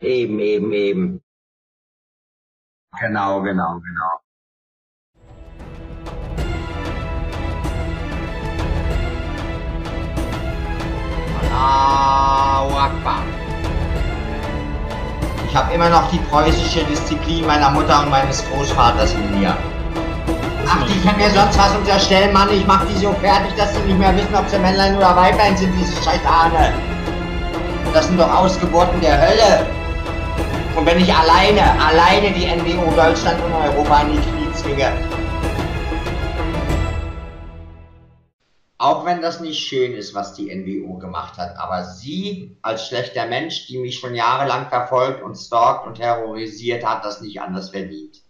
Eben, 0.00 0.38
eben, 0.38 0.72
eben. 0.72 1.22
Genau, 3.00 3.42
genau, 3.42 3.80
genau. 3.80 4.20
Allahu 11.50 12.76
Akbar. 12.76 13.22
Ich 15.48 15.56
habe 15.56 15.74
immer 15.74 15.88
noch 15.88 16.08
die 16.10 16.18
preußische 16.18 16.84
Disziplin 16.84 17.44
meiner 17.44 17.70
Mutter 17.70 18.02
und 18.04 18.10
meines 18.10 18.44
Großvaters 18.50 19.14
in 19.14 19.40
mir. 19.40 19.56
Ach, 20.68 20.86
die 20.86 21.00
können 21.00 21.18
mir 21.18 21.30
sonst 21.30 21.58
was 21.58 21.74
unterstellen, 21.74 22.32
Mann. 22.32 22.50
Ich 22.52 22.66
mach 22.66 22.84
die 22.86 22.98
so 22.98 23.12
fertig, 23.14 23.52
dass 23.56 23.74
sie 23.74 23.80
nicht 23.80 23.98
mehr 23.98 24.14
wissen, 24.14 24.34
ob 24.36 24.48
sie 24.48 24.58
Männlein 24.60 24.96
oder 24.96 25.16
Weiblein 25.16 25.56
sind, 25.56 25.72
diese 25.76 26.00
Scheitane. 26.04 26.72
Das 27.92 28.06
sind 28.06 28.20
doch 28.20 28.32
Ausgeburten 28.32 29.00
der 29.00 29.20
Hölle. 29.20 29.77
Und 30.76 30.86
wenn 30.86 31.00
ich 31.00 31.12
alleine, 31.12 31.62
alleine 31.80 32.32
die 32.32 32.46
NWO 32.46 32.90
Deutschland 32.94 33.42
und 33.42 33.52
Europa 33.52 34.02
in 34.02 34.12
die 34.12 34.18
Knie 34.18 34.52
zwinge, 34.54 34.92
Auch 38.80 39.04
wenn 39.04 39.20
das 39.20 39.40
nicht 39.40 39.58
schön 39.58 39.92
ist, 39.92 40.14
was 40.14 40.34
die 40.34 40.54
NWO 40.54 40.98
gemacht 40.98 41.36
hat, 41.36 41.56
aber 41.56 41.82
sie 41.84 42.56
als 42.62 42.86
schlechter 42.86 43.26
Mensch, 43.26 43.66
die 43.66 43.76
mich 43.76 43.98
schon 43.98 44.14
jahrelang 44.14 44.68
verfolgt 44.68 45.20
und 45.20 45.34
stalkt 45.34 45.84
und 45.84 45.96
terrorisiert, 45.96 46.86
hat 46.86 47.04
das 47.04 47.20
nicht 47.20 47.40
anders 47.40 47.70
verdient. 47.70 48.22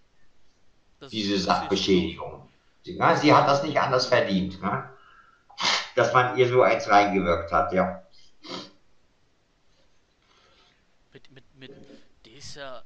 Das 1.01 1.11
Diese 1.11 1.39
Sachbeschädigung. 1.39 2.49
Sie, 2.83 2.99
ne? 2.99 3.17
sie, 3.19 3.35
hat 3.35 3.47
das 3.47 3.63
nicht 3.63 3.79
anders 3.79 4.07
verdient, 4.07 4.63
ne? 4.63 4.89
dass 5.95 6.15
man 6.15 6.39
ihr 6.39 6.49
so 6.49 6.63
eins 6.63 6.89
reingewirkt 6.89 7.53
hat, 7.53 7.71
ja. 7.75 8.03
Mit, 11.13 11.31
mit, 11.31 11.45
mit 11.57 11.71
dieser 12.59 12.83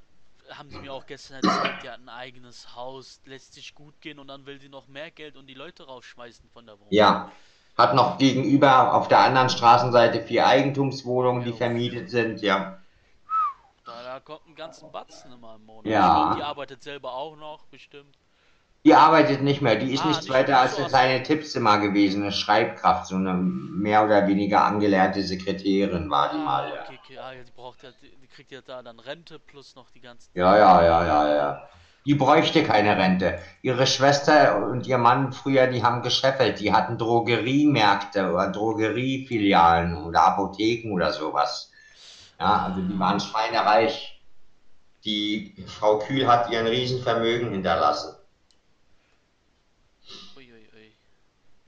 haben 0.50 0.70
sie 0.70 0.78
mir 0.78 0.92
auch 0.92 1.06
gestern 1.06 1.36
erzählt, 1.36 1.82
die 1.82 1.88
hat 1.88 2.00
ein 2.00 2.08
eigenes 2.08 2.74
Haus, 2.74 3.20
lässt 3.24 3.54
sich 3.54 3.74
gut 3.74 4.00
gehen 4.00 4.18
und 4.18 4.28
dann 4.28 4.44
will 4.44 4.60
sie 4.60 4.68
noch 4.68 4.86
mehr 4.88 5.10
Geld 5.10 5.36
und 5.36 5.46
die 5.46 5.54
Leute 5.54 5.86
rausschmeißen 5.86 6.50
von 6.50 6.66
der 6.66 6.74
Wohnung. 6.78 6.90
Ja, 6.90 7.30
hat 7.78 7.94
noch 7.94 8.18
gegenüber 8.18 8.92
auf 8.92 9.08
der 9.08 9.20
anderen 9.20 9.48
Straßenseite 9.48 10.20
vier 10.20 10.46
Eigentumswohnungen, 10.46 11.44
die 11.44 11.52
vermietet 11.52 12.10
sind, 12.10 12.42
ja. 12.42 12.78
Da, 13.86 14.02
da 14.02 14.20
kommt 14.20 14.46
ein 14.46 14.54
ganzen 14.54 14.92
Batzen 14.92 15.32
immer 15.32 15.54
im 15.54 15.64
Monat. 15.64 15.86
Ja. 15.86 16.34
Die 16.36 16.42
arbeitet 16.42 16.82
selber 16.82 17.14
auch 17.14 17.36
noch, 17.36 17.64
bestimmt. 17.66 18.18
Die 18.84 18.94
arbeitet 18.94 19.42
nicht 19.42 19.62
mehr, 19.62 19.76
die 19.76 19.92
ist 19.92 20.02
ah, 20.02 20.08
nichts 20.08 20.24
nicht 20.24 20.34
weiter 20.34 20.58
als 20.58 20.76
eine 20.76 20.88
kleine 20.88 21.22
Tippzimmer 21.22 21.78
gewesen, 21.78 22.22
eine 22.22 22.32
Schreibkraft, 22.32 23.06
so 23.06 23.14
eine 23.14 23.34
mehr 23.34 24.04
oder 24.04 24.26
weniger 24.26 24.64
angelernte 24.64 25.22
Sekretärin 25.22 26.10
war 26.10 26.30
die 26.30 26.38
ah, 26.38 26.44
mal. 26.44 26.68
Ja. 26.68 26.82
Okay, 26.82 26.98
okay, 27.04 27.18
ah, 27.18 27.30
die 27.32 27.52
braucht 27.52 27.82
ja, 27.84 27.90
die 28.00 28.26
kriegt 28.26 28.50
ja 28.50 28.60
da 28.60 28.82
dann 28.82 28.98
Rente 28.98 29.38
plus 29.38 29.76
noch 29.76 29.88
die 29.90 30.00
ganzen. 30.00 30.30
Ja, 30.34 30.56
ja, 30.58 30.82
ja, 30.82 31.06
ja, 31.06 31.34
ja. 31.34 31.68
Die 32.04 32.14
bräuchte 32.16 32.64
keine 32.64 32.96
Rente. 32.96 33.38
Ihre 33.62 33.86
Schwester 33.86 34.56
und 34.56 34.88
ihr 34.88 34.98
Mann 34.98 35.32
früher, 35.32 35.68
die 35.68 35.84
haben 35.84 36.02
gescheffelt. 36.02 36.58
Die 36.58 36.72
hatten 36.72 36.98
Drogeriemärkte 36.98 38.32
oder 38.32 38.50
Drogeriefilialen 38.50 39.96
oder 40.02 40.22
Apotheken 40.24 40.90
oder 40.92 41.12
sowas. 41.12 41.70
Ja, 42.40 42.64
also 42.64 42.80
die 42.80 42.98
waren 42.98 43.20
schweinereich. 43.20 44.20
Die 45.04 45.54
Frau 45.68 46.00
Kühl 46.00 46.26
hat 46.26 46.50
ihr 46.50 46.58
ein 46.58 46.66
Riesenvermögen 46.66 47.52
hinterlassen. 47.52 48.16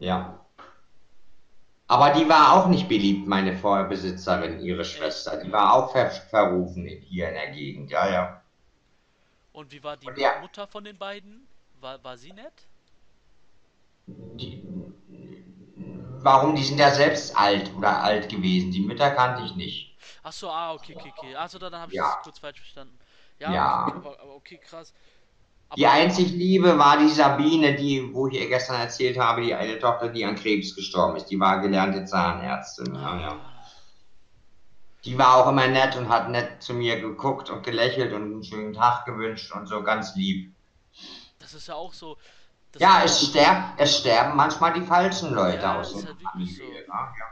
Ja. 0.04 0.38
Aber 1.86 2.10
die 2.10 2.28
war 2.28 2.54
auch 2.54 2.68
nicht 2.68 2.88
beliebt, 2.88 3.26
meine 3.26 3.56
Vorbesitzerin, 3.56 4.60
ihre 4.60 4.84
Schwester. 4.84 5.42
Die 5.42 5.50
war 5.50 5.74
auch 5.74 5.92
ver 5.92 6.10
verrufen 6.10 6.86
hier 6.86 7.28
in 7.28 7.34
der 7.34 7.50
Gegend. 7.50 7.90
Ja, 7.90 8.10
ja. 8.10 8.42
Und 9.52 9.72
wie 9.72 9.82
war 9.82 9.96
die 9.96 10.08
ja. 10.16 10.40
Mutter 10.40 10.66
von 10.66 10.84
den 10.84 10.98
beiden? 10.98 11.46
War, 11.80 12.02
war 12.02 12.16
sie 12.16 12.32
nett? 12.32 12.66
Die, 14.06 14.62
warum? 16.20 16.54
Die 16.54 16.64
sind 16.64 16.78
ja 16.78 16.90
selbst 16.90 17.36
alt 17.36 17.72
oder 17.76 18.02
alt 18.02 18.28
gewesen. 18.28 18.72
Die 18.72 18.80
Mütter 18.80 19.10
kannte 19.10 19.44
ich 19.44 19.54
nicht. 19.54 19.96
Ach 20.22 20.32
so, 20.32 20.50
ah, 20.50 20.72
okay, 20.74 20.96
okay, 20.96 21.12
okay. 21.16 21.36
Achso, 21.36 21.58
dann 21.58 21.74
habe 21.74 21.92
ich 21.92 21.96
ja. 21.96 22.14
das 22.14 22.22
kurz 22.24 22.38
falsch 22.38 22.58
verstanden. 22.58 22.98
Ja, 23.38 23.52
ja. 23.52 23.86
Okay, 23.86 23.96
aber, 23.96 24.20
aber 24.20 24.34
okay, 24.34 24.58
krass. 24.58 24.92
Die 25.76 25.86
einzig 25.86 26.30
Liebe 26.32 26.78
war 26.78 26.98
die 26.98 27.08
Sabine, 27.08 27.74
die, 27.74 28.12
wo 28.14 28.28
ich 28.28 28.40
ihr 28.40 28.48
gestern 28.48 28.80
erzählt 28.80 29.18
habe, 29.18 29.42
die 29.42 29.54
eine 29.54 29.78
Tochter, 29.78 30.08
die 30.08 30.24
an 30.24 30.36
Krebs 30.36 30.74
gestorben 30.74 31.16
ist. 31.16 31.26
Die 31.26 31.40
war 31.40 31.60
gelernte 31.60 32.04
Zahnärztin. 32.04 32.94
Ja, 32.94 33.20
ja. 33.20 33.40
Die 35.04 35.18
war 35.18 35.36
auch 35.36 35.48
immer 35.48 35.66
nett 35.66 35.96
und 35.96 36.08
hat 36.08 36.30
nett 36.30 36.62
zu 36.62 36.74
mir 36.74 37.00
geguckt 37.00 37.50
und 37.50 37.62
gelächelt 37.62 38.12
und 38.12 38.22
einen 38.22 38.44
schönen 38.44 38.72
Tag 38.72 39.04
gewünscht 39.04 39.52
und 39.52 39.66
so 39.66 39.82
ganz 39.82 40.14
lieb. 40.14 40.54
Das 41.38 41.52
ist 41.52 41.68
ja 41.68 41.74
auch 41.74 41.92
so. 41.92 42.16
Ja, 42.78 43.02
es, 43.04 43.28
sterb, 43.28 43.74
es 43.76 43.98
sterben 43.98 44.36
manchmal 44.36 44.72
die 44.72 44.80
falschen 44.80 45.32
Leute 45.32 45.62
ja, 45.62 45.78
aus 45.78 45.94
der 45.94 46.06
halt 46.06 46.22
Familie. 46.22 46.56
So. 46.56 46.92
Ja, 46.92 47.14
ja. 47.18 47.26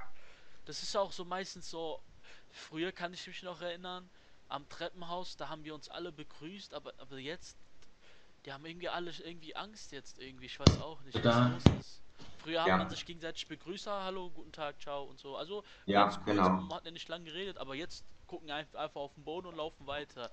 Das 0.66 0.82
ist 0.82 0.94
ja 0.94 1.00
auch 1.00 1.12
so 1.12 1.24
meistens 1.24 1.70
so. 1.70 2.00
Früher 2.50 2.92
kann 2.92 3.14
ich 3.14 3.26
mich 3.26 3.42
noch 3.42 3.62
erinnern, 3.62 4.08
am 4.48 4.68
Treppenhaus, 4.68 5.36
da 5.36 5.48
haben 5.48 5.64
wir 5.64 5.74
uns 5.74 5.88
alle 5.88 6.12
begrüßt, 6.12 6.74
aber, 6.74 6.92
aber 6.98 7.18
jetzt, 7.18 7.56
die 8.44 8.52
haben 8.52 8.64
irgendwie 8.64 8.88
alle 8.88 9.10
irgendwie 9.24 9.54
Angst 9.54 9.92
jetzt 9.92 10.18
irgendwie, 10.18 10.46
ich 10.46 10.58
weiß 10.58 10.80
auch 10.80 11.00
nicht, 11.02 11.14
was 11.14 11.22
da. 11.22 11.48
los 11.48 11.62
ist. 11.80 12.02
Früher 12.42 12.54
ja. 12.54 12.72
hat 12.72 12.78
man 12.78 12.90
sich 12.90 13.06
gegenseitig 13.06 13.46
begrüßt, 13.46 13.86
hallo, 13.86 14.30
guten 14.30 14.50
Tag, 14.50 14.80
ciao 14.80 15.04
und 15.04 15.18
so. 15.20 15.36
Also 15.36 15.62
ja, 15.86 16.08
cool, 16.08 16.34
genau. 16.34 16.48
man 16.48 16.72
hat 16.74 16.84
ja 16.84 16.90
nicht 16.90 17.08
lange 17.08 17.24
geredet, 17.24 17.56
aber 17.58 17.74
jetzt 17.74 18.04
gucken 18.26 18.50
einfach 18.50 18.96
auf 18.96 19.14
den 19.14 19.24
Boden 19.24 19.48
und 19.48 19.56
laufen 19.56 19.86
weiter. 19.86 20.30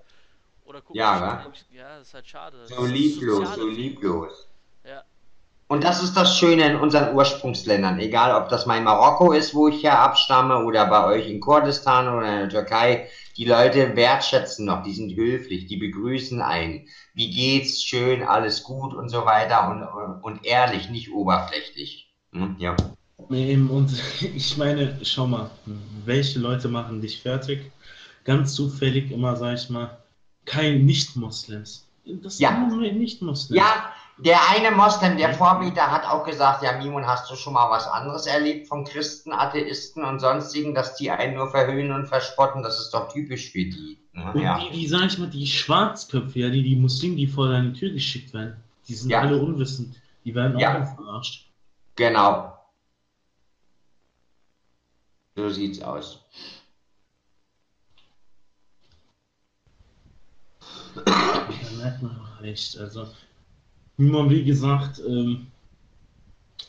Oder 0.64 0.80
gucken 0.80 0.96
ja, 0.96 1.50
ja, 1.70 1.98
das 1.98 2.08
ist 2.08 2.14
halt 2.14 2.26
schade. 2.26 2.66
So 2.66 2.84
lieblos, 2.84 3.54
so 3.54 3.68
lieblos. 3.68 4.48
Ja. 4.84 5.04
Und 5.70 5.84
das 5.84 6.02
ist 6.02 6.16
das 6.16 6.36
Schöne 6.36 6.64
in 6.64 6.74
unseren 6.74 7.14
Ursprungsländern, 7.14 8.00
egal 8.00 8.34
ob 8.34 8.48
das 8.48 8.66
mein 8.66 8.82
Marokko 8.82 9.30
ist, 9.30 9.54
wo 9.54 9.68
ich 9.68 9.82
ja 9.82 10.04
abstamme, 10.04 10.64
oder 10.64 10.86
bei 10.86 11.04
euch 11.04 11.30
in 11.30 11.38
Kurdistan 11.38 12.12
oder 12.12 12.26
in 12.26 12.38
der 12.40 12.48
Türkei, 12.48 13.08
die 13.36 13.44
Leute 13.44 13.94
wertschätzen 13.94 14.66
noch, 14.66 14.82
die 14.82 14.92
sind 14.92 15.14
höflich, 15.14 15.66
die 15.66 15.76
begrüßen 15.76 16.42
einen. 16.42 16.88
Wie 17.14 17.30
geht's? 17.30 17.84
Schön, 17.84 18.24
alles 18.24 18.64
gut 18.64 18.94
und 18.94 19.10
so 19.10 19.24
weiter 19.26 19.70
und, 19.70 19.84
und, 19.84 20.24
und 20.24 20.44
ehrlich, 20.44 20.90
nicht 20.90 21.12
oberflächlich. 21.12 22.12
Hm? 22.32 22.56
Ja. 22.58 22.74
Und 23.28 24.02
ich 24.34 24.56
meine, 24.56 24.98
schau 25.04 25.28
mal, 25.28 25.52
welche 26.04 26.40
Leute 26.40 26.66
machen 26.66 27.00
dich 27.00 27.22
fertig? 27.22 27.70
Ganz 28.24 28.56
zufällig 28.56 29.12
immer, 29.12 29.36
sag 29.36 29.54
ich 29.54 29.70
mal, 29.70 29.98
kein 30.46 30.84
Nicht-Moslems. 30.84 31.86
Das 32.04 32.40
ja. 32.40 32.68
sind 32.68 32.98
Nicht-Moslems. 32.98 33.56
Ja, 33.56 33.89
der 34.24 34.38
eine 34.50 34.70
Moslem, 34.70 35.16
der 35.16 35.34
Vorbeter, 35.34 35.90
hat 35.90 36.04
auch 36.04 36.24
gesagt, 36.24 36.62
ja, 36.62 36.78
Mimun, 36.78 37.06
hast 37.06 37.30
du 37.30 37.36
schon 37.36 37.54
mal 37.54 37.70
was 37.70 37.86
anderes 37.86 38.26
erlebt 38.26 38.68
von 38.68 38.84
Christen, 38.84 39.32
Atheisten 39.32 40.04
und 40.04 40.20
sonstigen, 40.20 40.74
dass 40.74 40.96
die 40.96 41.10
einen 41.10 41.34
nur 41.34 41.50
verhöhnen 41.50 41.92
und 41.92 42.06
verspotten? 42.06 42.62
Das 42.62 42.78
ist 42.78 42.90
doch 42.90 43.12
typisch 43.12 43.50
für 43.50 43.64
die. 43.64 43.98
Ne? 44.12 44.32
Und 44.32 44.42
ja. 44.42 44.58
die, 44.58 44.70
die, 44.70 44.88
sag 44.88 45.06
ich 45.06 45.18
mal, 45.18 45.28
die 45.28 45.46
Schwarzköpfe, 45.46 46.38
ja, 46.38 46.50
die, 46.50 46.62
die 46.62 46.76
Muslime, 46.76 47.16
die 47.16 47.26
vor 47.26 47.48
deine 47.48 47.72
Tür 47.72 47.90
geschickt 47.90 48.34
werden, 48.34 48.62
die 48.88 48.94
sind 48.94 49.10
ja. 49.10 49.20
alle 49.20 49.40
unwissend. 49.40 49.96
Die 50.24 50.34
werden 50.34 50.56
auch 50.56 50.60
ja. 50.60 50.84
verarscht. 50.84 51.46
Genau. 51.96 52.56
So 55.36 55.48
sieht's 55.48 55.80
aus. 55.80 56.24
Da 60.94 61.48
merkt 61.78 62.02
man 62.02 62.20
auch 62.20 62.42
echt, 62.42 62.76
also 62.78 63.06
nur 64.00 64.30
wie 64.30 64.44
gesagt, 64.44 65.00
ähm, 65.06 65.46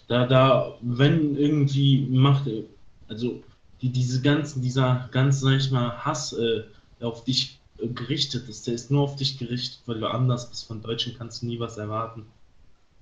da, 0.08 0.26
da, 0.26 0.74
wenn 0.82 1.36
irgendwie 1.38 2.06
macht, 2.10 2.44
also 3.08 3.42
die, 3.82 3.90
diese 3.90 4.22
ganzen, 4.22 4.62
dieser 4.62 5.10
ganz, 5.12 5.40
sag 5.40 5.54
ich 5.54 5.72
mal, 5.72 6.04
Hass 6.04 6.34
äh, 6.34 6.64
auf 7.02 7.24
dich 7.24 7.60
äh, 7.80 7.88
gerichtet 7.88 8.48
ist, 8.50 8.68
der 8.68 8.74
ist 8.74 8.92
nur 8.92 9.04
auf 9.04 9.16
dich 9.16 9.38
gerichtet, 9.38 9.80
weil 9.86 10.00
du 10.00 10.08
anders 10.08 10.50
bist. 10.50 10.68
Von 10.68 10.82
Deutschen 10.82 11.18
kannst 11.18 11.42
du 11.42 11.48
nie 11.48 11.60
was 11.60 11.78
erwarten. 11.78 12.26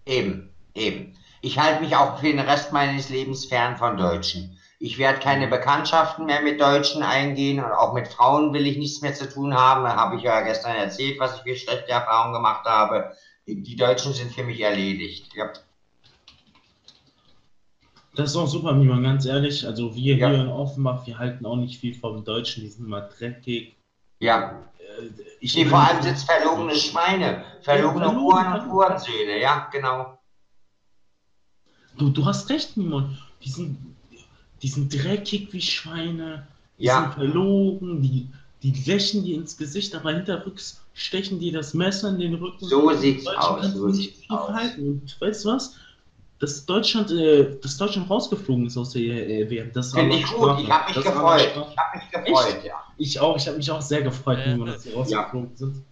Eben, 0.06 0.50
eben. 0.76 1.16
Ich 1.42 1.58
halte 1.58 1.82
mich 1.82 1.96
auch 1.96 2.20
für 2.20 2.28
den 2.28 2.40
Rest 2.40 2.72
meines 2.74 3.10
Lebens 3.10 3.46
fern 3.46 3.78
von 3.78 3.98
Deutschen. 3.98 4.58
Ich 4.78 4.98
werde 4.98 5.20
keine 5.20 5.48
Bekanntschaften 5.48 6.26
mehr 6.26 6.42
mit 6.42 6.62
Deutschen 6.62 7.04
eingehen 7.04 7.60
und 7.60 7.72
auch 7.72 7.94
mit 7.94 8.08
Frauen 8.08 8.54
will 8.54 8.66
ich 8.66 8.78
nichts 8.78 9.02
mehr 9.02 9.14
zu 9.14 9.28
tun 9.28 9.54
haben. 9.54 9.84
Da 9.84 9.96
habe 9.96 10.16
ich 10.18 10.24
ja 10.24 10.42
gestern 10.42 10.76
erzählt, 10.76 11.20
was 11.20 11.36
ich 11.36 11.42
für 11.42 11.56
schlechte 11.56 11.92
Erfahrungen 11.92 12.34
gemacht 12.34 12.66
habe 12.66 13.12
die 13.56 13.76
Deutschen 13.76 14.14
sind 14.14 14.32
für 14.32 14.44
mich 14.44 14.60
erledigt. 14.62 15.30
Ja. 15.36 15.52
Das 18.16 18.32
ist 18.32 18.36
auch 18.36 18.48
super, 18.48 18.74
Miman, 18.74 19.04
ganz 19.04 19.26
ehrlich. 19.26 19.66
Also 19.66 19.96
wir 19.96 20.16
ja. 20.16 20.30
hier 20.30 20.42
in 20.42 20.48
Offenbach, 20.50 21.06
wir 21.08 21.18
halten 21.18 21.46
auch 21.46 21.56
nicht 21.56 21.80
viel 21.80 21.94
vom 21.94 22.24
Deutschen, 22.26 22.64
die 22.64 22.70
sind 22.70 22.86
immer 22.86 23.02
dreckig. 23.02 23.76
Ja. 24.20 24.62
Äh, 24.80 25.10
ich 25.40 25.56
nee, 25.56 25.66
vor 25.66 25.80
allem 25.80 26.02
sind 26.02 26.18
es 26.18 26.24
verlogene 26.24 26.76
Schweine, 26.76 27.44
verlogene 27.62 28.08
ja, 28.08 28.18
Ohren 28.18 28.60
und 28.60 28.72
Ohrensöhne, 28.72 29.40
ja, 29.40 29.70
genau. 29.72 30.20
Du, 31.98 32.10
du 32.10 32.26
hast 32.26 32.50
recht, 32.50 32.76
Miman. 32.76 33.18
Die 33.42 33.50
sind, 33.50 33.78
die 34.62 34.68
sind 34.68 34.94
dreckig 34.94 35.54
wie 35.54 35.62
Schweine, 35.62 36.48
die 36.78 36.86
ja. 36.86 37.02
sind 37.02 37.14
verlogen, 37.14 38.02
die, 38.02 38.30
die 38.64 38.74
lächeln 38.86 39.24
dir 39.24 39.36
ins 39.38 39.58
Gesicht, 39.58 39.96
aber 39.96 40.12
hinterrücks 40.12 40.82
stechen 40.94 41.40
dir 41.40 41.54
das 41.54 41.74
Messer 41.74 42.10
in 42.10 42.20
den 42.20 42.34
Rücken. 42.36 42.66
So 42.66 42.94
sieht's 42.94 43.26
aus, 43.28 43.66
so 43.74 43.88
nicht 43.88 44.16
sieht's 44.16 44.30
aus. 44.30 44.50
Und 44.78 45.16
weißt 45.20 45.46
du 45.46 45.50
was? 45.50 45.76
Dass 46.40 46.66
Deutschland, 46.66 47.12
äh, 47.12 47.58
dass 47.62 47.78
Deutschland 47.78 48.10
rausgeflogen 48.10 48.66
ist 48.68 48.78
aus 48.78 48.92
der 48.92 49.02
äh, 49.02 49.50
WM, 49.50 49.72
das 49.74 49.94
war 49.94 50.02
Finde 50.02 50.18
ich 50.18 50.26
gut, 50.26 50.60
ich 50.62 50.70
habe 50.70 50.94
mich 50.94 51.04
Das 51.04 51.16
war 51.16 51.34
eine 51.34 51.44
gefreut. 51.44 51.68
Ich 51.72 51.78
habe 51.78 51.98
mich 51.98 52.12
gefreut, 52.12 52.64
ja. 52.64 52.84
Ich 52.98 53.20
auch, 53.20 53.38
ich 53.38 53.48
habe 53.48 53.58
mich 53.58 53.72
auch 53.72 53.82
sehr 53.82 54.02
gefreut, 54.02 54.40
Ja. 54.46 54.58
wie 54.58 54.66
dass 54.66 54.84
sie 54.84 54.92
rausgeflogen 54.92 55.56
sind. 55.56 55.84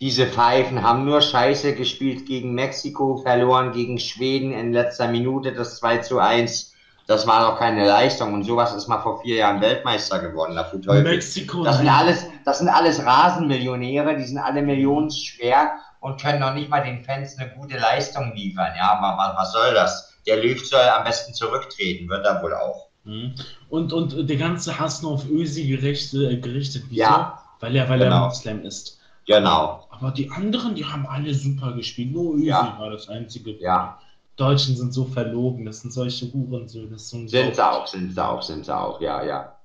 Diese 0.00 0.26
Pfeifen 0.26 0.82
haben 0.82 1.04
nur 1.04 1.20
Scheiße 1.20 1.74
gespielt 1.74 2.24
gegen 2.24 2.54
Mexiko, 2.54 3.18
verloren 3.18 3.72
gegen 3.72 3.98
Schweden 3.98 4.52
in 4.52 4.72
letzter 4.72 5.08
Minute 5.08 5.52
das 5.52 5.76
2 5.76 5.98
zu 5.98 6.18
1. 6.18 6.69
Das 7.10 7.26
war 7.26 7.50
doch 7.50 7.58
keine 7.58 7.84
Leistung 7.88 8.32
und 8.34 8.44
sowas 8.44 8.72
ist 8.72 8.86
mal 8.86 9.00
vor 9.00 9.20
vier 9.20 9.34
Jahren 9.38 9.60
Weltmeister 9.60 10.20
geworden, 10.20 10.54
dafür 10.54 10.80
Teufel. 10.80 11.02
Mexiko, 11.02 11.64
Das 11.64 11.78
sind 11.78 11.88
alles, 11.88 12.24
das 12.44 12.60
sind 12.60 12.68
alles 12.68 13.04
Rasenmillionäre, 13.04 14.16
die 14.16 14.22
sind 14.22 14.38
alle 14.38 14.62
millionenschwer 14.62 15.72
und 15.98 16.20
können 16.20 16.38
noch 16.38 16.54
nicht 16.54 16.68
mal 16.68 16.84
den 16.84 17.02
Fans 17.02 17.36
eine 17.36 17.50
gute 17.50 17.78
Leistung 17.78 18.32
liefern. 18.36 18.72
Ja, 18.78 18.92
aber 18.92 19.36
was, 19.36 19.52
soll 19.52 19.74
das? 19.74 20.14
Der 20.24 20.36
Löw 20.36 20.64
soll 20.64 20.82
am 20.82 21.02
besten 21.02 21.34
zurücktreten, 21.34 22.08
wird 22.08 22.24
er 22.24 22.40
wohl 22.44 22.54
auch. 22.54 22.86
Mhm. 23.02 23.34
Und, 23.70 23.92
und 23.92 24.28
der 24.30 24.36
ganze 24.36 24.78
Hass 24.78 25.02
nur 25.02 25.14
auf 25.14 25.28
Ösi 25.28 25.66
gerichtet, 25.66 26.30
äh, 26.30 26.36
gerichtet. 26.36 26.84
Wieso? 26.90 27.00
Ja. 27.02 27.42
Weil 27.58 27.74
er, 27.74 27.88
weil 27.88 27.98
Genau. 27.98 28.14
er 28.22 28.24
Moslem 28.26 28.64
ist. 28.64 29.00
Genau. 29.26 29.84
Aber 29.90 30.12
die 30.12 30.30
anderen, 30.30 30.76
die 30.76 30.84
haben 30.84 31.08
alle 31.08 31.34
super 31.34 31.72
gespielt. 31.72 32.12
Nur 32.12 32.36
Ösi 32.36 32.46
Ja. 32.46 32.76
war 32.78 32.90
das 32.90 33.08
einzige. 33.08 33.58
Ja. 33.60 33.98
Deutschen 34.40 34.74
sind 34.74 34.94
so 34.94 35.04
verlogen, 35.04 35.66
das 35.66 35.80
sind 35.80 35.92
solche 35.92 36.32
Hurensöhne. 36.32 36.98
Sind 36.98 37.28
sie 37.28 37.60
auch, 37.60 37.86
sind 37.86 38.14
sie 38.14 38.24
auch, 38.24 38.42
sind 38.42 38.64
sie 38.64 38.74
auch, 38.74 39.00
ja, 39.00 39.22
ja. 39.22 39.56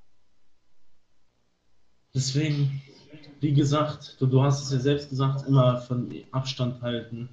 Deswegen, 2.13 2.81
wie 3.39 3.53
gesagt, 3.53 4.17
du, 4.19 4.25
du 4.25 4.41
hast 4.43 4.63
es 4.63 4.71
ja 4.71 4.79
selbst 4.79 5.09
gesagt, 5.09 5.47
immer 5.47 5.77
von 5.77 6.13
Abstand 6.31 6.81
halten. 6.81 7.29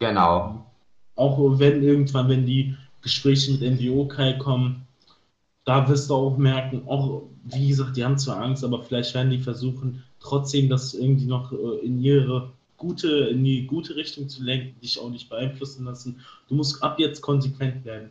Genau. 0.00 0.66
Auch 1.14 1.38
wenn 1.58 1.82
irgendwann, 1.82 2.28
wenn 2.28 2.44
die 2.44 2.76
Gespräche 3.02 3.52
mit 3.52 3.62
NDO-Kai 3.62 4.34
kommen, 4.34 4.86
da 5.64 5.88
wirst 5.88 6.10
du 6.10 6.14
auch 6.14 6.36
merken, 6.36 6.82
auch, 6.88 7.22
wie 7.44 7.68
gesagt, 7.68 7.96
die 7.96 8.04
haben 8.04 8.18
zwar 8.18 8.42
Angst, 8.42 8.64
aber 8.64 8.82
vielleicht 8.82 9.14
werden 9.14 9.30
die 9.30 9.38
versuchen, 9.38 10.02
trotzdem 10.18 10.68
das 10.68 10.94
irgendwie 10.94 11.26
noch 11.26 11.52
äh, 11.52 11.84
in 11.84 12.00
ihre 12.02 12.50
gute, 12.76 13.08
in 13.08 13.44
die 13.44 13.66
gute 13.66 13.96
Richtung 13.96 14.28
zu 14.28 14.42
lenken, 14.42 14.78
dich 14.80 14.98
auch 15.00 15.10
nicht 15.10 15.28
beeinflussen 15.28 15.84
lassen. 15.84 16.20
Du 16.48 16.54
musst 16.54 16.82
ab 16.82 16.98
jetzt 16.98 17.20
konsequent 17.20 17.84
werden. 17.84 18.10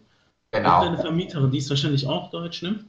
Auch 0.53 0.81
deine 0.81 0.91
Genau. 0.91 1.01
Vermieterin, 1.01 1.51
die 1.51 1.57
ist 1.57 1.69
wahrscheinlich 1.69 2.05
auch 2.07 2.29
deutsch, 2.29 2.61
ne? 2.61 2.79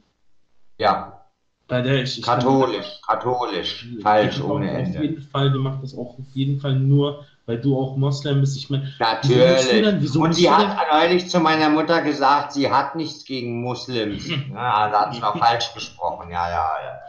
Ja. 0.77 1.21
Bei 1.67 1.81
der 1.81 2.03
ich, 2.03 2.19
ich 2.19 2.23
Katholisch, 2.23 2.85
katholisch. 3.07 3.87
Falsch 4.03 4.39
ohne 4.39 4.69
Auf 4.71 4.77
Ende. 4.77 5.01
jeden 5.01 5.21
Fall, 5.21 5.51
die 5.51 5.57
macht 5.57 5.81
das 5.81 5.93
auch 5.95 6.19
auf 6.19 6.25
jeden 6.33 6.59
Fall 6.59 6.75
nur, 6.75 7.25
weil 7.47 7.59
du 7.59 7.75
auch 7.75 7.95
Moslem 7.95 8.41
bist. 8.41 8.55
Ich 8.55 8.69
meine, 8.69 8.93
Natürlich. 8.99 9.83
Wieso 9.99 10.21
Und 10.21 10.33
sie 10.33 10.43
du 10.43 10.51
hat 10.51 10.77
neulich 10.91 11.27
zu 11.27 11.39
meiner 11.39 11.69
Mutter 11.69 12.03
gesagt, 12.03 12.53
sie 12.53 12.69
hat 12.71 12.95
nichts 12.95 13.25
gegen 13.25 13.61
Muslims. 13.61 14.27
Ja, 14.53 14.89
da 14.89 15.01
hat 15.07 15.15
sie 15.15 15.19
mal 15.21 15.33
falsch 15.33 15.73
gesprochen. 15.73 16.29
Ja, 16.29 16.47
ja, 16.49 16.69
ja. 16.83 16.99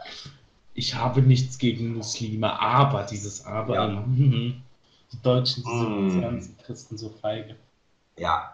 Ich 0.77 0.93
habe 0.95 1.21
nichts 1.21 1.57
gegen 1.57 1.95
Muslime, 1.95 2.59
aber 2.59 3.03
dieses 3.03 3.45
Aber 3.45 3.75
Ja. 3.75 3.85
immer. 3.85 4.01
mhm. 4.01 4.61
Die 5.11 5.21
Deutschen 5.21 5.63
sind 5.63 6.09
die 6.15 6.21
ganzen 6.21 6.57
Christen 6.59 6.97
so 6.97 7.09
feige. 7.09 7.55
Ja. 8.17 8.53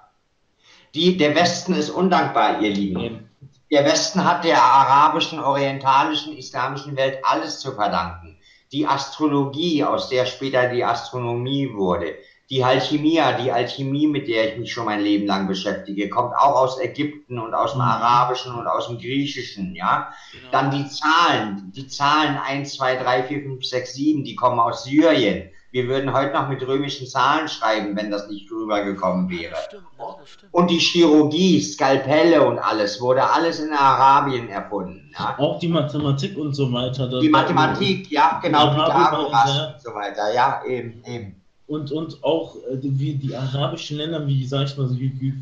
Die, 0.94 1.18
der 1.18 1.36
Westen 1.36 1.74
ist 1.74 1.90
undankbar, 1.90 2.62
ihr 2.62 2.70
Lieben. 2.70 3.00
Eben. 3.02 3.30
Der 3.72 3.84
Westen 3.86 4.24
hat 4.24 4.44
der 4.46 4.62
arabischen, 4.62 5.40
orientalischen, 5.40 6.38
islamischen 6.38 6.96
Welt 6.96 7.18
alles 7.24 7.60
zu 7.60 7.74
verdanken. 7.74 8.38
Die 8.72 8.88
Astrologie, 8.88 9.84
aus 9.84 10.10
der 10.10 10.26
später 10.26 10.70
die 10.70 10.84
Astronomie 10.84 11.74
wurde, 11.74 12.16
die 12.50 12.64
Alchemia, 12.64 13.34
die 13.40 13.52
Alchemie, 13.52 14.08
mit 14.08 14.28
der 14.28 14.54
ich 14.54 14.60
mich 14.60 14.74
schon 14.74 14.86
mein 14.86 15.02
Leben 15.02 15.26
lang 15.26 15.48
beschäftige, 15.48 16.10
kommt 16.10 16.36
auch 16.36 16.56
aus 16.56 16.80
Ägypten 16.80 17.40
und 17.40 17.54
aus 17.54 17.72
dem 17.72 17.82
Mhm. 17.82 17.88
Arabischen 17.88 18.54
und 18.54 18.68
aus 18.68 18.88
dem 18.88 18.98
Griechischen, 18.98 19.74
ja. 19.76 20.10
Genau. 20.32 20.52
Dann 20.52 20.72
die 20.72 20.88
Zahlen, 20.88 21.72
die 21.76 21.88
Zahlen 21.88 22.38
1, 22.38 22.76
2, 22.76 22.98
3, 22.98 23.24
4, 23.24 23.44
5, 23.44 23.66
6, 23.66 23.94
7, 23.94 24.24
die 24.24 24.36
kommen 24.36 24.60
aus 24.60 24.84
Syrien. 24.84 25.50
Wir 25.72 25.88
würden 25.88 26.14
heute 26.14 26.34
noch 26.34 26.50
mit 26.50 26.62
römischen 26.68 27.08
Zahlen 27.08 27.48
schreiben, 27.48 27.96
wenn 27.96 28.12
das 28.12 28.30
nicht 28.30 28.52
rübergekommen 28.52 29.28
wäre. 29.30 29.54
Das 29.54 30.30
stimmt. 30.30 30.54
Und 30.54 30.70
die 30.70 30.78
Chirurgie, 30.78 31.60
Skalpelle 31.62 32.46
und 32.46 32.60
alles, 32.60 33.02
wurde 33.02 33.28
alles 33.28 33.60
in 33.60 33.74
Arabien 33.74 34.50
erfunden. 34.50 35.12
Ja? 35.18 35.34
Auch 35.40 35.58
die 35.58 35.70
Mathematik 35.70 36.38
und 36.38 36.54
so 36.54 36.72
weiter. 36.72 37.08
Die 37.20 37.30
Mathematik, 37.30 38.12
ja, 38.12 38.40
genau, 38.44 38.70
Pythagoras 38.70 39.74
und 39.74 39.82
so 39.82 39.96
weiter, 39.96 40.32
ja, 40.32 40.62
eben, 40.68 41.04
eben. 41.06 41.43
Und, 41.74 41.92
und 41.92 42.24
auch 42.24 42.56
äh, 42.56 42.78
wie 42.82 43.16
die 43.16 43.36
arabischen 43.36 43.98
Länder, 43.98 44.26
wie 44.28 44.46
sag 44.46 44.66
ich 44.66 44.78
mal, 44.78 44.88
so 44.88 44.96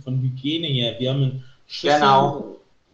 von 0.03 0.21
Hygiene 0.21 0.67
her, 0.67 0.95
wir 0.99 1.09
haben 1.09 1.23
in 1.23 1.43
Schüsseln 1.67 1.99
Genau. 2.01 2.45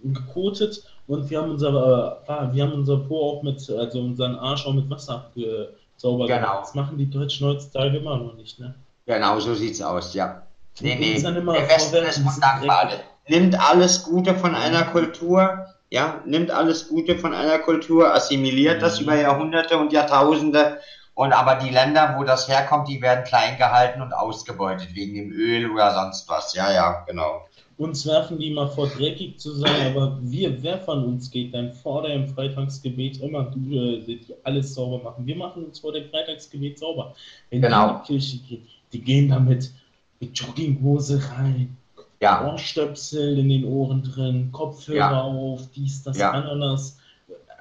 gekotet 0.04 0.84
und 1.08 1.30
wir 1.30 1.42
haben 1.42 1.52
unser, 1.52 2.22
äh, 2.28 2.54
wir 2.56 2.64
haben 2.64 2.74
unser 2.74 2.98
Po 2.98 3.32
auch 3.32 3.44
mit, 3.44 3.70
also 3.70 4.02
unseren 4.02 4.36
Arsch 4.36 4.66
auch 4.66 4.74
mit 4.74 4.90
Wasser 4.90 5.16
abgezaubert. 5.16 6.28
Genau. 6.28 6.60
Das 6.62 6.74
machen 6.76 6.98
die 6.98 7.10
Deutschen 7.10 7.48
heutzutage 7.48 7.98
immer 7.98 8.18
noch 8.18 8.36
nicht, 8.36 8.60
ne? 8.60 8.74
Genau, 9.06 9.40
so 9.40 9.54
sieht's 9.56 9.82
aus, 9.82 10.14
ja. 10.14 10.44
Nee, 10.82 10.96
nee, 11.00 11.20
der 11.20 11.36
Westen 11.70 12.06
ist 12.06 12.20
die 12.20 12.24
undankbar. 12.24 12.90
Nimmt 13.30 13.60
alles 13.60 14.04
Gute 14.04 14.36
von 14.36 14.54
einer 14.54 14.84
Kultur, 14.84 15.66
ja, 15.90 16.22
nimmt 16.26 16.52
alles 16.52 16.88
Gute 16.88 17.18
von 17.18 17.34
einer 17.34 17.60
Kultur, 17.60 18.14
assimiliert 18.14 18.82
das 18.82 19.00
Mhm. 19.00 19.06
über 19.06 19.16
Jahrhunderte 19.16 19.78
und 19.78 19.92
Jahrtausende. 19.94 20.78
Und 21.18 21.34
aber 21.34 21.56
die 21.56 21.72
Länder, 21.72 22.14
wo 22.16 22.24
das 22.24 22.48
herkommt, 22.48 22.88
die 22.88 23.02
werden 23.02 23.24
klein 23.24 23.58
gehalten 23.58 24.04
und 24.04 24.14
ausgebeutet 24.14 24.94
wegen 24.94 25.16
dem 25.16 25.32
Öl 25.32 25.72
oder 25.72 25.92
sonst 25.92 26.30
was. 26.30 26.54
Ja, 26.54 26.72
ja, 26.72 27.04
genau. 27.08 27.44
Uns 27.80 28.06
werfen 28.06 28.38
die 28.38 28.52
mal 28.52 28.68
vor, 28.68 28.88
dreckig 28.88 29.40
zu 29.40 29.52
sein, 29.54 29.96
aber 29.96 30.20
wir, 30.22 30.62
wer 30.62 30.78
von 30.78 31.04
uns 31.06 31.32
geht 31.32 31.56
dann 31.56 31.74
vor 31.74 32.04
dem 32.04 32.28
Freitagsgebet 32.28 33.20
immer 33.22 33.46
du, 33.46 33.58
die 33.58 34.20
alles 34.44 34.76
sauber 34.76 35.04
machen? 35.04 35.26
Wir 35.26 35.36
machen 35.36 35.66
uns 35.66 35.80
vor 35.80 35.92
dem 35.92 36.08
Freitagsgebet 36.08 36.78
sauber. 36.78 37.16
Wenn 37.50 37.64
Genau. 37.64 37.88
die 38.08 38.14
in 38.14 38.20
die 38.20 38.28
Kirche 38.28 38.38
gehen, 38.48 38.68
die 38.94 39.02
gehen 39.02 39.30
damit 39.30 39.72
mit 40.20 40.38
Jogginghose 40.38 41.20
rein, 41.36 41.76
Ja, 42.22 42.48
Ohrstöpsel 42.52 43.40
in 43.40 43.50
den 43.50 43.66
Ohren 43.66 44.04
drin, 44.04 44.50
Kopfhörer 44.52 44.98
Ja. 45.00 45.22
auf, 45.22 45.62
dies, 45.76 46.04
das, 46.04 46.18
Ja. 46.20 46.30
Ananas, 46.30 47.00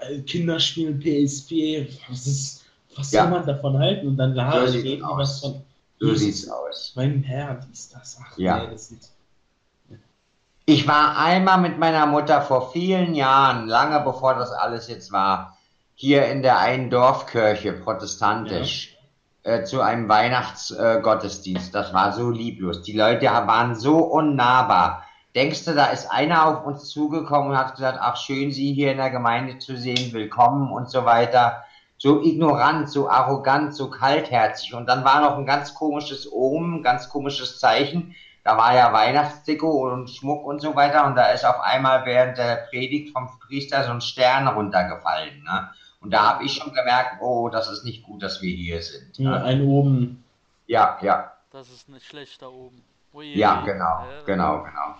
äh, 0.01 0.19
Kinder 0.21 0.61
spielen 0.61 1.01
PSP, 1.01 1.89
was 2.11 2.27
ist, 2.27 2.66
was 2.97 3.11
Ja. 3.11 3.23
soll 3.23 3.31
man 3.31 3.47
davon 3.47 3.79
halten? 3.79 4.09
Und 4.09 4.17
dann 4.17 4.35
labern 4.35 4.69
sieht's 4.69 4.85
reden 4.85 4.99
die 4.99 5.03
aus. 5.05 5.19
was 5.19 5.41
von, 5.41 5.63
so 5.99 6.15
sieht's 6.15 6.49
aus. 6.49 6.93
mein 6.97 7.23
Herr, 7.23 7.55
dies, 7.69 7.91
das, 7.91 8.19
ach 8.23 8.37
Ja. 8.39 8.59
nee, 8.59 8.69
das 8.73 8.89
sind 8.89 9.03
Ich 10.67 10.89
war 10.89 11.17
einmal 11.19 11.59
mit 11.59 11.79
meiner 11.79 12.07
Mutter 12.07 12.43
vor 12.43 12.73
vielen 12.73 13.15
Jahren, 13.15 13.69
lange 13.69 14.01
bevor 14.01 14.35
das 14.35 14.51
alles 14.51 14.89
jetzt 14.89 15.13
war, 15.13 15.57
hier 15.95 16.27
in 16.27 16.43
der 16.43 16.59
einen 16.59 16.91
Dorfkirche, 16.91 17.73
protestantisch, 17.73 18.97
äh, 19.45 19.63
zu 19.63 19.81
einem 19.81 20.09
Weihnachtsgottesdienst. 20.09 21.69
Äh, 21.69 21.73
das 21.73 21.95
war 21.95 22.13
so 22.13 22.31
lieblos. 22.31 22.83
Die 22.83 22.97
Leute 22.97 23.27
waren 23.27 23.77
so 23.77 23.99
unnahbar. 23.99 25.05
Denkst 25.37 25.65
du, 25.67 25.75
da 25.75 25.87
ist 25.87 26.11
einer 26.11 26.47
auf 26.47 26.67
uns 26.67 26.89
zugekommen 26.89 27.51
und 27.51 27.57
hat 27.59 27.75
gesagt, 27.77 27.99
ach 28.01 28.17
schön, 28.17 28.51
Sie 28.51 28.73
hier 28.73 28.91
in 28.91 28.97
der 28.97 29.11
Gemeinde 29.11 29.59
zu 29.59 29.77
sehen, 29.77 30.13
willkommen 30.13 30.73
und 30.73 30.91
so 30.91 31.05
weiter. 31.05 31.63
So 31.99 32.23
ignorant, 32.23 32.91
so 32.91 33.09
arrogant, 33.09 33.75
so 33.75 33.89
kaltherzig. 33.91 34.75
Und 34.75 34.87
dann 34.87 35.05
war 35.05 35.21
noch 35.21 35.39
ein 35.39 35.47
ganz 35.47 35.75
komisches 35.75 36.31
Omen, 36.31 36.77
ein 36.77 36.83
ganz 36.83 37.09
komisches 37.09 37.59
Zeichen. 37.59 38.15
Da 38.45 38.57
war 38.57 38.75
ja 38.75 38.93
Weihnachtsdeko 38.93 39.91
und 39.93 40.09
Schmuck 40.11 40.45
und 40.45 40.61
so 40.61 40.77
weiter. 40.77 41.07
Und 41.07 41.17
da 41.17 41.31
ist 41.31 41.45
auf 41.45 41.59
einmal 41.61 42.05
während 42.05 42.39
der 42.39 42.67
Predigt 42.69 43.13
vom 43.13 43.29
Priester 43.41 43.83
so 43.85 43.91
ein 43.91 44.01
Stern 44.01 44.47
runtergefallen. 44.47 45.43
Ne? 45.43 45.71
Und 46.01 46.11
da 46.13 46.35
habe 46.35 46.45
ich 46.45 46.53
schon 46.53 46.73
gemerkt, 46.73 47.21
oh, 47.21 47.49
das 47.49 47.71
ist 47.71 47.85
nicht 47.85 48.05
gut, 48.05 48.23
dass 48.23 48.43
wir 48.43 48.55
hier 48.55 48.83
sind. 48.83 49.19
ja, 49.19 49.31
Ne? 49.31 49.43
ein 49.43 49.67
oben. 49.67 50.25
Ja, 50.67 50.99
ja, 51.03 51.33
Das 51.51 51.71
ist 51.71 51.89
nicht 51.89 52.07
schlecht 52.07 52.43
da 52.43 52.49
oben. 52.49 52.83
Ui, 53.15 53.37
ja, 53.37 53.63
genau, 53.63 53.85
Ja, 53.85 54.23
genau, 54.27 54.63
genau. 54.63 54.95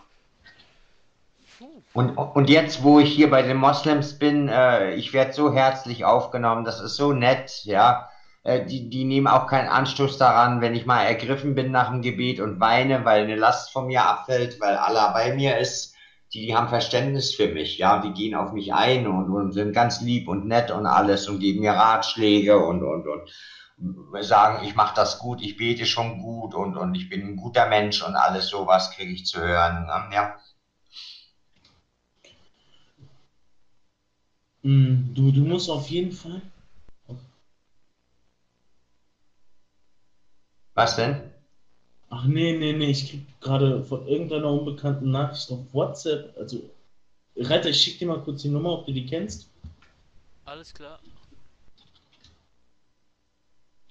Und, 1.93 2.17
und 2.17 2.51
jetzt, 2.51 2.83
wo 2.83 2.99
ich 3.01 3.13
hier 3.13 3.31
bei 3.31 3.43
den 3.43 3.57
Moslems 3.57 4.19
bin, 4.19 4.49
äh, 4.49 4.95
ich 4.95 5.13
werde 5.13 5.33
so 5.33 5.53
herzlich 5.53 6.05
aufgenommen, 6.05 6.65
das 6.65 6.81
ist 6.81 6.97
so 6.97 7.13
nett, 7.13 7.65
ja. 7.65 8.11
Äh, 8.43 8.67
die, 8.67 8.91
die 8.91 9.05
nehmen 9.05 9.27
auch 9.27 9.47
keinen 9.47 9.69
Anstoß 9.69 10.19
daran, 10.19 10.61
wenn 10.61 10.75
ich 10.75 10.87
mal 10.87 11.03
ergriffen 11.03 11.55
bin 11.55 11.73
nach 11.73 11.91
dem 11.91 12.03
Gebet 12.03 12.41
und 12.41 12.61
weine, 12.61 13.05
weil 13.05 13.25
eine 13.25 13.37
Last 13.37 13.73
von 13.73 13.87
mir 13.87 14.05
abfällt, 14.05 14.61
weil 14.61 14.77
Allah 14.77 15.13
bei 15.13 15.35
mir 15.35 15.59
ist. 15.59 15.95
Die, 16.33 16.47
die 16.47 16.57
haben 16.57 16.69
Verständnis 16.69 17.35
für 17.35 17.49
mich, 17.49 17.79
ja, 17.79 18.01
die 18.01 18.13
gehen 18.13 18.35
auf 18.35 18.53
mich 18.53 18.75
ein 18.75 19.07
und, 19.07 19.31
und 19.31 19.53
sind 19.53 19.73
ganz 19.73 20.01
lieb 20.01 20.29
und 20.29 20.47
nett 20.47 20.73
und 20.73 20.85
alles 20.85 21.29
und 21.29 21.39
geben 21.39 21.61
mir 21.61 21.73
Ratschläge 21.73 22.59
und, 22.59 22.83
und, 22.83 23.07
und 23.07 23.31
sagen, 24.25 24.65
ich 24.65 24.75
mache 24.75 24.95
das 24.95 25.19
gut, 25.19 25.41
ich 25.41 25.57
bete 25.57 25.87
schon 25.87 26.21
gut 26.21 26.55
und, 26.55 26.77
und 26.77 26.95
ich 26.95 27.09
bin 27.09 27.23
ein 27.23 27.37
guter 27.37 27.69
Mensch 27.69 28.03
und 28.03 28.17
alles 28.17 28.49
sowas 28.49 28.91
kriege 28.91 29.13
ich 29.13 29.25
zu 29.25 29.41
hören, 29.41 29.87
ne? 29.87 30.15
ja. 30.15 30.35
Hm, 34.67 35.15
du, 35.15 35.31
du 35.31 35.43
musst 35.43 35.71
auf 35.71 35.89
jeden 35.91 36.11
Fall. 36.11 36.43
Was 40.75 40.97
denn? 40.97 41.31
Ach 42.11 42.25
nee, 42.25 42.53
nee, 42.59 42.73
nee, 42.73 42.91
ich 42.91 43.09
krieg 43.09 43.41
gerade 43.41 43.85
von 43.85 44.05
irgendeiner 44.09 44.51
unbekannten 44.51 45.13
Nachricht 45.13 45.53
auf 45.53 45.61
WhatsApp. 45.73 46.37
Also, 46.37 46.69
Retter, 47.37 47.69
ich 47.69 47.81
schick 47.81 48.01
dir 48.01 48.09
mal 48.09 48.21
kurz 48.21 48.43
die 48.43 48.49
Nummer, 48.49 48.73
ob 48.73 48.87
du 48.87 48.93
die 48.93 49.07
kennst. 49.07 49.49
Alles 50.45 50.75
klar. 50.75 50.99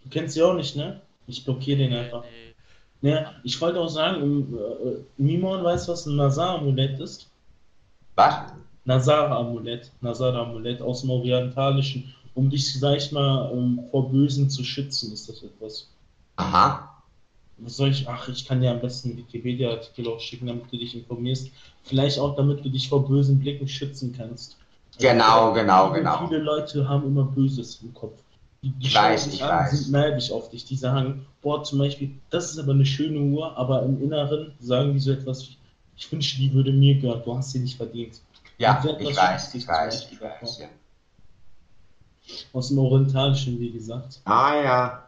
Du 0.03 0.09
kennst 0.09 0.33
sie 0.33 0.43
auch 0.43 0.55
nicht, 0.55 0.75
ne? 0.75 1.01
Ich 1.25 1.45
blockiere 1.45 1.77
den 1.77 1.91
nee, 1.91 1.99
einfach. 1.99 2.25
Nee. 3.01 3.11
Ja, 3.11 3.33
ich 3.45 3.59
wollte 3.61 3.79
auch 3.79 3.87
sagen, 3.87 4.21
ähm, 4.21 4.57
äh, 4.57 4.89
äh, 4.89 5.05
Mimon 5.15 5.63
weiß, 5.63 5.87
was 5.87 6.05
ein 6.05 6.17
Nazar-Amulett 6.17 6.99
ist. 6.99 7.29
Was? 8.15 8.51
Nazar-Amulett, 8.85 9.91
Nazar-Amulett 10.01 10.81
aus 10.81 11.01
dem 11.01 11.09
Orientalischen, 11.11 12.13
um 12.33 12.49
dich, 12.49 12.73
sag 12.79 12.97
ich 12.97 13.11
mal, 13.11 13.51
ähm, 13.53 13.81
vor 13.91 14.09
Bösen 14.11 14.49
zu 14.49 14.63
schützen, 14.63 15.11
ist 15.13 15.29
das 15.29 15.43
etwas. 15.43 15.87
Aha. 16.37 17.03
Was 17.57 17.77
soll 17.77 17.89
ich? 17.89 18.07
Ach, 18.07 18.27
ich 18.27 18.45
kann 18.45 18.61
dir 18.61 18.71
am 18.71 18.81
besten 18.81 19.09
einen 19.09 19.17
Wikipedia-Artikel 19.19 20.07
auch 20.07 20.19
schicken, 20.19 20.47
damit 20.47 20.71
du 20.71 20.77
dich 20.77 20.95
informierst. 20.95 21.51
Vielleicht 21.83 22.19
auch, 22.19 22.35
damit 22.35 22.63
du 22.65 22.69
dich 22.69 22.89
vor 22.89 23.07
bösen 23.07 23.39
Blicken 23.39 23.67
schützen 23.67 24.13
kannst. 24.15 24.57
Also, 24.97 25.07
Genau, 25.07 25.53
genau, 25.53 25.87
viele, 25.87 25.99
genau. 25.99 26.27
Viele 26.27 26.39
Leute 26.39 26.87
haben 26.87 27.05
immer 27.07 27.23
Böses 27.25 27.79
im 27.81 27.93
Kopf. 27.93 28.21
Die, 28.61 28.71
die 28.71 28.87
Ich 28.87 28.95
weiß, 28.95 29.27
ich 29.27 29.43
an, 29.43 29.49
weiß. 29.49 29.71
sind 29.71 29.91
neidisch 29.91 30.31
auf 30.31 30.49
dich. 30.49 30.65
Die 30.65 30.75
sagen, 30.75 31.25
boah, 31.41 31.63
zum 31.63 31.79
Beispiel, 31.79 32.11
das 32.29 32.51
ist 32.51 32.59
aber 32.59 32.73
eine 32.73 32.85
schöne 32.85 33.19
Uhr, 33.19 33.55
aber 33.57 33.83
im 33.83 34.01
Inneren 34.01 34.53
sagen 34.59 34.93
die 34.93 34.99
so 34.99 35.11
etwas 35.11 35.47
wie, 35.49 35.57
ich 35.97 36.11
wünsche, 36.11 36.37
die 36.37 36.53
würde 36.53 36.71
mir 36.73 36.95
gehören, 36.95 37.21
du 37.23 37.35
hast 37.37 37.51
sie 37.51 37.59
nicht 37.59 37.77
verdient. 37.77 38.21
Ja, 38.57 38.83
ich 38.99 39.15
weiß, 39.15 39.55
ich 39.55 39.67
weiß, 39.67 40.07
ich 40.11 40.21
weiß. 40.21 40.59
Ja. 40.59 40.67
Aus 42.53 42.69
dem 42.69 42.79
Orientalischen, 42.79 43.59
wie 43.59 43.71
gesagt. 43.71 44.21
Ah 44.25 44.55
ja. 44.55 45.03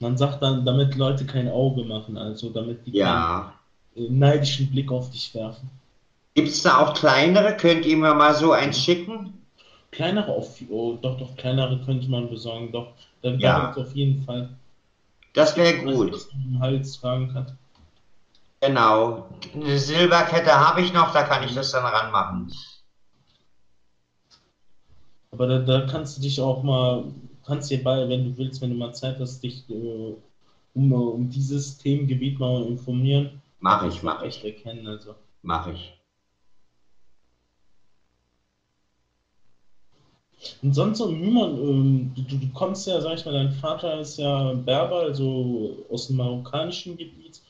Man 0.00 0.16
sagt 0.16 0.42
dann, 0.42 0.64
damit 0.64 0.94
Leute 0.94 1.26
kein 1.26 1.48
Auge 1.48 1.84
machen, 1.84 2.16
also 2.16 2.50
damit 2.50 2.86
die 2.86 2.92
Ja. 2.96 3.52
keinen 3.94 4.06
äh, 4.06 4.10
neidischen 4.10 4.70
Blick 4.70 4.90
auf 4.90 5.10
dich 5.10 5.34
werfen. 5.34 5.68
Gibt 6.34 6.48
es 6.48 6.62
da 6.62 6.78
auch 6.78 6.94
kleinere? 6.94 7.56
Könnt 7.56 7.84
ihr 7.84 7.96
mir 7.96 8.14
mal 8.14 8.34
so 8.34 8.52
eins 8.52 8.78
schicken? 8.80 9.34
Kleinere 9.90 10.30
auf, 10.32 10.60
oh, 10.68 10.96
doch, 11.00 11.18
doch, 11.18 11.34
kleinere 11.36 11.80
könnte 11.84 12.08
man 12.08 12.28
besorgen, 12.28 12.70
doch. 12.70 12.92
Dann 13.22 13.40
Ja. 13.40 13.72
auf 13.74 13.94
jeden 13.94 14.22
Fall. 14.22 14.50
Das 15.32 15.56
wäre 15.56 15.78
gut. 15.84 16.12
dass 16.14 16.32
man 16.32 16.42
im 16.48 16.58
Hals 16.60 17.00
tragen 17.00 17.32
kann. 17.32 17.56
Genau. 18.60 19.28
Eine 19.54 19.78
Silberkette 19.78 20.52
habe 20.52 20.80
ich 20.80 20.92
noch, 20.92 21.12
da 21.12 21.22
kann 21.22 21.42
ich 21.42 21.54
das 21.54 21.70
dann 21.70 21.84
ranmachen. 21.84 22.52
Aber 25.30 25.46
da, 25.46 25.58
da 25.58 25.82
kannst 25.82 26.16
du 26.16 26.20
dich 26.20 26.40
auch 26.40 26.62
mal, 26.62 27.04
kannst 27.44 27.70
dir 27.70 27.82
bei, 27.82 28.08
wenn 28.08 28.24
du 28.24 28.36
willst, 28.36 28.60
wenn 28.60 28.70
du 28.70 28.76
mal 28.76 28.92
Zeit 28.92 29.18
hast, 29.20 29.42
dich 29.42 29.62
äh, 29.68 30.14
um, 30.74 30.92
um 30.92 31.28
dieses 31.28 31.76
Themengebiet 31.76 32.38
mal 32.38 32.64
informieren. 32.64 33.30
Mach 33.60 33.84
ich, 33.84 34.02
mach 34.02 34.22
ich, 34.22 34.42
erkennen. 34.44 34.86
Also. 34.86 35.14
mach 35.42 35.66
ich. 35.66 35.94
Und 40.62 40.72
sonst 40.72 40.98
so, 40.98 41.08
Mümmern, 41.08 41.56
ähm, 41.56 42.12
du, 42.14 42.36
du 42.36 42.48
kommst 42.52 42.86
ja, 42.86 43.00
sag 43.00 43.14
ich 43.14 43.24
mal, 43.24 43.32
dein 43.32 43.50
Vater 43.50 44.00
ist 44.00 44.18
ja 44.18 44.52
Berber, 44.52 45.00
also 45.00 45.84
aus 45.90 46.06
dem 46.06 46.16
marokkanischen 46.16 46.96
Gebiet. 46.96 47.40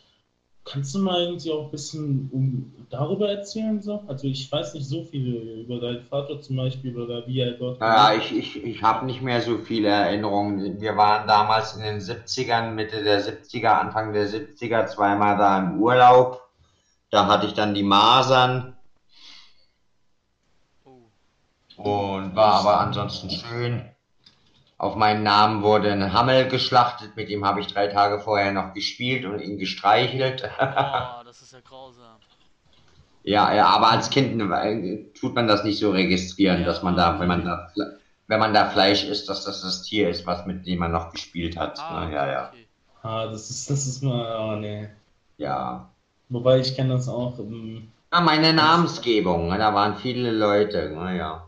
Kannst 0.70 0.94
du 0.94 0.98
mal 0.98 1.22
irgendwie 1.22 1.50
auch 1.50 1.64
ein 1.64 1.70
bisschen 1.70 2.28
um, 2.30 2.72
darüber 2.90 3.30
erzählen? 3.30 3.80
So? 3.80 4.02
Also 4.06 4.26
ich 4.26 4.50
weiß 4.50 4.74
nicht 4.74 4.86
so 4.86 5.02
viel 5.04 5.64
über 5.64 5.80
deinen 5.80 6.02
Vater 6.02 6.40
zum 6.40 6.56
Beispiel 6.56 6.96
oder 6.98 7.26
wie 7.26 7.40
er 7.40 7.52
dort 7.52 7.80
Ja, 7.80 8.12
ich, 8.12 8.36
ich, 8.36 8.62
ich 8.62 8.82
habe 8.82 9.06
nicht 9.06 9.22
mehr 9.22 9.40
so 9.40 9.58
viele 9.58 9.88
Erinnerungen. 9.88 10.80
Wir 10.80 10.96
waren 10.96 11.26
damals 11.26 11.74
in 11.74 11.82
den 11.82 12.00
70ern, 12.00 12.70
Mitte 12.72 13.02
der 13.02 13.20
70er, 13.22 13.78
Anfang 13.78 14.12
der 14.12 14.28
70er, 14.28 14.86
zweimal 14.86 15.38
da 15.38 15.58
im 15.58 15.80
Urlaub. 15.80 16.42
Da 17.10 17.26
hatte 17.26 17.46
ich 17.46 17.54
dann 17.54 17.74
die 17.74 17.82
Masern 17.82 18.74
Oh. 20.84 21.08
und 21.76 22.36
war 22.36 22.60
aber 22.60 22.80
ansonsten 22.80 23.30
schön. 23.30 23.82
Auf 24.78 24.94
meinen 24.94 25.24
Namen 25.24 25.62
wurde 25.64 25.90
ein 25.92 26.12
Hammel 26.12 26.48
geschlachtet, 26.48 27.16
mit 27.16 27.28
dem 27.28 27.44
habe 27.44 27.60
ich 27.60 27.66
drei 27.66 27.88
Tage 27.88 28.20
vorher 28.20 28.52
noch 28.52 28.74
gespielt 28.74 29.24
und 29.24 29.40
ihn 29.40 29.58
gestreichelt. 29.58 30.48
Boah, 30.58 31.22
das 31.24 31.42
ist 31.42 31.52
ja 31.52 31.60
grausam. 31.60 32.04
Ja, 33.24 33.52
ja, 33.52 33.66
aber 33.66 33.90
als 33.90 34.08
Kind 34.08 34.40
äh, 34.40 35.04
tut 35.12 35.34
man 35.34 35.46
das 35.48 35.62
nicht 35.62 35.78
so 35.78 35.90
registrieren, 35.90 36.60
Ja. 36.60 36.66
dass 36.66 36.82
man 36.82 36.96
da, 36.96 37.20
wenn 37.20 37.28
man 37.28 37.44
da, 37.44 37.68
wenn 38.26 38.38
man 38.40 38.54
da 38.54 38.70
Fleisch 38.70 39.04
isst, 39.04 39.28
dass 39.28 39.44
das 39.44 39.60
das 39.60 39.82
Tier 39.82 40.08
ist, 40.08 40.24
was 40.26 40.46
mit 40.46 40.66
dem 40.66 40.78
man 40.78 40.92
noch 40.92 41.10
gespielt 41.12 41.58
hat. 41.58 41.78
Ah, 41.78 42.06
Ne? 42.06 42.14
Ja, 42.14 42.26
ja, 42.30 42.48
okay. 42.48 42.66
Ah, 43.02 43.26
das 43.26 43.50
ist, 43.50 43.68
das 43.68 43.86
ist 43.86 44.02
mal, 44.02 44.36
oh 44.40 44.56
nee. 44.56 44.88
ja. 45.36 45.90
Wobei 46.30 46.60
ich 46.60 46.74
kenne 46.74 46.94
das 46.94 47.08
auch. 47.08 47.38
Ähm, 47.38 47.88
Ah, 48.10 48.22
meine 48.22 48.54
Namensgebung, 48.54 49.48
ne, 49.48 49.58
da 49.58 49.74
waren 49.74 49.96
viele 49.96 50.30
Leute, 50.30 50.90
naja. 50.94 51.47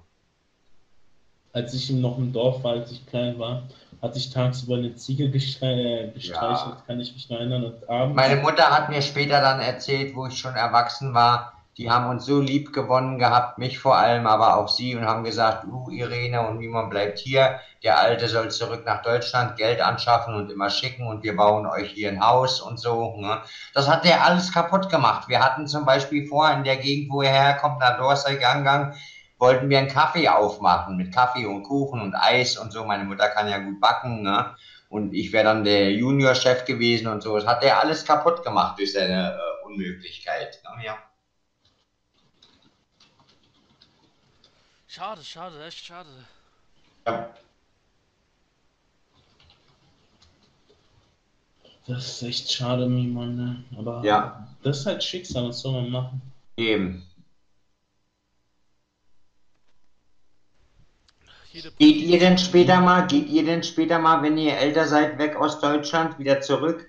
Als 1.52 1.75
ich 1.75 1.90
noch 1.90 2.19
im 2.19 2.33
Dorf 2.33 2.62
war, 2.62 2.73
als 2.73 2.92
ich 2.92 3.07
klein 3.07 3.38
war, 3.38 3.62
hatte 4.02 4.19
ich 4.19 4.30
tagsüber 4.30 4.76
eine 4.76 4.95
Ziege 4.95 5.25
äh, 5.25 5.28
gestreichelt, 5.28 6.75
Ja. 6.76 6.83
kann 6.87 7.00
ich 7.00 7.12
mich 7.12 7.28
noch 7.28 7.38
erinnern. 7.38 7.64
Und 7.64 7.88
abends. 7.88 8.16
Meine 8.16 8.37
Mutter 8.37 8.71
hat 8.71 8.88
mir 8.88 9.02
später 9.02 9.40
dann 9.40 9.61
erzählt, 9.61 10.14
wo 10.14 10.26
ich 10.26 10.38
schon 10.38 10.54
erwachsen 10.54 11.12
war, 11.12 11.52
die 11.76 11.90
haben 11.90 12.11
uns 12.11 12.26
so 12.26 12.40
lieb 12.40 12.73
gewonnen 12.73 13.19
gehabt, 13.19 13.57
mich 13.57 13.78
vor 13.78 13.97
allem, 13.97 14.26
aber 14.26 14.59
auch 14.59 14.69
sie, 14.69 14.95
und 14.95 15.07
haben 15.07 15.25
gesagt, 15.25 15.64
uh, 15.66 15.88
Irene 15.88 16.47
und 16.47 16.59
Mimon 16.59 16.90
bleibt 16.90 17.19
hier, 17.19 17.61
der 17.83 17.99
Alte 17.99 18.28
soll 18.28 18.50
zurück 18.50 18.83
nach 18.85 19.02
Deutschland, 19.02 19.57
Geld 19.57 19.80
anschaffen 19.80 20.35
und 20.35 20.50
immer 20.50 20.69
schicken 20.69 21.07
und 21.07 21.23
wir 21.23 21.37
bauen 21.37 21.66
euch 21.66 21.92
hier 21.92 22.11
ein 22.11 22.21
Haus 22.21 22.61
und 22.61 22.78
so. 22.78 23.16
Ne? 23.16 23.38
Das 23.73 23.88
hat 23.88 24.04
der 24.04 24.25
alles 24.25 24.52
kaputt 24.52 24.90
gemacht. 24.90 25.28
Wir 25.28 25.42
hatten 25.42 25.66
zum 25.66 25.87
Beispiel 25.87 26.26
vor, 26.26 26.50
in 26.50 26.64
der 26.64 26.76
Gegend, 26.76 27.11
wo 27.12 27.23
er 27.23 27.33
herkommt, 27.33 27.78
nach 27.78 27.97
Dorsteigangang, 27.97 28.95
wollten 29.41 29.71
wir 29.71 29.79
einen 29.79 29.89
Kaffee 29.89 30.29
aufmachen 30.29 30.97
mit 30.97 31.13
Kaffee 31.13 31.47
und 31.47 31.63
Kuchen 31.63 32.01
und 32.01 32.15
Eis 32.15 32.59
und 32.59 32.73
so. 32.73 32.85
Meine 32.85 33.05
Mutter 33.05 33.29
kann 33.31 33.49
ja 33.49 33.59
gut 33.59 33.81
backen, 33.81 34.23
ne? 34.23 34.55
Und 34.91 35.15
ich 35.15 35.33
wäre 35.33 35.45
dann 35.45 35.65
der 35.65 35.93
Juniorchef 35.93 36.65
gewesen 36.65 37.07
und 37.09 37.23
so. 37.23 37.37
Das 37.37 37.47
hat 37.47 37.63
der 37.63 37.81
alles 37.81 38.05
kaputt 38.05 38.43
gemacht 38.45 38.79
durch 38.79 38.93
seine 38.93 39.33
äh, 39.35 39.67
Unmöglichkeit. 39.67 40.61
Ne? 40.77 40.85
Ja. 40.85 40.99
Schade, 44.89 45.23
schade, 45.23 45.65
echt 45.65 45.85
schade. 45.87 46.09
Ja. 47.07 47.31
Das 51.87 52.07
ist 52.07 52.23
echt 52.23 52.53
schade, 52.53 52.87
Mimon, 52.87 53.37
ne? 53.37 53.65
Aber 53.79 54.03
Ja. 54.05 54.49
das 54.63 54.81
ist 54.81 54.87
halt 54.87 55.03
Schicksal, 55.03 55.49
was 55.49 55.61
soll 55.61 55.73
man 55.81 55.91
machen? 55.91 56.23
Eben. 56.57 57.07
Jede 61.52 61.73
Geht 61.73 61.97
ihr 61.97 62.19
denn 62.19 62.38
später 62.38 62.80
mal, 62.80 63.07
geht 63.07 63.28
ihr 63.28 63.45
denn 63.45 63.62
später 63.62 63.99
mal, 63.99 64.23
wenn 64.23 64.38
ihr 64.38 64.57
älter 64.57 64.87
seid, 64.87 65.19
weg 65.19 65.37
aus 65.37 65.61
Deutschland, 65.61 66.19
wieder 66.19 66.40
zurück? 66.40 66.88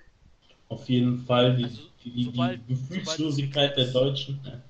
Auf 0.68 0.88
jeden 0.88 1.18
Fall 1.26 1.56
die, 1.56 1.64
Also, 1.64 1.82
die, 2.04 2.10
die, 2.10 2.24
sobald- 2.24 2.60
die 2.68 2.74
Gefühlslosigkeit 2.74 3.76
der 3.76 3.86
Deutschen. 3.86 4.40
ne? 4.42 4.62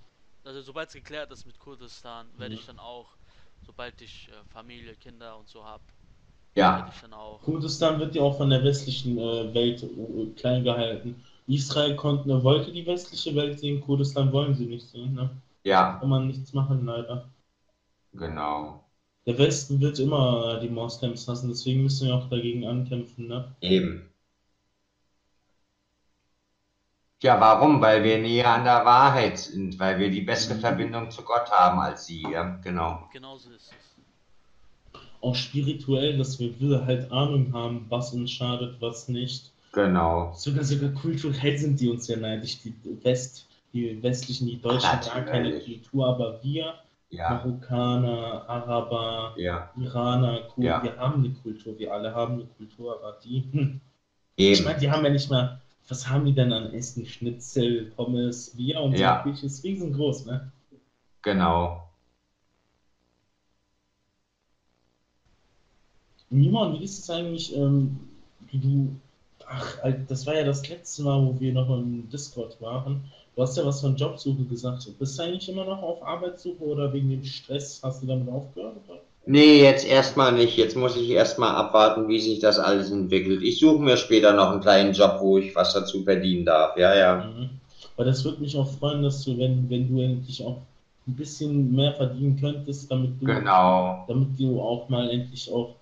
Also 0.44 0.61
sobald 0.62 0.88
es 0.88 0.94
geklärt 0.94 1.30
ist 1.30 1.46
mit 1.46 1.58
Kurdistan, 1.58 2.26
werde 2.37 2.54
ich 2.54 2.66
dann 2.66 2.78
auch, 2.78 3.06
sobald 3.64 4.00
ich 4.02 4.28
äh, 4.28 4.52
Familie, 4.52 4.94
Kinder 4.96 5.38
und 5.38 5.49
so 5.49 5.62
habe, 5.64 5.82
Ja. 6.56 6.78
werde 6.78 6.90
ich 6.94 7.00
dann 7.00 7.12
auch. 7.12 7.40
Kurdistan 7.42 8.00
wird 8.00 8.14
ja 8.14 8.22
auch 8.22 8.37
von 8.37 8.50
der 8.50 8.64
westlichen 8.64 9.18
äh, 9.18 9.54
Welt 9.54 9.82
äh, 9.84 10.26
klein 10.34 10.64
gehalten. 10.64 11.22
Israel 11.46 11.94
konnte, 11.96 12.42
wollte 12.42 12.72
die 12.72 12.87
westliche 12.87 13.34
Welt 13.37 13.61
sehen, 13.61 13.80
Kurdistan 13.80 14.32
wollen 14.32 14.54
sie 14.54 14.66
nicht 14.66 14.88
sehen. 14.88 15.14
Ne? 15.14 15.30
Ja, 15.64 15.99
Kann 16.00 16.08
man 16.08 16.26
nichts 16.26 16.52
machen, 16.52 16.84
leider. 16.87 17.28
genau. 18.14 18.82
Der 19.26 19.38
Westen 19.38 19.81
wird 19.81 19.99
immer 19.99 20.59
die 20.61 20.69
Moslems 20.69 21.29
hassen, 21.29 21.49
deswegen 21.49 21.85
müssen 21.85 22.09
wir 22.09 22.14
auch 22.17 22.29
dagegen 22.29 22.67
ankämpfen. 22.67 23.29
Ne? 23.29 23.55
Eben. 23.61 24.11
Ja, 27.23 27.41
warum? 27.41 27.81
Weil 27.81 28.02
wir 28.02 28.19
näher 28.19 28.49
an 28.49 28.64
der 28.64 28.85
Wahrheit 28.85 29.38
sind, 29.38 29.79
weil 29.79 30.00
wir 30.00 30.11
die 30.11 30.23
bessere 30.23 30.59
Verbindung 30.59 31.09
zu 31.12 31.23
Gott 31.23 31.49
haben 31.52 31.79
als 31.79 32.07
sie, 32.07 32.23
ja, 32.23 32.59
genau. 32.64 33.09
Genauso 33.12 33.50
ist 33.50 33.71
es. 33.71 35.00
Auch 35.21 35.37
spirituell, 35.37 36.19
dass 36.19 36.41
wir 36.41 36.59
wir 36.59 36.85
halt 36.85 37.12
Ahnung 37.12 37.52
haben, 37.52 37.87
was 37.88 38.12
uns 38.12 38.33
schadet, 38.33 38.81
was 38.81 39.07
nicht. 39.07 39.52
Genau. 39.71 40.33
Sogar 40.35 40.64
sogar 40.64 40.91
kulturell 40.91 41.57
sind 41.57 41.81
die 41.81 41.88
uns 41.88 42.09
ja 42.09 42.17
neidisch. 42.17 42.61
Die 42.62 42.75
West, 43.05 43.47
die 43.73 44.02
westlichen, 44.02 44.49
die 44.49 44.61
Deutschen 44.61 44.83
gar 44.83 45.23
keine 45.23 45.50
Natürlich. 45.50 45.83
Kultur, 45.85 46.09
aber 46.09 46.43
wir, 46.43 46.75
Ja, 47.12 47.28
Marokkaner, 47.28 48.42
Araber, 48.49 49.33
ja, 49.37 49.69
Iraner, 49.76 50.40
Kur 50.42 50.64
Ja. 50.64 50.83
wir 50.83 50.97
haben 50.97 51.19
eine 51.19 51.31
Kultur, 51.31 51.78
wir 51.78 51.92
alle 51.92 52.12
haben 52.14 52.35
eine 52.35 52.47
Kultur, 52.47 52.95
aber 52.95 53.12
die, 53.23 53.45
hm. 53.52 53.71
ich 54.37 54.59
eben. 54.59 54.64
meine, 54.64 54.78
die 54.78 54.90
haben 54.90 55.04
ja 55.04 55.11
nicht 55.11 55.28
mal, 55.28 55.52
was 55.88 56.09
haben 56.09 56.25
die 56.25 56.33
denn 56.33 56.52
an 56.52 56.73
Essen? 56.73 57.04
Schnitzel, 57.04 57.85
Pommes, 57.97 58.50
wir 58.54 58.81
und 58.81 58.97
Ja. 58.99 59.21
Küche 59.23 59.45
ist 59.47 59.62
riesengroß, 59.62 60.25
ne? 60.25 60.40
Genau. 61.21 61.85
Nimon, 66.31 66.73
wie 66.73 66.83
ist 66.83 66.99
es 66.99 67.11
eigentlich, 67.11 67.54
ähm, 67.54 67.95
du, 68.52 68.90
Ach, 69.47 69.76
das 70.09 70.26
war 70.26 70.35
ja 70.35 70.45
das 70.45 70.66
letzte 70.69 71.02
Mal, 71.02 71.21
wo 71.21 71.38
wir 71.38 71.52
noch 71.52 71.69
im 71.69 72.09
Discord 72.09 72.59
waren. 72.61 73.02
Du 73.35 73.43
hast 73.43 73.57
ja 73.57 73.65
was 73.65 73.81
von 73.81 73.97
Jobsuche 73.97 74.45
gesagt. 74.45 74.87
Bist 74.99 75.19
du 75.19 75.23
eigentlich 75.23 75.49
immer 75.49 75.65
noch 75.65 75.83
auf 75.83 76.03
Arbeitssuche 76.03 76.62
oder 76.62 76.93
wegen 76.93 77.09
dem 77.11 77.25
Stress 77.25 77.81
hast 77.83 78.03
du 78.03 78.07
damit 78.07 78.29
aufgehört? 78.29 78.77
Oder? 78.89 79.01
Nee, 79.25 79.62
jetzt 79.62 79.87
erstmal 79.87 80.33
nicht. 80.33 80.57
Jetzt 80.57 80.77
muss 80.77 80.97
ich 80.97 81.09
erstmal 81.11 81.55
abwarten, 81.55 82.09
wie 82.09 82.21
sich 82.21 82.41
das 82.41 82.59
alles 82.59 82.91
entwickelt. 82.91 83.43
Ich 83.43 83.59
suche 83.61 83.81
mir 83.83 83.97
später 83.97 84.33
noch 84.35 84.51
einen 84.51 84.61
kleinen 84.61 84.93
Job, 84.93 85.19
wo 85.21 85.39
ich 85.39 85.55
was 85.55 85.73
dazu 85.73 86.03
verdienen 86.03 86.45
darf. 86.45 86.77
Ja, 86.77 86.95
ja. 86.95 87.25
Mhm. 87.25 87.51
Aber 87.97 88.05
das 88.05 88.25
würde 88.25 88.41
mich 88.41 88.57
auch 88.57 88.69
freuen, 88.79 89.03
dass 89.03 89.25
du, 89.25 89.39
wenn, 89.39 89.69
wenn 89.71 89.89
du 89.89 90.03
endlich 90.03 90.45
auch 90.45 90.59
ein 91.07 91.15
bisschen 91.17 91.73
mehr 91.75 91.95
verdienen 91.95 92.39
könntest, 92.39 92.91
damit 92.91 93.21
du, 93.21 93.27
Genau. 93.27 94.05
damit 94.09 94.39
du 94.39 94.61
auch 94.61 94.89
mal 94.89 95.09
endlich 95.11 95.51
auch 95.51 95.75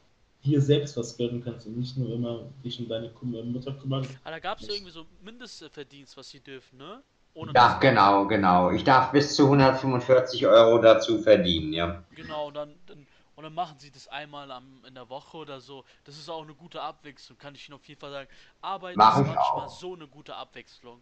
dir 0.45 0.61
selbst 0.61 0.97
was 0.97 1.17
gönnen 1.17 1.43
kannst 1.45 1.67
und 1.67 1.79
nicht 1.79 1.97
nur 1.97 2.15
immer 2.15 2.41
dich 2.65 2.79
um 2.81 2.89
deine 2.89 3.11
Mutter 3.23 3.73
kümmern. 3.73 4.07
Ah, 4.25 4.31
da 4.31 4.39
gab 4.39 4.61
es 4.61 4.69
irgendwie 4.69 4.93
so 4.93 5.05
Mindestverdienst, 5.23 6.17
was 6.17 6.31
sie 6.31 6.41
dürfen, 6.41 6.79
ne? 6.79 7.03
Ohne 7.35 7.53
Ja, 7.55 7.79
genau, 7.81 8.27
genau. 8.27 8.71
Ich 8.71 8.85
darf 8.85 9.13
bis 9.13 9.35
zu 9.37 9.45
145 9.45 10.47
Euro 10.47 10.79
dazu 10.79 11.19
verdienen, 11.19 11.73
ja. 11.73 12.03
Genau, 12.15 12.49
und 12.49 12.55
dann, 12.55 12.75
dann, 12.87 13.07
und 13.37 13.45
dann 13.45 13.55
machen 13.55 13.79
sie 13.79 13.91
das 13.91 14.09
einmal 14.09 14.51
am, 14.51 14.85
in 14.87 14.95
der 14.95 15.09
Woche 15.09 15.37
oder 15.37 15.61
so. 15.61 15.85
Das 16.05 16.19
ist 16.19 16.29
auch 16.29 16.43
eine 16.43 16.55
gute 16.55 16.83
Abwechslung, 16.83 17.39
kann 17.39 17.55
ich 17.55 17.69
Ihnen 17.69 17.77
auf 17.77 17.87
jeden 17.87 18.01
Fall 18.01 18.11
sagen. 18.11 18.29
Arbeit 18.61 18.97
Mach 18.97 19.15
ist 19.15 19.21
ich 19.23 19.27
manchmal 19.35 19.67
auch. 19.67 19.81
so 19.81 19.95
eine 19.95 20.07
gute 20.07 20.35
Abwechslung. 20.35 21.01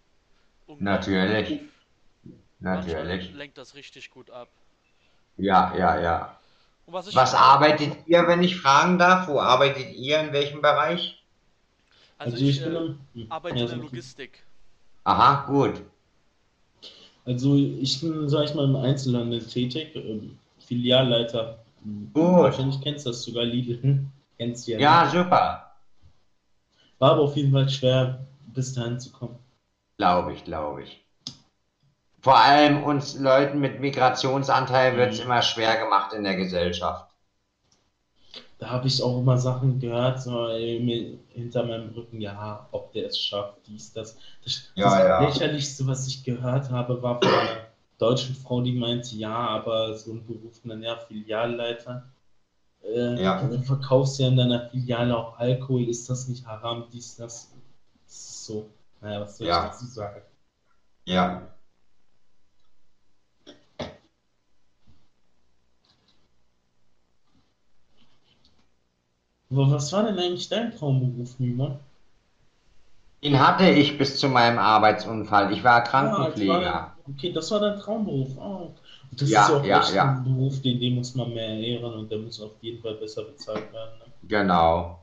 Natürlich. 0.79 1.63
Manchmal 2.61 3.05
Natürlich. 3.05 3.33
lenkt 3.33 3.57
das 3.57 3.75
richtig 3.75 4.11
gut 4.11 4.31
ab. 4.31 4.49
Ja, 5.37 5.73
ja, 5.77 6.01
ja. 6.01 6.37
Und 6.87 6.93
was 6.93 7.09
ich 7.09 7.15
Was 7.15 7.35
arbeitet 7.35 7.97
ihr, 8.07 8.27
wenn 8.27 8.43
ich 8.43 8.61
fragen 8.61 8.99
darf? 8.99 9.29
Wo 9.29 9.41
arbeitet 9.41 9.95
ihr? 9.95 10.21
In 10.21 10.33
welchem 10.33 10.61
Bereich? 10.61 11.23
Also, 12.19 12.37
ich, 12.37 12.63
bin 12.63 12.99
äh, 13.15 13.27
arbeite 13.29 13.57
ja, 13.57 13.63
in 13.63 13.69
der 13.69 13.79
Logistik. 13.79 14.43
Aha, 15.05 15.47
gut. 15.47 15.83
Also 17.29 17.55
ich 17.57 18.01
bin, 18.01 18.27
sag 18.27 18.45
ich 18.47 18.55
mal, 18.55 18.65
im 18.65 18.77
Einzelhandel 18.77 19.45
tätig, 19.47 19.95
ähm, 19.95 20.39
Filialleiter. 20.61 21.59
Gut. 22.15 22.25
Wahrscheinlich 22.25 22.81
kennst 22.81 23.05
du 23.05 23.11
das 23.11 23.23
sogar, 23.23 23.45
Lidl. 23.45 23.83
Hm? 23.83 24.11
Kennst 24.39 24.67
du 24.67 24.73
ja. 24.73 24.79
Ja, 24.79 25.05
ne? 25.05 25.11
super. 25.11 25.73
War 26.99 27.13
aber 27.13 27.21
auf 27.23 27.37
jeden 27.37 27.53
Fall 27.53 27.69
schwer, 27.69 28.27
bis 28.55 28.73
dahin 28.73 28.99
zu 28.99 29.13
kommen. 29.13 29.39
Glaube 29.99 30.33
ich, 30.33 30.43
glaube 30.45 30.85
ich. 30.85 31.05
Vor 32.21 32.39
allem 32.39 32.83
uns 32.83 33.19
Leuten 33.19 33.61
mit 33.61 33.79
Migrationsanteil 33.79 34.97
wird 34.97 35.13
es 35.13 35.19
Mhm. 35.19 35.27
immer 35.27 35.43
schwer 35.43 35.77
gemacht 35.77 36.15
in 36.15 36.25
der 36.25 36.37
Gesellschaft. 36.37 37.08
Da 38.59 38.71
habe 38.71 38.89
ich 38.89 39.03
auch 39.03 39.19
immer 39.19 39.39
Sachen 39.39 39.79
gehört, 39.79 40.21
so 40.21 40.49
hinter 41.29 41.63
meinem 41.65 41.91
Rücken, 41.91 42.21
ja, 42.21 42.67
ob 42.73 42.91
der 42.93 43.07
es 43.07 43.19
schafft, 43.19 43.55
dies, 43.67 43.93
das. 43.93 44.17
Das, 44.45 44.63
Ja, 44.75 44.85
das 44.85 44.99
ja. 44.99 45.21
lächerlichste, 45.21 45.87
was 45.87 46.07
ich 46.09 46.25
gehört 46.25 46.71
habe, 46.71 47.01
war 47.03 47.19
von 47.21 47.29
einer 47.29 47.69
deutschen 47.99 48.35
Frau, 48.35 48.61
die 48.61 48.73
meinte, 48.73 49.15
ja, 49.17 49.31
aber 49.33 49.95
so 49.95 50.13
ein 50.13 50.25
Beruf, 50.25 50.61
ja, 50.65 50.97
Filialleiter. 50.97 52.03
Äh, 52.83 53.23
Ja. 53.23 53.41
Du 53.43 53.61
verkaufst 53.63 54.19
ja 54.19 54.29
in 54.29 54.37
deiner 54.37 54.61
Filiale 54.61 55.17
auch 55.17 55.39
Alkohol, 55.39 55.89
ist 55.89 56.09
das 56.11 56.29
nicht 56.29 56.45
haram, 56.47 56.85
dies, 56.93 57.17
das. 57.17 57.49
das 58.05 58.15
ist 58.15 58.45
so. 58.47 58.67
Naja, 59.01 59.21
was 59.21 59.37
soll 59.37 59.47
Ja. 59.47 59.65
ich 59.67 59.71
dazu 59.73 59.87
sagen? 59.87 60.23
Ja. 61.07 61.49
Aber 69.51 69.71
was 69.71 69.93
war 69.93 70.05
denn 70.05 70.19
eigentlich 70.19 70.49
dein 70.49 70.75
Traumberuf, 70.75 71.39
Niemann? 71.39 71.81
Den 73.23 73.39
hatte 73.39 73.71
ich 73.71 73.97
bis 73.97 74.19
zu 74.19 74.29
meinem 74.29 74.59
Arbeitsunfall. 74.59 75.53
Ich 75.53 75.63
war 75.63 75.85
Ah, 75.99 76.31
das 76.31 76.47
war 76.47 76.61
Krankenpfleger. 76.65 76.97
dein- 77.07 77.15
okay, 77.15 77.31
das 77.33 77.51
war 77.51 77.61
dein 77.61 77.79
Traumberuf. 77.79 78.39
Ah, 78.39 78.71
das 79.13 79.35
Ja, 79.35 79.37
ist 79.37 79.49
ja 79.49 79.57
auch 79.57 79.71
ja, 79.71 79.71
echt 79.71 79.95
ja. 79.95 80.05
ein 80.05 80.25
Beruf, 80.25 80.61
den, 80.63 80.81
den 80.81 80.95
muss 80.95 81.15
man 81.15 81.35
mehr 81.35 81.59
ehren 81.59 81.93
und 81.95 82.11
der 82.11 82.19
muss 82.19 82.41
auf 82.41 82.53
jeden 82.63 82.81
Fall 82.81 82.95
besser 82.95 83.25
bezahlt 83.25 83.71
werden. 83.73 83.99
Ne? 83.99 84.13
Genau. 84.23 85.03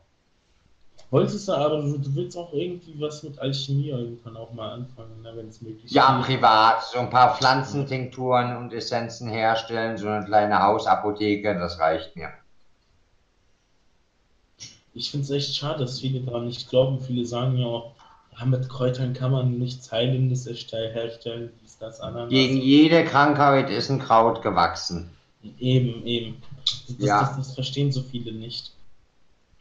Wolltest 1.10 1.48
du 1.48 1.54
aber, 1.54 1.82
du, 1.82 2.14
willst 2.14 2.38
auch 2.38 2.54
irgendwie 2.54 2.94
was 3.02 3.24
mit 3.24 3.40
Alchemie 3.40 3.90
irgendwann 3.90 4.38
auch 4.38 4.54
mal 4.54 4.70
anfangen, 4.72 5.24
ne, 5.24 5.36
wenn 5.36 5.48
es 5.48 5.60
möglich 5.60 5.98
Ja, 5.98 6.20
ist. 6.20 6.22
privat. 6.22 6.84
So 6.84 7.00
ein 7.00 7.10
paar 7.10 7.36
Pflanzentinkturen 7.38 8.56
und 8.56 8.72
Essenzen 8.72 9.28
herstellen, 9.30 9.98
so 9.98 10.08
eine 10.10 10.24
kleine 10.24 10.62
Hausapotheke, 10.62 11.56
das 11.58 11.80
reicht 11.80 12.16
mir. 12.16 12.32
Ich 14.96 15.12
finde 15.12 15.26
es 15.26 15.30
echt 15.32 15.56
schade, 15.56 15.80
dass 15.80 16.00
viele 16.00 16.22
daran 16.22 16.48
nicht 16.48 16.70
glauben. 16.70 17.02
Viele 17.02 17.26
sagen 17.26 17.58
ja 17.58 17.66
auch, 17.66 17.92
ja, 18.40 18.46
mit 18.46 18.68
Kräutern 18.70 19.14
kann 19.14 19.32
man 19.32 19.60
nichts 19.60 19.92
Heilendes 19.92 20.48
erstell- 20.48 20.92
herstellen, 20.94 21.52
dies, 21.62 21.78
das, 21.78 22.00
Ananas. 22.00 22.30
Gegen 22.30 22.58
jede 22.58 23.04
Krankheit 23.04 23.70
ist 23.70 23.90
ein 23.90 24.00
Kraut 24.00 24.42
gewachsen. 24.42 25.10
Eben, 25.60 26.06
eben. 26.06 26.42
Das, 26.88 27.08
Ja. 27.08 27.20
das, 27.22 27.36
das 27.38 27.54
verstehen 27.56 27.92
so 27.92 28.02
viele 28.02 28.32
nicht. 28.32 28.72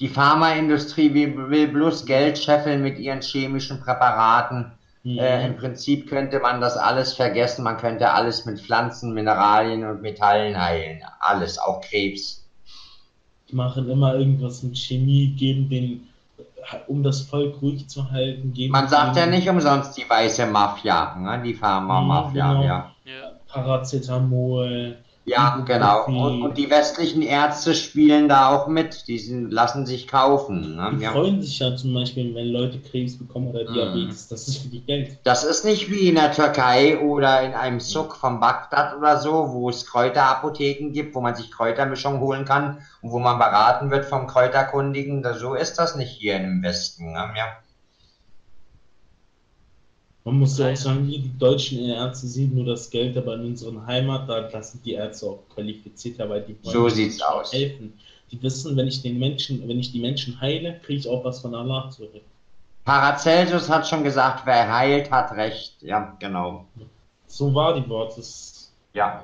Die 0.01 0.09
Pharmaindustrie 0.09 1.13
will, 1.15 1.51
will 1.51 1.69
bloß 1.69 2.07
Geld 2.07 2.39
scheffeln 2.39 2.83
mit 2.83 2.99
ihren 2.99 3.21
chemischen 3.21 3.81
Präparaten. 3.81 4.73
Mhm. 5.03 5.19
Äh, 5.19 5.47
Im 5.47 5.57
Prinzip 5.57 6.09
könnte 6.09 6.39
man 6.41 6.61
das 6.61 6.77
alles 6.77 7.13
vergessen. 7.13 7.65
Man 7.65 7.77
könnte 7.77 8.11
alles 8.11 8.45
mit 8.45 8.61
Pflanzen, 8.61 9.15
Mineralien 9.15 9.85
und 9.85 10.01
Metallen 10.01 10.61
heilen. 10.61 11.03
Alles, 11.21 11.59
auch 11.59 11.81
Krebs. 11.81 12.44
Machen 13.55 13.89
immer 13.89 14.15
irgendwas 14.15 14.63
mit 14.63 14.77
Chemie, 14.77 15.29
geben 15.29 15.69
den, 15.69 16.09
um 16.89 17.03
das 17.03 17.23
Volk 17.23 17.63
ruhig 17.63 17.87
zu 17.89 18.11
halten, 18.11 18.53
geben 18.53 18.73
Man 18.73 18.89
sagt 18.89 19.17
ja 19.17 19.23
denen 19.23 19.37
nicht 19.37 19.49
umsonst 19.49 19.97
die 19.97 20.09
weiße 20.09 20.47
Mafia, 20.47 21.17
ne? 21.17 21.43
die 21.45 21.55
Pharma-Mafia, 21.55 22.53
genau. 22.53 22.65
ja. 22.65 22.91
Ja. 23.05 23.33
Paracetamol. 23.47 24.97
Ja, 25.27 25.63
genau. 25.67 26.05
Und, 26.05 26.43
und 26.43 26.59
die 26.59 26.69
westlichen 26.69 27.23
Ärzte 27.23 27.75
spielen 27.75 28.29
da 28.29 28.51
auch 28.55 28.67
mit. 28.67 29.09
Die 29.09 29.19
sind, 29.19 29.51
lassen 29.51 29.87
sich 29.87 30.07
kaufen. 30.07 30.77
Ne? 30.77 30.91
Die 30.99 31.03
Ja. 31.03 31.13
freuen 31.13 31.41
sich 31.41 31.59
ja 31.59 31.75
zum 31.75 31.95
Beispiel, 31.95 32.35
wenn 32.35 32.49
Leute 32.49 32.79
Krebs 32.79 33.17
bekommen 33.17 33.49
oder 33.49 33.65
Mhm. 33.71 33.73
Diabetes. 33.75 34.29
Das 34.29 34.47
ist 34.49 34.59
für 34.59 34.69
die 34.69 34.85
Geld. 34.85 35.19
Das 35.25 35.43
ist 35.43 35.65
nicht 35.65 35.91
wie 35.91 36.09
in 36.11 36.17
der 36.17 36.33
Türkei 36.33 36.99
oder 37.01 37.41
in 37.43 37.55
einem 37.55 37.81
Zug 37.81 38.17
von 38.17 38.39
Bagdad 38.39 38.97
oder 38.99 39.19
so, 39.19 39.49
wo 39.53 39.71
es 39.71 39.87
Kräuterapotheken 39.87 40.93
gibt, 40.93 41.15
wo 41.15 41.23
man 41.23 41.35
sich 41.35 41.51
Kräutermischung 41.51 42.21
holen 42.21 42.45
kann 42.45 42.81
und 43.01 43.11
wo 43.11 43.19
man 43.19 43.39
beraten 43.39 43.91
wird 43.91 44.05
vom 44.05 44.27
Kräuterkundigen. 44.27 45.25
So 45.39 45.55
ist 45.55 45.79
das 45.79 45.97
nicht 45.97 46.11
hier 46.11 46.37
im 46.37 46.63
Westen. 46.63 47.13
Ne? 47.13 47.31
Ja. 47.35 47.47
Man 50.27 50.39
muss 50.39 50.59
ja 50.59 50.73
auch 50.73 50.77
sagen, 50.77 51.05
hier, 51.05 51.19
die 51.19 51.39
deutschen 51.39 51.81
Ärzte 51.81 52.27
sehen 52.27 52.55
nur 52.55 52.65
das 52.65 52.89
Geld, 52.89 53.17
aber 53.17 53.35
in 53.35 53.43
unseren 53.45 53.87
Heimat, 53.87 54.27
da 54.29 54.39
lassen 54.49 54.81
die 54.83 54.93
Ärzte 54.93 55.27
auch 55.27 55.41
qualifizierter, 55.55 56.29
weil 56.31 56.43
die 56.43 56.57
So 56.63 56.87
den 56.89 56.95
sieht's 56.95 57.21
aus. 57.21 57.53
helfen. 57.53 57.93
Die 58.33 58.43
wissen, 58.43 58.75
wenn 58.77 58.87
ich 58.89 59.03
den 59.03 59.19
Menschen, 59.19 59.69
wenn 59.69 59.79
ich 59.79 59.93
die 59.93 60.01
Menschen 60.01 60.41
heile, 60.41 60.81
kriege 60.81 60.99
ich 61.01 61.09
auch 61.09 61.23
was 61.25 61.41
von 61.41 61.55
Allah 61.55 61.91
zurück. 61.91 62.23
Paracelsus 62.85 63.69
hat 63.69 63.87
schon 63.87 64.03
gesagt, 64.03 64.43
wer 64.47 64.73
heilt, 64.73 65.11
hat 65.11 65.33
Recht. 65.33 65.77
Ja, 65.83 66.17
genau. 66.19 66.65
So 67.27 67.55
war 67.55 67.75
die 67.75 67.87
Wort. 67.89 68.17
Das, 68.17 68.73
Ja. 68.95 69.23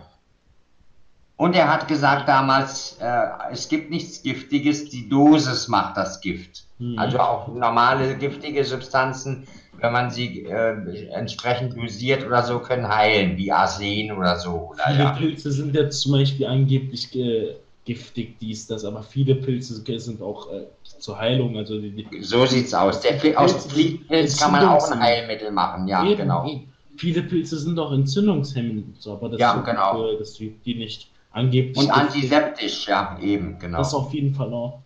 Und 1.36 1.54
er 1.56 1.72
hat 1.72 1.88
gesagt 1.88 2.28
damals, 2.28 2.98
äh, 3.00 3.22
es 3.50 3.66
gibt 3.68 3.90
nichts 3.90 4.22
Giftiges, 4.22 4.90
die 4.90 5.08
Dosis 5.08 5.68
macht 5.68 5.96
das 5.96 6.20
Gift. 6.20 6.64
hm. 6.78 6.98
Also 6.98 7.18
auch 7.18 7.48
normale 7.48 8.14
giftige 8.18 8.62
Substanzen, 8.64 9.46
wenn 9.80 9.92
man 9.92 10.10
sie 10.10 10.44
äh, 10.44 11.08
entsprechend 11.10 11.76
dosiert 11.76 12.26
oder 12.26 12.42
so, 12.42 12.58
können 12.60 12.88
heilen, 12.88 13.36
wie 13.36 13.50
Arsen 13.52 14.12
oder 14.12 14.36
so. 14.38 14.70
Oder, 14.72 14.84
Viele 14.88 14.98
ja. 14.98 15.10
Pilze 15.12 15.50
sind 15.52 15.74
ja 15.74 15.88
zum 15.90 16.12
Beispiel 16.12 16.46
angeblich 16.46 17.14
äh, 17.16 17.54
giftig, 17.84 18.38
dies, 18.38 18.66
das, 18.66 18.84
aber 18.84 19.02
viele 19.02 19.34
Pilze 19.34 19.82
sind 20.00 20.20
auch 20.22 20.52
äh, 20.52 20.66
zur 20.82 21.18
Heilung, 21.18 21.56
also 21.56 21.80
die, 21.80 21.90
die 21.90 22.22
So 22.22 22.46
sieht's 22.46 22.74
aus. 22.74 23.00
Der, 23.00 23.18
Pil- 23.20 23.34
aus 23.34 23.68
dem 23.68 24.06
Pilz 24.06 24.38
kann 24.38 24.52
man 24.52 24.64
auch 24.66 24.90
ein 24.90 25.00
Heilmittel 25.00 25.50
machen, 25.50 25.88
ja, 25.88 26.04
Eben, 26.04 26.16
genau. 26.16 26.48
Viele 26.96 27.22
Pilze 27.22 27.58
sind 27.58 27.78
auch 27.78 27.92
entzündungshemmend, 27.92 29.00
so, 29.00 29.12
aber 29.12 29.30
das 29.30 29.40
Ja, 29.40 29.54
tut 29.54 29.64
genau. 29.64 29.94
für- 29.94 30.18
dass 30.18 30.34
die, 30.34 30.54
nicht 30.74 31.10
angeblich 31.30 31.76
Und 31.78 31.90
antiseptisch, 31.90 32.86
ja, 32.88 33.16
eben, 33.22 33.58
genau. 33.58 33.78
Das 33.78 33.94
auf 33.94 34.12
jeden 34.12 34.34
Fall 34.34 34.52
auch. 34.52 34.82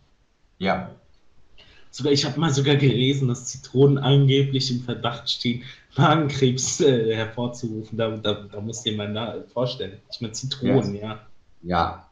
Ja. 0.59 0.91
Sogar, 1.95 2.13
ich 2.13 2.25
habe 2.25 2.41
mal 2.41 2.53
sogar 2.53 2.75
gelesen, 2.75 3.29
dass 3.29 3.47
Zitronen 3.47 3.99
angeblich 3.99 4.69
im 4.73 4.81
Verdacht 4.81 5.31
stehen, 5.31 5.63
Magenkrebs 5.97 6.81
äh, 6.81 7.15
hervorzurufen. 7.15 7.97
Da, 7.97 8.11
da, 8.17 8.49
da 8.51 8.61
mal 8.61 9.13
na, 9.13 9.45
vorstellen. 9.53 10.01
Ich 10.11 10.21
meine, 10.21 10.33
Zitronen, 10.33 10.97
ja. 10.97 11.25
Ja. 11.63 12.11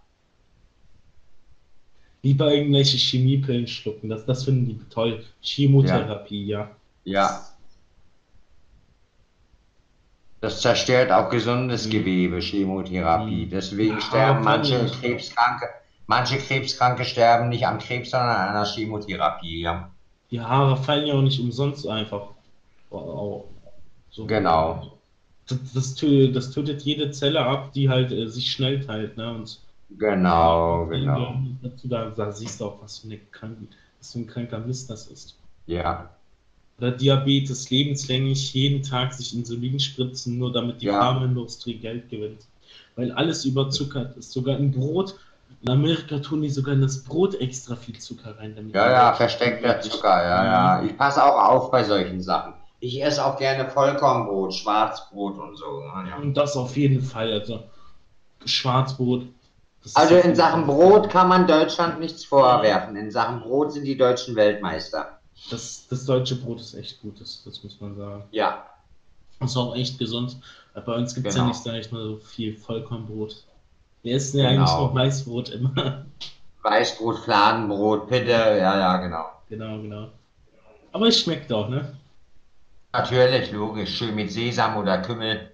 Lieber 2.22 2.54
irgendwelche 2.54 2.96
Chemiepillen 2.96 3.66
schlucken, 3.66 4.08
das, 4.08 4.24
das 4.24 4.44
finden 4.44 4.66
die 4.66 4.78
toll. 4.88 5.24
Chemotherapie, 5.40 6.46
ja. 6.46 6.70
Ja. 7.02 7.44
Das 10.40 10.60
zerstört 10.60 11.10
auch 11.10 11.28
gesundes 11.28 11.86
Mhm. 11.86 11.90
Gewebe, 11.90 12.38
Chemotherapie. 12.40 13.46
Mhm. 13.46 13.50
Deswegen 13.50 13.94
Ja, 13.94 14.00
sterben 14.00 14.44
kann 14.44 14.60
manche. 14.60 14.86
Krebskranke, 15.00 15.66
manche 16.06 16.38
Krebskranke 16.38 17.04
sterben 17.04 17.48
nicht 17.48 17.66
am 17.66 17.78
Krebs, 17.78 18.10
sondern 18.10 18.30
an 18.30 18.48
einer 18.50 18.66
Chemotherapie. 18.66 19.68
Die 20.30 20.40
Haare 20.40 20.76
fallen 20.76 21.06
ja 21.06 21.14
auch 21.14 21.22
nicht 21.22 21.40
umsonst 21.40 21.86
einfach. 21.86 22.28
Wow. 22.90 23.44
So. 24.10 24.26
Genau. 24.26 24.98
Das, 25.46 25.58
das, 25.74 25.94
tötet, 25.94 26.36
das 26.36 26.50
tötet 26.50 26.82
jede 26.82 27.10
Zelle 27.10 27.40
ab, 27.40 27.72
die 27.72 27.88
halt 27.88 28.12
äh, 28.12 28.28
sich 28.28 28.50
schnell 28.52 28.84
teilt. 28.84 29.16
Ne? 29.16 29.30
Und 29.34 29.60
Genau, 29.98 30.86
genau. 30.86 31.34
dazu, 31.62 31.88
da, 31.88 32.10
da 32.10 32.32
siehst 32.32 32.60
du 32.60 32.66
auch, 32.66 32.82
was 32.82 32.98
für, 32.98 33.08
eine 33.08 33.18
kranke, 33.30 33.66
was 33.98 34.12
für 34.12 34.20
ein 34.20 34.26
kranker 34.26 34.58
Mist 34.60 34.88
das 34.88 35.06
ist. 35.06 35.36
Ja. 35.66 36.10
Oder 36.78 36.92
Diabetes, 36.92 37.70
lebenslänglich 37.70 38.54
jeden 38.54 38.82
Tag 38.82 39.12
sich 39.12 39.34
Insulin 39.34 39.78
spritzen, 39.78 40.38
nur 40.38 40.52
damit 40.52 40.80
die 40.80 40.86
Ja. 40.86 40.98
Pharmaindustrie 40.98 41.76
Geld 41.76 42.08
gewinnt. 42.08 42.46
Weil 42.96 43.12
alles 43.12 43.44
überzuckert 43.44 44.16
ist. 44.16 44.32
Sogar 44.32 44.58
in 44.58 44.72
Brot. 44.72 45.18
In 45.62 45.70
Amerika 45.70 46.18
tun 46.18 46.42
die 46.42 46.50
sogar 46.50 46.74
in 46.74 46.80
das 46.82 47.04
Brot 47.04 47.34
extra 47.36 47.76
viel 47.76 47.96
Zucker 47.98 48.36
rein. 48.38 48.54
Damit 48.56 48.74
Ja, 48.74 48.90
ja, 48.90 49.12
versteckter 49.14 49.80
Zucker, 49.80 50.22
ja, 50.22 50.44
ja. 50.44 50.82
Ich 50.84 50.96
passe 50.96 51.22
auch 51.24 51.50
auf 51.50 51.70
bei 51.70 51.84
solchen 51.84 52.20
Sachen. 52.20 52.54
Ich 52.80 53.00
esse 53.02 53.24
auch 53.24 53.38
gerne 53.38 53.70
Vollkornbrot, 53.70 54.52
Schwarzbrot 54.54 55.38
und 55.38 55.56
so. 55.56 55.82
Ja. 56.08 56.16
Und 56.16 56.34
das 56.36 56.56
auf 56.56 56.76
jeden 56.76 57.00
Fall. 57.00 57.32
Also 57.32 57.62
Schwarzbrot. 58.44 59.26
Also 59.94 60.16
in 60.16 60.34
Sachen 60.34 60.66
Brot 60.66 61.10
kann 61.10 61.28
man 61.28 61.46
Deutschland 61.46 62.00
nichts 62.00 62.24
vorwerfen. 62.24 62.96
In 62.96 63.10
Sachen 63.10 63.40
Brot 63.40 63.72
sind 63.72 63.84
die 63.84 63.96
Deutschen 63.96 64.34
Weltmeister. 64.36 65.18
Das, 65.50 65.86
das 65.88 66.04
deutsche 66.04 66.36
Brot 66.36 66.60
ist 66.60 66.74
echt 66.74 67.00
gut, 67.02 67.20
das, 67.20 67.42
das 67.44 67.62
muss 67.64 67.80
man 67.80 67.96
sagen. 67.96 68.24
Ja, 68.30 68.64
Ist 69.40 69.56
auch 69.56 69.74
echt 69.74 69.98
gesund. 69.98 70.36
Bei 70.74 70.94
uns 70.94 71.14
gibt 71.14 71.26
es 71.26 71.34
Genau. 71.34 71.46
ja 71.46 71.48
nicht, 71.48 71.62
sag 71.62 71.74
ich 71.74 71.90
mal, 71.90 72.02
so 72.02 72.16
viel 72.18 72.56
Vollkornbrot. 72.56 73.44
Wir 74.02 74.16
essen 74.16 74.40
ja 74.40 74.50
Genau. 74.50 74.62
eigentlich 74.62 74.76
nur 74.78 74.94
Weißbrot 74.94 75.48
immer. 75.50 76.04
Weißbrot, 76.62 77.18
Fladenbrot, 77.20 78.08
Pitte, 78.08 78.30
ja, 78.30 78.78
ja, 78.78 78.96
genau. 78.98 79.24
genau, 79.48 79.78
genau. 79.80 80.08
Aber 80.92 81.08
es 81.08 81.20
schmeckt 81.20 81.52
auch, 81.52 81.68
ne? 81.68 81.96
Natürlich, 82.92 83.50
logisch. 83.52 83.96
Schön 83.96 84.14
mit 84.14 84.30
Sesam 84.30 84.76
oder 84.76 84.98
Kümmel. 84.98 85.50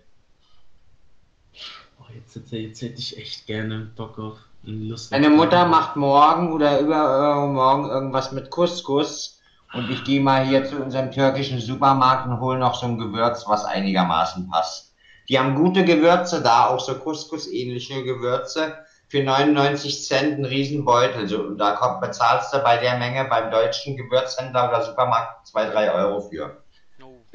Oh, 2.00 2.04
jetzt, 2.14 2.34
hätte- 2.34 2.56
jetzt 2.56 2.82
hätte 2.82 2.98
ich 2.98 3.16
echt 3.16 3.46
gerne 3.46 3.90
Bock 3.96 4.18
auf 4.18 4.38
eine 4.66 4.74
Lust. 4.76 5.11
Meine 5.12 5.30
Mutter 5.30 5.66
macht 5.66 5.96
morgen 5.96 6.52
oder 6.52 6.80
übermorgen 6.80 7.88
irgendwas 7.88 8.32
mit 8.32 8.50
Couscous. 8.50 9.40
Und 9.74 9.88
ich 9.90 10.02
gehe 10.04 10.20
mal 10.20 10.46
hier 10.46 10.64
zu 10.64 10.76
unserem 10.82 11.11
türkischen 11.12 11.61
Supermarkt 11.61 12.26
und 12.26 12.40
hole 12.40 12.58
noch 12.58 12.74
so 12.74 12.87
ein 12.87 12.98
Gewürz, 12.98 13.44
was 13.46 13.64
einigermaßen 13.66 14.48
passt. 14.48 14.88
Die 15.29 15.38
haben 15.38 15.55
gute 15.55 15.85
Gewürze 15.85 16.43
da, 16.43 16.69
auch 16.69 16.81
so 16.81 16.95
Couscous-ähnliche 16.95 18.03
Gewürze. 18.03 18.75
Für 19.09 19.23
99 19.23 20.05
Cent 20.05 20.38
ein 20.38 20.45
Riesenbeutel. 20.45 21.29
So, 21.29 21.51
da 21.51 21.73
kommt, 21.73 22.01
bezahlst 22.01 22.53
du 22.53 22.59
bei 22.59 22.77
der 22.77 22.99
Menge 22.99 23.27
beim 23.29 23.51
deutschen 23.51 23.97
Gewürzhändler 23.97 24.69
oder 24.69 24.83
Supermarkt 24.85 25.47
2, 25.47 25.71
3 25.71 25.93
Euro 25.93 26.21
für. 26.21 26.59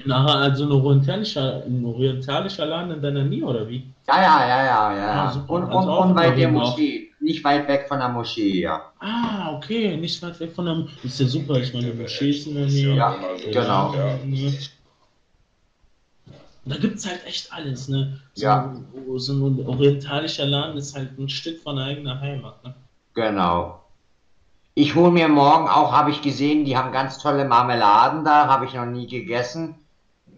Nachher 0.05 0.35
also 0.35 0.65
ein 0.65 0.71
orientalischer, 0.71 1.63
ein 1.65 1.85
orientalischer 1.85 2.65
Laden 2.65 2.91
in 2.91 3.01
deiner 3.01 3.23
Nähe, 3.23 3.43
oder 3.43 3.67
wie? 3.67 3.85
Ja, 4.07 4.21
ja, 4.21 4.47
ja, 4.47 4.65
ja, 4.65 4.97
ja. 4.97 5.11
Ah. 5.11 5.45
Und, 5.47 5.69
Also 5.71 5.91
und, 5.91 6.15
bei 6.15 6.31
der 6.31 6.49
oben 6.49 6.57
auch. 6.57 6.71
Moschee. 6.71 7.09
Nicht 7.19 7.43
weit 7.43 7.67
weg 7.67 7.85
von 7.87 7.99
der 7.99 8.09
Moschee, 8.09 8.61
ja. 8.61 8.81
Ah, 8.99 9.53
okay, 9.55 9.95
nicht 9.95 10.21
weit 10.21 10.39
weg 10.39 10.51
von 10.51 10.65
der. 10.65 10.85
Ist 11.03 11.19
ja 11.19 11.27
super, 11.27 11.55
ich 11.55 11.73
meine, 11.73 11.93
Moschee 11.93 12.31
ist 12.31 12.47
in 12.47 12.55
der 12.55 12.65
Nähe. 12.65 12.95
Ja, 12.95 13.15
genau. 13.51 13.93
Ja. 13.95 14.19
Da 16.65 16.77
gibt 16.77 16.97
es 16.97 17.05
halt 17.05 17.25
echt 17.25 17.51
alles, 17.51 17.89
ne? 17.89 18.21
So, 18.33 18.45
Ja. 18.45 18.73
So 19.17 19.33
ein 19.33 19.65
orientalischer 19.67 20.45
Laden 20.45 20.77
ist 20.77 20.95
halt 20.95 21.17
ein 21.19 21.29
Stück 21.29 21.61
von 21.61 21.77
eigener 21.77 22.19
Heimat, 22.19 22.63
ne? 22.63 22.73
Genau. 23.13 23.81
Ich 24.75 24.95
hole 24.95 25.11
mir 25.11 25.27
morgen 25.27 25.67
auch, 25.67 25.91
habe 25.91 26.09
ich 26.09 26.21
gesehen, 26.21 26.65
die 26.65 26.75
haben 26.77 26.91
ganz 26.91 27.19
tolle 27.19 27.45
Marmeladen 27.45 28.23
da, 28.23 28.47
habe 28.47 28.65
ich 28.65 28.73
noch 28.73 28.85
nie 28.85 29.07
gegessen. 29.07 29.75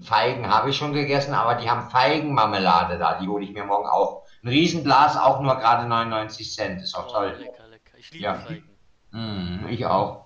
Feigen 0.02 0.50
habe 0.50 0.70
ich 0.72 0.76
schon 0.78 0.92
gegessen, 0.94 1.34
aber 1.34 1.56
die 1.56 1.70
haben 1.70 1.90
Feigenmarmelade 1.90 2.98
da, 2.98 3.18
die 3.20 3.28
hole 3.28 3.46
ich 3.46 3.54
mir 3.54 3.64
morgen 3.64 3.88
auch. 3.88 4.24
Ein 4.44 4.50
Riesenglas, 4.50 5.16
auch 5.18 5.42
nur 5.42 5.56
gerade 5.56 5.88
99 5.88 6.54
Cent, 6.54 6.82
ist 6.82 6.96
auch 6.96 7.08
oh, 7.08 7.14
toll. 7.14 7.36
lecker, 7.40 7.68
lecker. 7.70 7.98
Ich 7.98 8.12
liebe 8.12 8.24
Ja. 8.26 8.36
Feigen. 8.36 8.70
Mm, 9.12 9.68
ich 9.70 9.86
auch. 9.86 10.26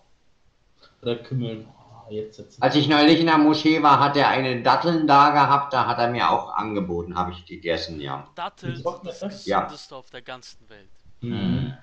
Da 1.01 1.15
Kümmel. 1.15 1.65
Jetzt, 2.09 2.39
jetzt. 2.39 2.61
Als 2.61 2.75
ich 2.75 2.87
neulich 2.87 3.19
in 3.19 3.27
der 3.27 3.37
Moschee 3.37 3.81
war, 3.83 3.99
hat 3.99 4.17
er 4.17 4.29
eine 4.29 4.61
Datteln 4.61 5.07
da 5.07 5.29
gehabt, 5.31 5.73
da 5.73 5.85
hat 5.87 5.99
er 5.99 6.09
mir 6.09 6.29
auch 6.29 6.53
angeboten, 6.55 7.15
habe 7.15 7.31
ich 7.31 7.45
gegessen, 7.45 7.99
ja. 8.01 8.27
Datteln 8.35 8.81
das 9.03 9.19
das? 9.19 9.45
Ja. 9.45 9.61
gesündeste 9.63 9.95
auf 9.95 10.09
der 10.09 10.21
ganzen 10.21 10.57
Welt. 10.69 10.89
Mhm. 11.21 11.73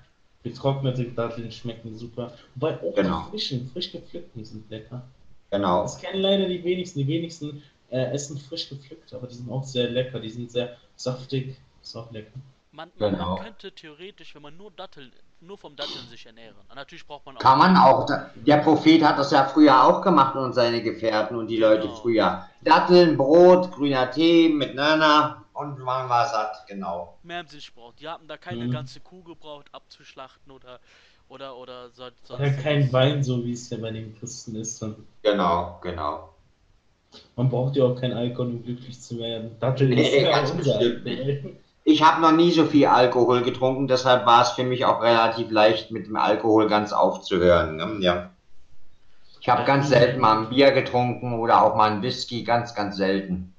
Getrocknete 0.43 1.05
Datteln 1.11 1.51
schmecken 1.51 1.97
super. 1.97 2.33
Wobei 2.55 2.75
auch 2.81 2.95
Genau. 2.95 3.23
die 3.25 3.31
frischen, 3.31 3.69
frisch 3.71 3.91
gepflückten 3.91 4.45
sind 4.45 4.69
lecker. 4.69 5.03
Genau. 5.51 5.83
Das 5.83 5.99
kennen 5.99 6.21
leider 6.21 6.47
die 6.47 6.63
wenigsten. 6.63 6.99
Die 6.99 7.07
wenigsten 7.07 7.63
äh, 7.89 8.11
essen 8.11 8.37
frisch 8.37 8.69
gepflückt, 8.69 9.13
aber 9.13 9.27
die 9.27 9.35
sind 9.35 9.49
auch 9.49 9.63
sehr 9.63 9.89
lecker. 9.89 10.19
Die 10.19 10.29
sind 10.29 10.51
sehr 10.51 10.77
saftig. 10.95 11.57
Ist 11.81 11.95
auch 11.95 12.11
lecker. 12.11 12.39
Man, 12.77 12.91
man, 12.99 13.11
Genau. 13.11 13.35
man 13.35 13.43
könnte 13.43 13.71
theoretisch, 13.71 14.35
wenn 14.35 14.43
man 14.43 14.55
nur 14.55 14.69
Datteln, 14.69 15.11
nur 15.41 15.57
vom 15.57 15.75
Datteln 15.75 16.07
sich 16.11 16.27
ernähren. 16.27 16.55
Und 16.69 16.75
natürlich 16.75 17.07
braucht 17.07 17.25
man 17.25 17.35
auch. 17.35 17.41
Kann 17.41 17.57
man 17.57 17.75
auch. 17.75 18.05
Der 18.35 18.57
Prophet 18.57 19.03
hat 19.03 19.17
das 19.17 19.31
ja 19.31 19.45
früher 19.45 19.83
auch 19.83 20.01
gemacht 20.03 20.35
und 20.35 20.53
seine 20.53 20.83
Gefährten 20.83 21.35
und 21.37 21.47
die 21.47 21.57
Leute 21.57 21.87
Genau. 21.87 21.95
früher. 21.95 22.47
Datteln, 22.61 23.17
Brot, 23.17 23.71
grüner 23.71 24.11
Tee 24.11 24.49
mit 24.49 24.75
Nana 24.75 25.43
und 25.53 25.79
man 25.79 26.07
war 26.07 26.27
satt, 26.27 26.67
genau. 26.67 27.17
mehr 27.23 27.39
im 27.39 27.47
Sich 27.47 27.73
braucht. 27.73 27.99
Die 27.99 28.07
haben 28.07 28.27
da 28.27 28.37
keine 28.37 28.65
Mhm. 28.65 28.71
ganze 28.71 28.99
Kuh 28.99 29.23
gebraucht, 29.23 29.69
abzuschlachten 29.71 30.51
oder 30.51 30.79
oder 31.29 31.57
oder 31.57 31.89
so, 31.89 32.03
sonst 32.23 32.29
Oder 32.29 32.51
kein 32.51 32.83
was. 32.83 32.93
Wein, 32.93 33.23
so 33.23 33.43
wie 33.43 33.53
es 33.53 33.69
ja 33.71 33.77
bei 33.77 33.89
den 33.91 34.15
Christen 34.19 34.55
ist. 34.55 34.83
Und 34.83 34.97
Genau, 35.23 35.79
genau. 35.81 36.29
man 37.35 37.49
braucht 37.49 37.75
ja 37.75 37.85
auch 37.85 37.95
keinen 37.99 38.13
Alkohol, 38.13 38.47
um 38.51 38.63
glücklich 38.63 39.01
zu 39.01 39.17
werden. 39.17 39.57
Datteln 39.59 39.89
Nee, 39.89 40.01
ist 40.07 40.21
ja 40.21 40.29
ganz 40.29 40.51
unser. 40.51 40.79
Ich 41.89 42.03
habe 42.03 42.19
noch 42.19 42.33
nie 42.33 42.51
so 42.51 42.65
viel 42.65 42.85
Alkohol 42.85 43.43
getrunken, 43.43 43.87
deshalb 43.87 44.25
war 44.25 44.41
es 44.41 44.49
für 44.49 44.65
mich 44.65 44.83
auch 44.83 45.01
relativ 45.01 45.49
leicht, 45.51 45.89
mit 45.89 46.07
dem 46.07 46.17
Alkohol 46.17 46.67
ganz 46.67 46.91
aufzuhören. 46.91 47.77
Ne? 47.77 47.97
Ja. 48.01 48.29
Ich 49.39 49.47
habe 49.47 49.63
ganz 49.63 49.87
selten 49.87 50.19
mal 50.19 50.37
ein 50.37 50.49
Bier 50.49 50.71
getrunken 50.71 51.39
oder 51.39 51.63
auch 51.63 51.77
mal 51.77 51.89
ein 51.89 52.01
Whisky, 52.01 52.43
ganz, 52.43 52.75
ganz 52.75 52.97
selten. 52.97 53.53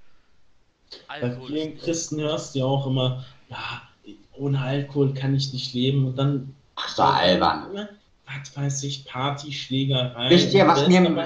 Bei 1.09 1.23
Alkohol 1.23 1.47
vielen 1.47 1.73
ist 1.79 1.85
Christen 1.85 2.21
hörst 2.21 2.55
du 2.55 2.59
ja 2.59 2.65
auch 2.67 2.87
immer, 2.87 3.25
ja, 3.49 4.13
ohne 4.37 4.61
Alkohol 4.61 5.15
kann 5.15 5.35
ich 5.35 5.51
nicht 5.55 5.73
leben. 5.73 6.09
Und 6.09 6.19
dann, 6.19 6.55
Ach 6.77 6.89
so 6.91 7.05
albern. 7.05 7.89
was 8.27 8.55
weiß 8.55 8.83
ich, 8.83 9.07
Party, 9.07 9.53
Schlägerei. 9.53 10.29
Wisst 10.29 10.53
ihr, 10.53 10.69
was 10.69 10.87
mir, 10.87 11.17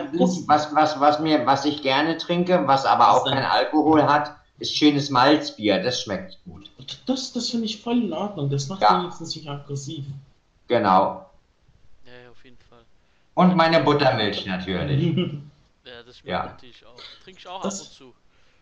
was, 0.46 0.72
was, 0.72 1.00
was 1.00 1.18
mir, 1.18 1.44
was 1.46 1.64
ich 1.64 1.82
gerne 1.82 2.16
trinke, 2.16 2.62
was 2.64 2.86
aber 2.86 3.08
Was 3.08 3.22
auch 3.22 3.24
kein 3.24 3.42
Alkohol 3.42 4.04
hat, 4.04 4.36
ist 4.62 4.77
schönes 4.77 5.11
Malzbier. 5.11 5.83
Das 5.83 6.03
schmeckt 6.03 6.38
gut. 6.44 6.70
Das, 7.07 7.33
das 7.33 7.51
finde 7.51 7.66
ich 7.66 7.81
voll 7.81 7.98
in 8.03 8.12
Ordnung. 8.12 8.48
Das 8.51 8.68
macht 8.68 8.83
Ja. 8.83 9.01
wenigstens 9.01 9.35
nicht 9.37 9.48
aggressiv. 9.48 10.05
Genau. 10.68 11.27
Ja, 12.07 12.12
ja, 12.25 12.31
auf 12.31 12.42
jeden 12.44 12.57
Fall. 12.70 12.81
Und 13.35 13.57
meine 13.57 13.81
Buttermilch 13.81 14.46
natürlich. 14.46 15.16
Ja, 15.85 16.01
das 16.07 16.18
schmeckt 16.18 16.29
Ja. 16.29 16.44
natürlich 16.44 16.87
auch. 16.87 16.94
Trinke 17.25 17.40
ich 17.40 17.48
auch 17.48 17.61
Das- 17.62 17.81
ab 17.81 17.87
und 17.88 17.92
zu. 17.92 18.12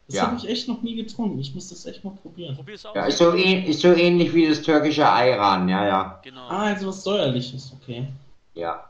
Das 0.07 0.17
Ja. 0.17 0.27
habe 0.27 0.37
ich 0.39 0.49
echt 0.49 0.69
noch 0.69 0.81
nie 0.83 0.97
getrunken. 0.97 1.39
Ich 1.39 1.55
muss 1.55 1.69
das 1.69 1.85
echt 1.85 2.03
mal 2.03 2.15
probieren. 2.23 2.57
Probier 2.57 2.75
es 2.77 2.87
aus. 2.87 2.97
Ja, 2.97 3.05
ist 3.05 3.19
so, 3.19 3.31
ähn- 3.33 3.65
ist 3.67 3.81
so 3.83 3.93
ähnlich 3.93 4.33
wie 4.35 4.49
das 4.49 4.63
türkische 4.63 5.07
Ayran. 5.07 5.69
Ja, 5.69 5.87
ja. 5.87 6.21
Genau. 6.25 6.49
Ah, 6.49 6.63
also 6.65 6.89
was 6.89 7.05
säuerliches, 7.05 7.73
okay. 7.81 8.09
Ja. 8.55 8.90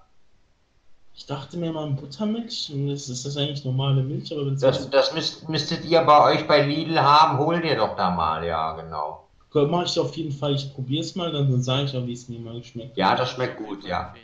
Ich 1.20 1.26
dachte 1.26 1.58
mir 1.58 1.70
mal 1.70 1.86
Buttermilch, 1.90 2.72
das 2.88 3.10
ist 3.10 3.26
das 3.26 3.36
eigentlich 3.36 3.62
normale 3.62 4.02
Milch, 4.02 4.32
aber 4.32 4.46
wenn 4.46 4.58
Das, 4.58 4.88
das 4.88 5.12
müsst, 5.12 5.46
müsstet 5.50 5.84
ihr 5.84 6.00
bei 6.00 6.32
euch 6.32 6.48
bei 6.48 6.64
Lidl 6.66 6.98
haben. 6.98 7.38
Hol 7.38 7.60
dir 7.60 7.76
doch 7.76 7.94
da 7.94 8.08
mal. 8.08 8.42
Ja, 8.42 8.72
genau. 8.72 9.28
mache 9.52 9.84
ich 9.84 9.98
auf 9.98 10.16
jeden 10.16 10.32
Fall. 10.32 10.54
Ich 10.54 10.72
probiere 10.72 11.02
es 11.02 11.14
mal, 11.14 11.30
dann 11.30 11.62
sage 11.62 11.84
ich 11.84 11.94
auch, 11.94 12.06
wie 12.06 12.14
es 12.14 12.26
mir 12.30 12.40
mal 12.40 12.58
geschmeckt. 12.58 12.96
Ja, 12.96 13.14
das 13.14 13.32
schmeckt 13.32 13.58
gut. 13.58 13.84
Ja. 13.86 14.14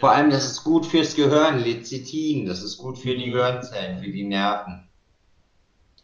Vor 0.00 0.10
allem, 0.12 0.30
das 0.30 0.46
ist 0.46 0.64
gut 0.64 0.86
fürs 0.86 1.14
Gehirn. 1.14 1.62
Lecithin. 1.62 2.46
Das 2.46 2.62
ist 2.62 2.78
gut 2.78 2.96
für 2.96 3.14
die 3.14 3.30
Gehirnzellen, 3.30 4.02
für 4.02 4.10
die 4.10 4.24
Nerven. 4.24 4.88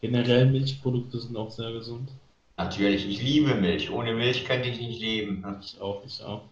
Generell 0.01 0.45
Milchprodukte 0.45 1.19
sind 1.19 1.35
auch 1.35 1.49
sehr 1.49 1.71
gesund. 1.71 2.09
Natürlich, 2.57 3.09
ich 3.09 3.23
liebe 3.23 3.55
Milch. 3.55 3.89
Ohne 3.89 4.13
Milch 4.13 4.45
könnte 4.45 4.69
ich 4.69 4.79
nicht 4.79 5.01
leben. 5.01 5.43
Ich 5.63 5.81
auch, 5.81 6.03
ich 6.05 6.23
auch. 6.23 6.43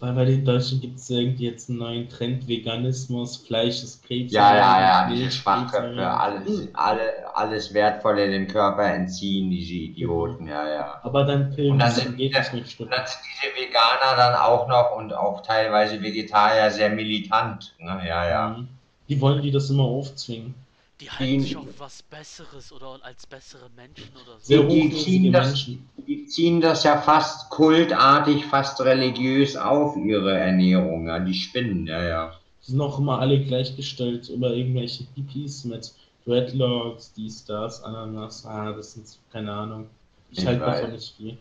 Weil 0.00 0.12
bei 0.12 0.24
den 0.26 0.44
Deutschen 0.44 0.80
gibt 0.80 0.98
es 1.00 1.10
irgendwie 1.10 1.46
jetzt 1.46 1.68
einen 1.68 1.78
neuen 1.80 2.08
Trend, 2.08 2.46
Veganismus, 2.46 3.36
Fleisch 3.38 3.82
ist 3.82 4.04
Krebs. 4.06 4.32
Ja, 4.32 4.54
ja, 4.54 4.80
ja, 4.80 5.10
diese 5.10 5.28
Schwachköpfe, 5.32 6.08
alles, 6.08 6.68
alle, 6.74 7.02
alles 7.34 7.74
Wertvolle 7.74 8.30
dem 8.30 8.46
Körper 8.46 8.84
entziehen, 8.84 9.50
diese 9.50 9.74
Idioten, 9.74 10.46
ja, 10.46 10.68
ja. 10.68 11.00
Aber 11.02 11.24
dann 11.24 11.50
Pillen, 11.50 11.72
Und 11.72 11.78
dann 11.80 11.88
das 11.88 11.96
sind- 11.96 12.16
geht 12.16 12.32
nicht 12.32 12.52
mit 12.78 12.80
Und 12.80 12.92
dann 12.96 13.06
sind 13.06 13.20
diese 13.42 13.52
Veganer 13.56 14.16
dann 14.16 14.34
auch 14.36 14.68
noch 14.68 14.96
und 14.96 15.12
auch 15.12 15.42
teilweise 15.42 16.00
Vegetarier 16.00 16.70
sehr 16.70 16.90
militant, 16.90 17.74
ne, 17.80 18.00
ja, 18.06 18.28
ja. 18.28 18.48
Mhm. 18.50 18.68
Die 19.08 19.20
wollen 19.20 19.42
die 19.42 19.50
das 19.50 19.68
immer 19.68 19.82
aufzwingen. 19.84 20.54
Die 21.00 21.08
halten 21.10 21.32
Die- 21.34 21.40
sich 21.40 21.56
auf 21.56 21.66
was 21.78 22.02
Besseres 22.02 22.72
oder 22.72 22.98
als 23.02 23.24
bessere 23.26 23.70
Menschen 23.76 24.10
oder 24.16 24.36
so. 24.40 24.62
Die- 24.68 24.88
die 24.88 24.96
ziehen 24.96 25.32
das- 25.32 25.46
Menschen. 25.48 25.88
Die 26.06 26.26
ziehen 26.26 26.60
das 26.60 26.82
ja 26.84 27.00
fast 27.00 27.50
kultartig, 27.50 28.44
fast 28.46 28.80
religiös 28.80 29.56
auf, 29.56 29.96
ihre 29.96 30.36
Ernährung. 30.36 31.06
Ja, 31.06 31.18
die 31.20 31.34
spinnen, 31.34 31.86
ja, 31.86 32.02
ja. 32.02 32.32
Die 32.66 32.72
sind 32.72 32.80
auch 32.80 32.98
immer 32.98 33.20
alle 33.20 33.40
gleichgestellt 33.44 34.28
über 34.28 34.50
irgendwelche 34.52 35.04
Hippies 35.14 35.64
mit 35.64 35.94
Dreadlocks, 36.26 37.12
dies, 37.14 37.44
das, 37.44 37.82
Ananas, 37.82 38.44
ah, 38.44 38.72
das 38.72 38.94
sind 38.94 39.06
keine 39.32 39.52
Ahnung. 39.52 39.86
Ich 40.30 40.40
Ich 40.40 40.46
halte 40.46 40.60
davon 40.60 40.92
nicht 40.92 41.14
viel. 41.16 41.38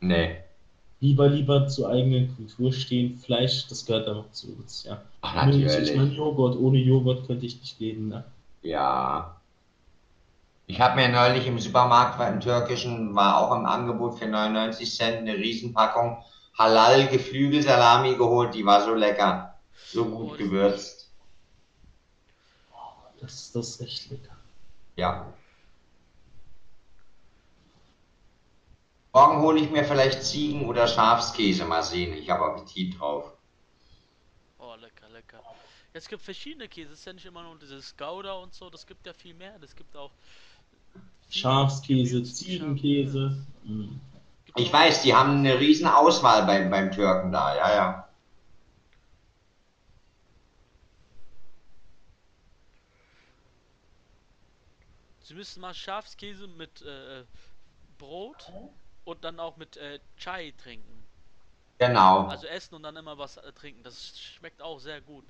Nee. 0.00 0.36
Lieber, 1.00 1.28
lieber 1.28 1.66
zur 1.66 1.88
eigenen 1.88 2.36
Kultur 2.36 2.72
stehen. 2.72 3.16
Fleisch, 3.16 3.66
das 3.68 3.84
gehört 3.86 4.08
einfach 4.08 4.30
zu 4.30 4.48
uns, 4.56 4.84
ja. 4.84 5.02
Ach, 5.22 5.46
Milch, 5.46 5.56
ich 5.58 5.64
natürlich. 5.64 5.96
meine 5.96 6.12
Joghurt, 6.14 6.56
ohne 6.56 6.78
Joghurt 6.78 7.26
könnte 7.26 7.46
ich 7.46 7.58
nicht 7.60 7.80
leben, 7.80 8.08
ne? 8.08 8.22
Ja. 8.62 9.40
Ich 10.66 10.80
habe 10.80 10.96
mir 10.96 11.08
neulich 11.08 11.46
im 11.46 11.58
Supermarkt 11.58 12.20
im 12.20 12.40
türkischen, 12.40 13.14
war 13.14 13.38
auch 13.38 13.54
im 13.54 13.66
Angebot 13.66 14.18
für 14.18 14.26
99 14.26 14.94
Cent 14.94 15.18
eine 15.18 15.34
Riesenpackung 15.34 16.24
Halal 16.58 17.08
Geflügelsalami 17.08 18.14
geholt, 18.16 18.54
die 18.54 18.64
war 18.64 18.84
so 18.84 18.94
lecker. 18.94 19.58
So 19.86 20.04
gut 20.04 20.38
gewürzt. 20.38 21.10
Das, 23.20 23.52
das 23.52 23.68
ist 23.68 23.80
echt 23.80 24.10
lecker. 24.10 24.36
Ja. 24.96 25.32
Morgen 29.12 29.42
hole 29.42 29.60
ich 29.60 29.70
mir 29.70 29.84
vielleicht 29.84 30.22
Ziegen- 30.24 30.66
oder 30.66 30.86
Schafskäse, 30.86 31.64
mal 31.64 31.82
sehen. 31.82 32.14
Ich 32.14 32.30
habe 32.30 32.44
Appetit 32.46 32.98
drauf. 32.98 33.32
Oh, 34.58 34.74
lecker, 34.80 35.08
lecker. 35.10 35.40
Ja, 35.42 35.52
es 35.92 36.08
gibt 36.08 36.22
verschiedene 36.22 36.68
Käse. 36.68 36.92
Es 36.92 37.00
ist 37.00 37.04
ja 37.04 37.12
nicht 37.12 37.26
immer 37.26 37.42
nur 37.42 37.58
dieses 37.58 37.96
Gouda 37.96 38.32
und 38.34 38.54
so. 38.54 38.70
Das 38.70 38.86
gibt 38.86 39.06
ja 39.06 39.12
viel 39.12 39.34
mehr. 39.34 39.54
Es 39.62 39.76
gibt 39.76 39.96
auch. 39.96 40.10
Schafskäse, 41.30 42.22
Ziegenkäse. 42.22 43.44
gibt 44.44 44.58
Ich 44.58 44.72
weiß, 44.72 45.02
die 45.02 45.14
haben 45.14 45.38
eine 45.38 45.58
riesen 45.58 45.86
Auswahl 45.86 46.44
beim, 46.44 46.70
beim 46.70 46.90
Türken 46.90 47.32
da, 47.32 47.56
ja, 47.56 47.74
ja. 47.74 48.08
Sie 55.22 55.34
müssen 55.34 55.62
mal 55.62 55.72
Schafskäse 55.72 56.46
mit 56.46 56.82
äh, 56.82 57.24
Brot 57.96 58.52
und 59.04 59.24
dann 59.24 59.40
auch 59.40 59.56
mit 59.56 59.78
äh, 59.78 60.00
Chai 60.18 60.52
trinken. 60.62 61.06
Genau. 61.78 62.26
Also 62.26 62.46
essen 62.46 62.74
und 62.74 62.82
dann 62.82 62.96
immer 62.96 63.16
was 63.16 63.38
äh, 63.38 63.52
trinken. 63.52 63.82
Das 63.82 64.20
schmeckt 64.20 64.60
auch 64.60 64.78
sehr 64.78 65.00
gut. 65.00 65.24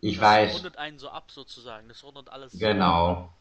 Ich 0.00 0.16
das 0.16 0.22
weiß. 0.22 0.54
rundet 0.54 0.76
einen 0.76 0.98
so 0.98 1.08
ab 1.08 1.30
sozusagen. 1.30 1.88
Das 1.88 2.04
rundet 2.04 2.28
alles 2.28 2.52
so 2.52 2.58
Genau. 2.58 3.32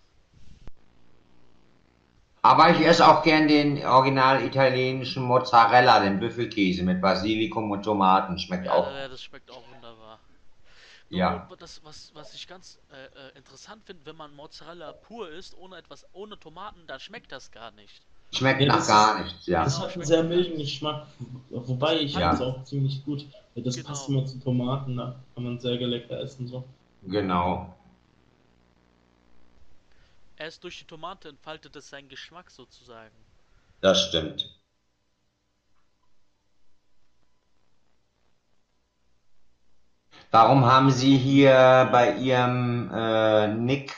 Aber 2.41 2.69
ich 2.71 2.79
esse 2.79 3.05
auch 3.05 3.23
gern 3.23 3.47
den 3.47 3.85
original 3.85 4.43
italienischen 4.43 5.23
Mozzarella, 5.23 5.99
den 5.99 6.19
Büffelkäse 6.19 6.83
mit 6.83 7.01
Basilikum 7.01 7.69
und 7.71 7.83
Tomaten. 7.83 8.39
Schmeckt 8.39 8.65
Ja, 8.65 8.73
auch. 8.73 8.87
ja, 8.87 9.07
das 9.07 9.21
schmeckt 9.21 9.51
auch 9.51 9.63
wunderbar. 9.73 10.19
Nur 11.09 11.19
Ja. 11.19 11.47
Das, 11.59 11.83
was, 11.83 12.11
was 12.15 12.33
ich 12.33 12.47
ganz 12.47 12.79
äh, 12.91 13.05
äh, 13.05 13.37
interessant 13.37 13.83
finde, 13.85 14.05
wenn 14.05 14.15
man 14.15 14.33
Mozzarella 14.33 14.93
pur 14.93 15.29
isst, 15.29 15.55
ohne 15.55 15.77
etwas, 15.77 16.05
ohne 16.13 16.39
Tomaten, 16.39 16.85
dann 16.87 16.99
schmeckt 16.99 17.31
das 17.31 17.51
gar 17.51 17.71
nicht. 17.71 18.05
Schmeckt 18.33 18.61
Ja, 18.61 18.67
nach 18.67 18.87
gar 18.87 19.19
ist- 19.19 19.25
nichts, 19.25 19.47
ja. 19.47 19.63
Das 19.63 19.79
hat 19.79 19.93
einen 19.93 20.03
sehr 20.05 20.23
milden 20.23 20.57
Geschmack, 20.57 21.07
wobei 21.49 21.99
ich 21.99 22.13
Ja. 22.13 22.31
finde 22.35 22.35
es 22.35 22.41
auch 22.55 22.63
ziemlich 22.65 23.03
gut. 23.05 23.25
Das 23.55 23.75
Genau. 23.75 23.87
passt 23.87 24.09
immer 24.09 24.25
zu 24.25 24.37
Tomaten, 24.39 24.97
da 24.97 25.15
kann 25.33 25.43
man 25.43 25.59
sehr 25.59 25.75
lecker 25.77 26.19
essen 26.19 26.47
so. 26.47 26.63
Genau. 27.03 27.73
Erst 30.35 30.63
durch 30.63 30.77
die 30.77 30.85
Tomate 30.85 31.29
entfaltet 31.29 31.75
es 31.75 31.89
seinen 31.89 32.09
Geschmack 32.09 32.51
sozusagen. 32.51 33.15
Das 33.81 34.07
stimmt. 34.09 34.53
Warum 40.31 40.65
haben 40.65 40.91
Sie 40.91 41.17
hier 41.17 41.87
bei 41.91 42.15
Ihrem 42.17 42.91
äh, 42.93 43.47
Nick, 43.47 43.95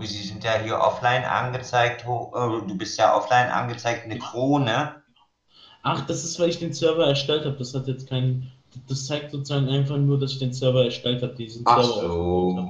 Sie 0.00 0.22
sind 0.22 0.44
ja 0.44 0.58
hier 0.62 0.78
offline 0.78 1.24
angezeigt, 1.24 2.02
äh, 2.02 2.66
du 2.66 2.78
bist 2.78 2.98
ja 2.98 3.16
offline 3.16 3.48
angezeigt, 3.48 4.04
eine 4.04 4.18
Krone? 4.18 5.02
Ach, 5.82 6.06
das 6.06 6.24
ist, 6.24 6.38
weil 6.38 6.50
ich 6.50 6.58
den 6.58 6.72
Server 6.72 7.06
erstellt 7.06 7.44
habe. 7.44 7.56
Das 7.56 7.74
hat 7.74 7.86
jetzt 7.86 8.08
keinen. 8.08 8.50
Das 8.88 9.06
zeigt 9.06 9.32
sozusagen 9.32 9.68
einfach 9.68 9.96
nur, 9.96 10.18
dass 10.18 10.32
ich 10.32 10.38
den 10.38 10.52
Server 10.52 10.84
erstellt 10.84 11.22
habe, 11.22 11.34
diesen 11.34 11.62
Ach 11.66 11.82
Server 11.82 12.08
so. 12.08 12.68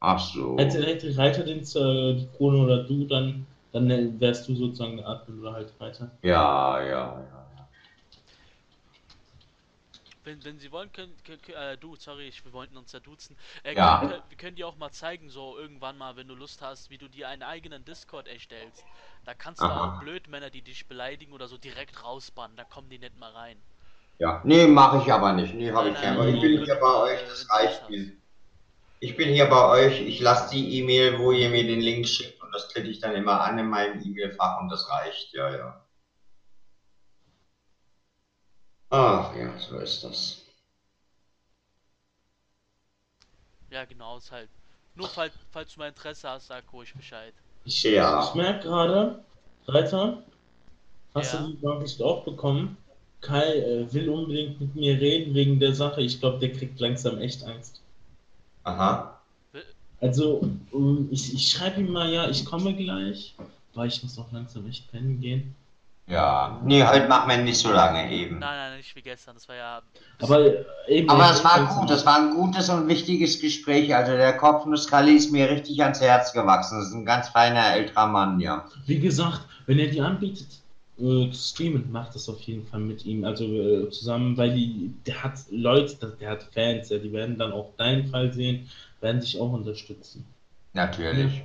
Ach 0.00 0.18
so. 0.18 0.56
Hätte, 0.58 0.84
hätte 0.84 1.16
Reiter 1.16 1.44
den, 1.44 1.60
äh, 1.60 2.14
die 2.16 2.28
Krone 2.36 2.58
oder 2.58 2.84
du, 2.84 3.04
dann, 3.04 3.46
dann 3.72 3.90
äh, 3.90 4.08
wärst 4.18 4.48
du 4.48 4.54
sozusagen 4.54 4.96
der 4.96 5.06
Admin 5.06 5.40
oder 5.40 5.52
halt 5.52 5.72
Reiter. 5.78 6.10
Ja, 6.22 6.80
ja, 6.80 7.20
ja. 7.20 7.39
Wenn, 10.30 10.44
wenn 10.44 10.58
Sie 10.60 10.70
wollen, 10.70 10.92
können, 10.92 11.16
können, 11.24 11.40
äh, 11.56 11.76
du, 11.76 11.96
sorry, 11.96 12.28
ich, 12.28 12.44
wir 12.44 12.52
wollten 12.52 12.76
uns 12.76 12.92
ja 12.92 13.00
duzen. 13.00 13.36
Äh, 13.64 13.74
Ja. 13.74 13.98
können, 13.98 13.98
können, 13.98 14.22
wir 14.28 14.36
können 14.36 14.54
dir 14.54 14.68
auch 14.68 14.76
mal 14.76 14.92
zeigen, 14.92 15.28
so 15.28 15.58
irgendwann 15.58 15.98
mal, 15.98 16.14
wenn 16.14 16.28
du 16.28 16.36
Lust 16.36 16.62
hast, 16.62 16.88
wie 16.88 16.98
du 16.98 17.08
dir 17.08 17.28
einen 17.28 17.42
eigenen 17.42 17.84
Discord 17.84 18.28
erstellst. 18.28 18.86
Da 19.24 19.34
kannst 19.34 19.66
du 19.66 19.66
Aha. 19.66 19.72
auch 19.72 19.92
Blödmänner, 19.94 20.50
die 20.50 20.62
dich 20.62 20.86
beleidigen 20.86 21.32
oder 21.32 21.48
so, 21.48 21.58
direkt 21.58 22.04
rausbannen. 22.04 22.56
Da 22.56 22.64
kommen 22.64 22.88
die 22.90 22.98
nicht 23.00 23.16
mal 23.16 23.32
rein. 23.32 23.60
Ja, 24.18 24.40
nee, 24.44 24.66
mache 24.66 24.98
ich 24.98 25.12
aber 25.12 25.32
nicht. 25.32 25.54
Nee, 25.54 25.72
habe 25.72 25.88
ich 25.90 25.94
Nein, 25.94 26.00
keinen. 26.00 26.34
Ich 26.34 26.40
bin 26.40 26.62
hier 26.64 26.74
du, 26.74 26.80
bei 26.80 26.94
euch, 26.94 27.20
das 27.28 27.46
reicht 27.50 27.88
mir. 27.88 28.12
Ich 29.00 29.16
bin 29.16 29.30
hier 29.30 29.46
bei 29.46 29.68
euch, 29.68 30.00
ich 30.02 30.20
lasse 30.20 30.50
die 30.54 30.78
E-Mail, 30.78 31.18
wo 31.18 31.32
ihr 31.32 31.50
mir 31.50 31.64
den 31.66 31.80
Link 31.80 32.06
schickt 32.08 32.42
und 32.42 32.52
das 32.54 32.68
klicke 32.70 32.88
ich 32.88 33.00
dann 33.00 33.14
immer 33.14 33.40
an 33.42 33.58
in 33.58 33.68
meinem 33.68 34.00
E-Mail-Fach 34.02 34.60
und 34.60 34.70
das 34.70 34.88
reicht, 34.90 35.32
ja, 35.34 35.56
ja. 35.56 35.79
Ach 38.90 39.34
ja, 39.36 39.58
so 39.58 39.78
ist 39.78 40.04
das. 40.04 40.44
Ja, 43.70 43.84
genau, 43.86 44.18
ist 44.18 44.30
halt. 44.32 44.50
Nur 44.94 45.08
falls, 45.08 45.32
falls 45.50 45.72
du 45.72 45.78
mal 45.80 45.88
Interesse 45.88 46.28
hast, 46.28 46.48
sag 46.48 46.70
ruhig 46.74 46.94
Bescheid. 46.94 47.34
Ich, 47.64 47.82
Ja. 47.84 48.20
ich 48.28 48.34
merke 48.34 48.68
gerade, 48.68 49.24
Reiter, 49.66 50.22
hast 51.14 51.32
Ja. 51.32 51.40
du 51.40 51.54
die 51.54 51.64
Nachricht 51.66 52.02
auch 52.02 52.24
bekommen? 52.24 52.76
Kai 53.20 53.58
äh, 53.60 53.92
will 53.92 54.08
unbedingt 54.10 54.60
mit 54.60 54.74
mir 54.76 55.00
reden 55.00 55.34
wegen 55.34 55.60
der 55.60 55.74
Sache. 55.74 56.02
Ich 56.02 56.20
glaube, 56.20 56.38
der 56.40 56.52
kriegt 56.52 56.80
langsam 56.80 57.18
echt 57.20 57.44
Angst. 57.44 57.82
Aha. 58.64 59.20
Also, 60.00 60.42
ähm, 60.74 61.08
ich, 61.12 61.34
ich 61.34 61.48
schreibe 61.50 61.80
ihm 61.80 61.92
mal, 61.92 62.12
ja, 62.12 62.28
ich 62.30 62.44
komme 62.44 62.74
gleich, 62.76 63.34
weil 63.74 63.88
ich 63.88 64.02
muss 64.02 64.18
auch 64.18 64.32
langsam 64.32 64.66
echt 64.68 64.90
pennen 64.90 65.20
gehen. 65.20 65.54
Ja. 66.10 66.60
Nee, 66.64 66.84
heute 66.84 67.06
machen 67.06 67.30
wir 67.30 67.36
nicht 67.38 67.58
so 67.58 67.70
lange 67.70 68.10
eben. 68.10 68.40
Nein, 68.40 68.56
nein, 68.56 68.76
nicht 68.78 68.96
wie 68.96 69.02
gestern. 69.02 69.34
Das 69.34 69.48
war 69.48 69.54
ja. 69.54 69.82
Aber 70.20 70.40
eben. 70.88 71.08
Aber 71.08 71.30
es 71.30 71.44
war 71.44 71.66
gut, 71.66 71.88
das 71.88 72.04
war 72.04 72.18
ein 72.18 72.34
gutes 72.34 72.68
und 72.68 72.88
wichtiges 72.88 73.40
Gespräch. 73.40 73.94
Also 73.94 74.12
der 74.12 74.36
Kopfnusskalli 74.36 75.12
ist 75.14 75.30
mir 75.30 75.48
richtig 75.48 75.80
ans 75.82 76.00
Herz 76.00 76.32
gewachsen. 76.32 76.78
Das 76.78 76.88
ist 76.88 76.94
ein 76.94 77.04
ganz 77.04 77.28
feiner 77.28 77.74
älterer 77.74 78.06
Mann, 78.06 78.40
ja. 78.40 78.64
Wie 78.86 78.98
gesagt, 78.98 79.42
wenn 79.66 79.78
er 79.78 79.86
die 79.86 80.00
anbietet, 80.00 80.48
äh, 80.98 81.30
zu 81.30 81.40
streamen, 81.40 81.92
macht 81.92 82.14
das 82.16 82.28
auf 82.28 82.40
jeden 82.40 82.66
Fall 82.66 82.80
mit 82.80 83.06
ihm. 83.06 83.24
Also 83.24 83.44
äh, 83.44 83.88
zusammen, 83.90 84.36
weil 84.36 84.52
die, 84.52 84.92
der 85.06 85.22
hat 85.22 85.34
Leute, 85.50 86.16
der 86.20 86.30
hat 86.30 86.42
Fans, 86.52 86.88
ja, 86.88 86.98
die 86.98 87.12
werden 87.12 87.38
dann 87.38 87.52
auch 87.52 87.70
deinen 87.76 88.08
Fall 88.08 88.32
sehen, 88.32 88.68
werden 89.00 89.20
sich 89.20 89.40
auch 89.40 89.52
unterstützen. 89.52 90.26
Natürlich. 90.72 91.42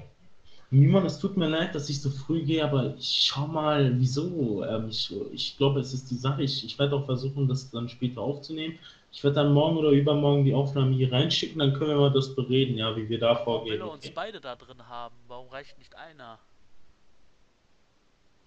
Niemand, 0.71 1.05
es 1.05 1.19
tut 1.19 1.37
mir 1.37 1.47
leid, 1.47 1.73
dass 1.75 1.89
ich 1.89 2.01
so 2.01 2.09
früh 2.09 2.43
gehe, 2.43 2.63
aber 2.63 2.95
ich 2.97 3.25
schau 3.27 3.47
mal, 3.47 3.99
wieso. 3.99 4.63
Ähm, 4.65 4.89
ich, 4.89 5.13
ich 5.31 5.57
glaube, 5.57 5.79
es 5.79 5.93
ist 5.93 6.09
die 6.11 6.15
Sache. 6.15 6.43
Ich, 6.43 6.65
ich 6.65 6.77
werde 6.79 6.95
auch 6.95 7.05
versuchen, 7.05 7.47
das 7.47 7.69
dann 7.71 7.87
später 7.89 8.21
aufzunehmen. 8.21 8.77
Ich 9.11 9.23
werde 9.23 9.35
dann 9.35 9.53
morgen 9.53 9.77
oder 9.77 9.91
übermorgen 9.91 10.43
die 10.43 10.53
Aufnahme 10.53 10.93
hier 10.95 11.11
reinschicken, 11.11 11.59
dann 11.59 11.73
können 11.73 11.91
wir 11.91 11.97
mal 11.97 12.11
das 12.11 12.35
bereden, 12.35 12.77
ja, 12.77 12.95
wie 12.97 13.07
wir 13.07 13.19
da 13.19 13.35
vorgehen. 13.35 13.75
will 13.75 13.81
er 13.81 13.91
uns 13.91 14.09
beide 14.11 14.41
da 14.41 14.55
drin 14.55 14.87
haben? 14.89 15.15
Warum 15.27 15.47
reicht 15.49 15.77
nicht 15.77 15.95
einer? 15.95 16.39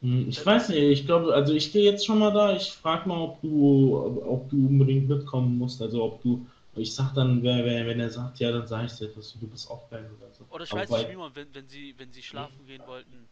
Hm, 0.02 0.28
Ich 0.28 0.44
weiß 0.44 0.68
nicht, 0.70 0.78
ich 0.78 1.06
glaube, 1.06 1.34
also 1.34 1.52
ich 1.54 1.72
gehe 1.72 1.84
jetzt 1.90 2.04
schon 2.06 2.18
mal 2.18 2.32
da. 2.32 2.54
Ich 2.54 2.70
frage 2.72 3.08
mal, 3.08 3.20
ob 3.20 3.40
du, 3.42 3.96
ob 4.26 4.48
du 4.50 4.56
unbedingt 4.66 5.08
mitkommen 5.08 5.58
musst. 5.58 5.80
Also 5.82 6.04
ob 6.04 6.22
du, 6.22 6.46
ich 6.80 6.94
sag 6.94 7.14
dann, 7.14 7.42
wer, 7.42 7.64
wenn 7.64 8.00
er 8.00 8.10
sagt, 8.10 8.38
ja, 8.40 8.50
dann 8.50 8.66
sage 8.66 8.86
ich 8.86 8.92
dir 8.94 9.06
etwas, 9.06 9.36
du 9.38 9.46
bist 9.46 9.70
auch 9.70 9.88
geil 9.90 10.10
oder 10.18 10.30
so. 10.32 10.44
Oder 10.50 10.64
ich 10.64 10.72
weiß 10.72 10.90
nicht, 10.90 11.10
wie 11.10 11.16
man, 11.16 11.34
wenn, 11.34 11.54
wenn 11.54 11.68
sie, 11.68 11.94
wenn 11.98 12.12
sie 12.12 12.22
schlafen 12.22 12.66
gehen 12.66 12.82
wollten. 12.86 13.28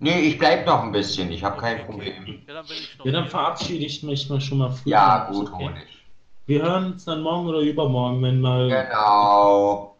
Nee, 0.00 0.20
ich 0.20 0.38
bleib 0.38 0.64
noch 0.64 0.82
ein 0.84 0.92
bisschen. 0.92 1.30
Ich 1.32 1.42
habe 1.42 1.60
kein 1.60 1.80
Okay, 1.80 1.84
Problem. 1.86 2.22
okay. 2.22 2.42
Ja, 2.46 2.54
dann 2.54 2.66
ich 2.66 2.98
noch. 2.98 3.04
Ja, 3.04 3.12
dann 3.12 3.28
verabschiede 3.28 3.84
ich 3.84 4.02
mich 4.02 4.28
mal 4.28 4.40
schon 4.40 4.58
mal 4.58 4.70
früh. 4.70 4.90
Ja, 4.90 5.28
gut, 5.30 5.52
okay. 5.52 5.64
Honig. 5.68 6.06
Wir 6.46 6.62
hören 6.62 6.92
uns 6.92 7.04
dann 7.04 7.20
morgen 7.20 7.48
oder 7.48 7.58
übermorgen, 7.60 8.22
wenn 8.22 8.40
mal. 8.40 8.68
Genau. 8.68 9.96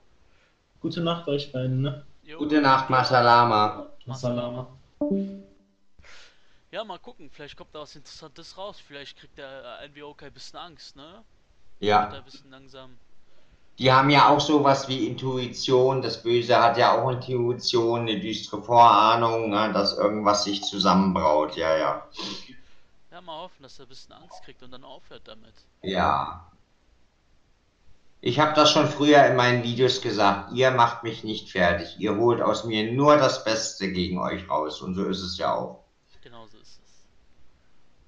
Gute 0.81 1.01
Nacht 1.01 1.27
euch 1.27 1.51
beiden, 1.53 1.83
ne? 1.83 2.07
Jo. 2.23 2.39
Gute 2.39 2.61
Nacht, 2.61 2.89
Masalama. 2.89 3.89
Salama. 4.15 4.67
Ja, 6.71 6.85
mal 6.85 6.99
gucken, 6.99 7.31
vielleicht 7.31 7.57
kommt 7.57 7.75
da 7.75 7.81
was 7.81 7.97
Interessantes 7.97 8.57
raus. 8.57 8.83
Vielleicht 8.87 9.19
kriegt 9.19 9.39
der 9.39 9.81
NWO 9.89 10.15
kein 10.15 10.33
bisschen 10.33 10.59
Angst, 10.59 10.97
ne? 10.97 11.25
Ja, 11.81 12.09
ein 12.09 12.25
bisschen 12.25 12.51
langsam. 12.51 12.99
Die 13.79 13.93
haben 13.93 14.11
ja 14.11 14.29
auch 14.29 14.41
sowas 14.41 14.89
wie 14.89 15.07
Intuition. 15.07 16.03
Das 16.03 16.23
Böse 16.23 16.61
hat 16.61 16.77
ja 16.77 17.01
auch 17.01 17.11
Intuition, 17.11 18.01
eine 18.01 18.19
düstere 18.19 18.61
Vorahnung, 18.61 19.51
ne, 19.51 19.73
dass 19.73 19.97
irgendwas 19.97 20.43
sich 20.43 20.63
zusammenbraut. 20.63 21.57
Ja, 21.57 21.77
ja. 21.77 22.09
Ja, 23.13 23.21
mal 23.21 23.43
hoffen, 23.43 23.63
dass 23.63 23.79
er 23.79 23.87
ein 23.87 23.89
bisschen 23.89 24.13
Angst 24.13 24.43
kriegt 24.45 24.63
und 24.65 24.73
dann 24.73 24.83
aufhört 24.83 25.23
damit. 25.27 25.55
Ja. 25.83 26.51
Ich 28.21 28.41
habe 28.41 28.53
das 28.55 28.73
schon 28.73 28.89
früher 28.89 29.25
in 29.27 29.37
meinen 29.37 29.63
Videos 29.63 30.01
gesagt. 30.01 30.53
Ihr 30.53 30.73
macht 30.73 31.05
mich 31.05 31.23
nicht 31.23 31.53
fertig. 31.53 32.01
Ihr 32.01 32.17
holt 32.17 32.43
aus 32.43 32.65
mir 32.65 32.93
nur 32.93 33.17
das 33.17 33.45
Beste 33.45 33.93
gegen 33.93 34.19
euch 34.19 34.51
raus. 34.51 34.81
Und 34.83 34.97
so 34.97 35.05
ist 35.05 35.23
es 35.23 35.39
ja 35.39 35.55
auch. 35.55 35.85
Genau 36.21 36.45
so 36.49 36.59
ist 36.59 36.81
es. 36.85 37.05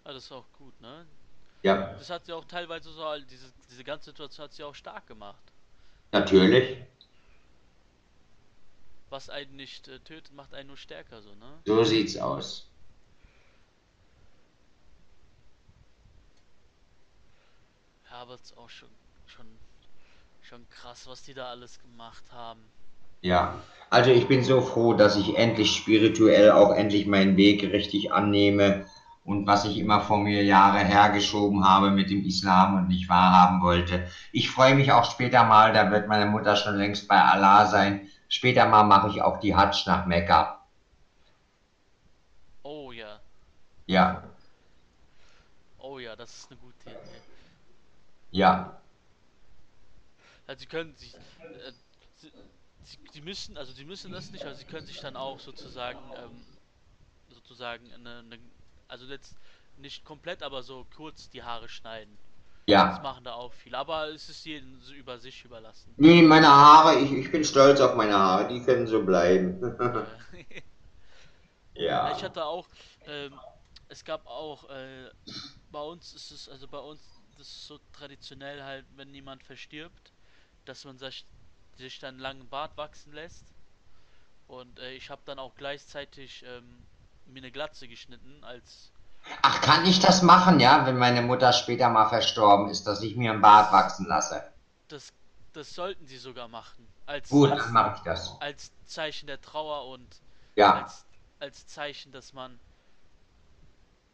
Ja, 0.05 0.13
das 0.13 0.25
ist 0.25 0.33
auch 0.33 0.47
gut, 0.59 0.81
ne? 0.81 1.07
Ja, 1.63 1.93
Das 1.99 2.11
hat 2.11 2.25
sie 2.27 2.33
auch 2.33 2.45
teilweise 2.45 2.91
so, 2.91 3.05
diese, 3.31 3.53
diese 3.71 3.85
ganze 3.85 4.11
Situation 4.11 4.45
hat 4.45 4.53
sie 4.55 4.65
auch 4.65 4.75
stark 4.75 5.07
gemacht. 5.07 5.43
natürlich. 6.13 6.79
Was 9.11 9.29
einen 9.29 9.57
nicht 9.57 9.89
äh, 9.89 9.99
tötet, 9.99 10.33
macht 10.33 10.55
einen 10.55 10.69
nur 10.69 10.77
stärker, 10.77 11.21
so, 11.21 11.35
ne? 11.35 11.59
So 11.67 11.85
sieht's 11.85 12.17
aus. 12.17 12.67
Ist 18.43 18.57
auch 18.57 18.71
schon, 18.71 18.89
schon, 19.27 19.47
schon 20.43 20.67
krass, 20.71 21.07
was 21.07 21.23
die 21.23 21.35
da 21.35 21.51
alles 21.51 21.79
gemacht 21.79 22.25
haben. 22.33 22.61
Ja, 23.23 23.55
also 23.91 24.11
ich 24.11 24.27
bin 24.29 24.43
so 24.43 24.61
froh, 24.61 24.95
dass 24.95 25.17
ich 25.17 25.37
endlich 25.37 25.77
spirituell 25.77 26.51
auch 26.53 26.73
endlich 26.75 27.07
meinen 27.07 27.37
Weg 27.37 27.63
richtig 27.63 28.13
annehme 28.13 28.87
und 29.25 29.47
was 29.47 29.65
ich 29.65 29.79
immer 29.79 30.01
vor 30.01 30.19
mir 30.19 30.45
Jahre 30.45 30.79
hergeschoben 30.81 31.65
habe 31.69 31.91
mit 31.91 32.11
dem 32.11 32.25
Islam 32.25 32.77
und 32.77 32.89
nicht 32.89 33.09
wahrhaben 33.09 33.61
wollte. 33.63 34.07
Ich 34.33 34.51
freue 34.51 34.75
mich 34.75 34.93
auch 34.93 35.11
später 35.11 35.45
mal, 35.45 35.73
da 35.73 35.91
wird 35.91 36.09
meine 36.09 36.27
Mutter 36.27 36.57
schon 36.57 36.77
längst 36.77 37.09
bei 37.09 37.23
Allah 37.23 37.67
sein. 37.67 38.09
Später 38.29 38.67
mal 38.69 38.85
mache 38.85 39.09
ich 39.09 39.23
auch 39.23 39.39
die 39.41 39.55
Hajj 39.57 39.85
nach 39.87 40.07
Mekka. 40.07 40.61
Oh 42.65 42.93
ja, 42.93 43.21
Ja, 43.87 44.23
oh 45.79 45.99
ja, 45.99 46.15
das 46.17 46.33
ist 46.37 46.51
eine 46.51 46.61
gute 46.61 46.89
Idee. 46.91 47.23
ja, 48.31 48.79
Also 50.47 50.61
sie 50.61 50.67
können 50.67 50.95
sich, 50.97 51.17
äh, 51.39 51.73
sie, 52.17 52.33
sie, 52.83 52.99
sie 53.13 53.21
müssen, 53.23 53.57
also 53.57 53.73
sie 53.73 53.85
müssen 53.85 54.11
das 54.13 54.31
nicht, 54.31 54.45
aber 54.45 54.55
sie 54.55 54.65
können 54.65 54.87
sich 54.87 55.01
dann 55.01 55.17
auch 55.17 55.41
sozusagen, 55.41 56.13
ähm, 56.15 56.47
sozusagen 57.29 57.93
eine, 57.93 58.21
eine, 58.21 58.39
also 58.91 59.07
jetzt 59.07 59.37
nicht 59.79 60.05
komplett, 60.05 60.43
aber 60.43 60.63
so 60.63 60.87
kurz 60.95 61.31
die 61.31 61.43
Haare 61.43 61.69
schneiden. 61.69 62.17
Das 62.67 62.97
ja. 62.97 63.01
machen 63.03 63.25
da 63.25 63.33
auch 63.33 63.53
viele, 63.53 63.79
aber 63.79 64.09
es 64.09 64.29
ist 64.29 64.45
jedem 64.45 64.81
so 64.81 64.93
über 64.95 65.19
sich 65.19 65.45
überlassen. 65.45 65.93
Nee, 65.97 66.23
meine 66.23 66.49
Haare, 66.49 67.01
ich, 67.01 67.11
ich 67.11 67.33
bin 67.33 67.43
stolz 67.43 67.81
auf 67.81 67.97
meine 67.97 68.15
Haare, 68.15 68.49
die 68.49 68.63
können 68.63 68.87
so 68.87 69.03
bleiben. 69.03 69.61
Ja. 71.81 72.15
Ich 72.15 72.23
hatte 72.23 72.45
auch, 72.45 72.69
ähm, 73.07 73.33
es 73.89 74.05
gab 74.05 74.27
auch, 74.27 74.69
äh, 74.69 75.11
bei 75.71 75.81
uns 75.81 76.13
ist 76.15 76.31
es, 76.31 76.49
also 76.49 76.69
bei 76.69 76.79
uns, 76.79 77.01
das 77.39 77.47
ist 77.47 77.67
so 77.67 77.81
traditionell 77.93 78.63
halt, 78.63 78.85
wenn 78.97 79.15
jemand 79.15 79.43
verstirbt, 79.43 80.13
dass 80.67 80.85
man 80.85 80.99
sich, 80.99 81.25
sich 81.79 81.99
dann 81.99 82.15
einen 82.15 82.21
langen 82.21 82.49
Bart 82.49 82.77
wachsen 82.77 83.13
lässt. 83.13 83.47
Und 84.47 84.79
äh, 84.79 84.93
ich 84.93 85.09
habe 85.09 85.23
dann 85.25 85.39
auch 85.39 85.55
gleichzeitig 85.55 86.45
ähm, 86.47 86.83
mir 87.31 87.41
eine 87.41 87.53
Glatze 87.53 87.89
geschnitten, 87.89 88.45
als, 88.45 88.93
Ach, 89.43 89.61
kann 89.61 89.85
ich 89.85 90.01
das 90.01 90.23
machen, 90.23 90.61
ja, 90.61 90.87
wenn 90.87 90.97
meine 90.97 91.21
Mutter 91.21 91.53
später 91.53 91.91
mal 91.91 92.09
verstorben 92.09 92.71
ist, 92.71 92.87
dass 92.87 93.03
ich 93.03 93.17
mir 93.17 93.33
einen 93.33 93.43
Bart 93.43 93.71
wachsen 93.71 94.07
lasse? 94.07 94.43
das, 94.89 95.13
das 95.53 95.75
sollten 95.75 96.07
sie 96.07 96.19
sogar 96.19 96.49
machen, 96.49 96.93
als, 97.07 97.45
Gut, 97.45 97.49
als, 97.49 97.63
dann 97.65 97.73
mache 97.73 97.95
ich 97.97 98.03
das. 98.03 98.37
als 98.39 98.73
Zeichen 98.85 99.27
der 99.27 99.41
Trauer 99.41 99.87
und 99.89 100.23
Ja, 100.57 100.71
als, 100.73 101.07
als 101.39 101.67
Zeichen, 101.67 102.13
dass 102.13 102.33
man, 102.33 102.61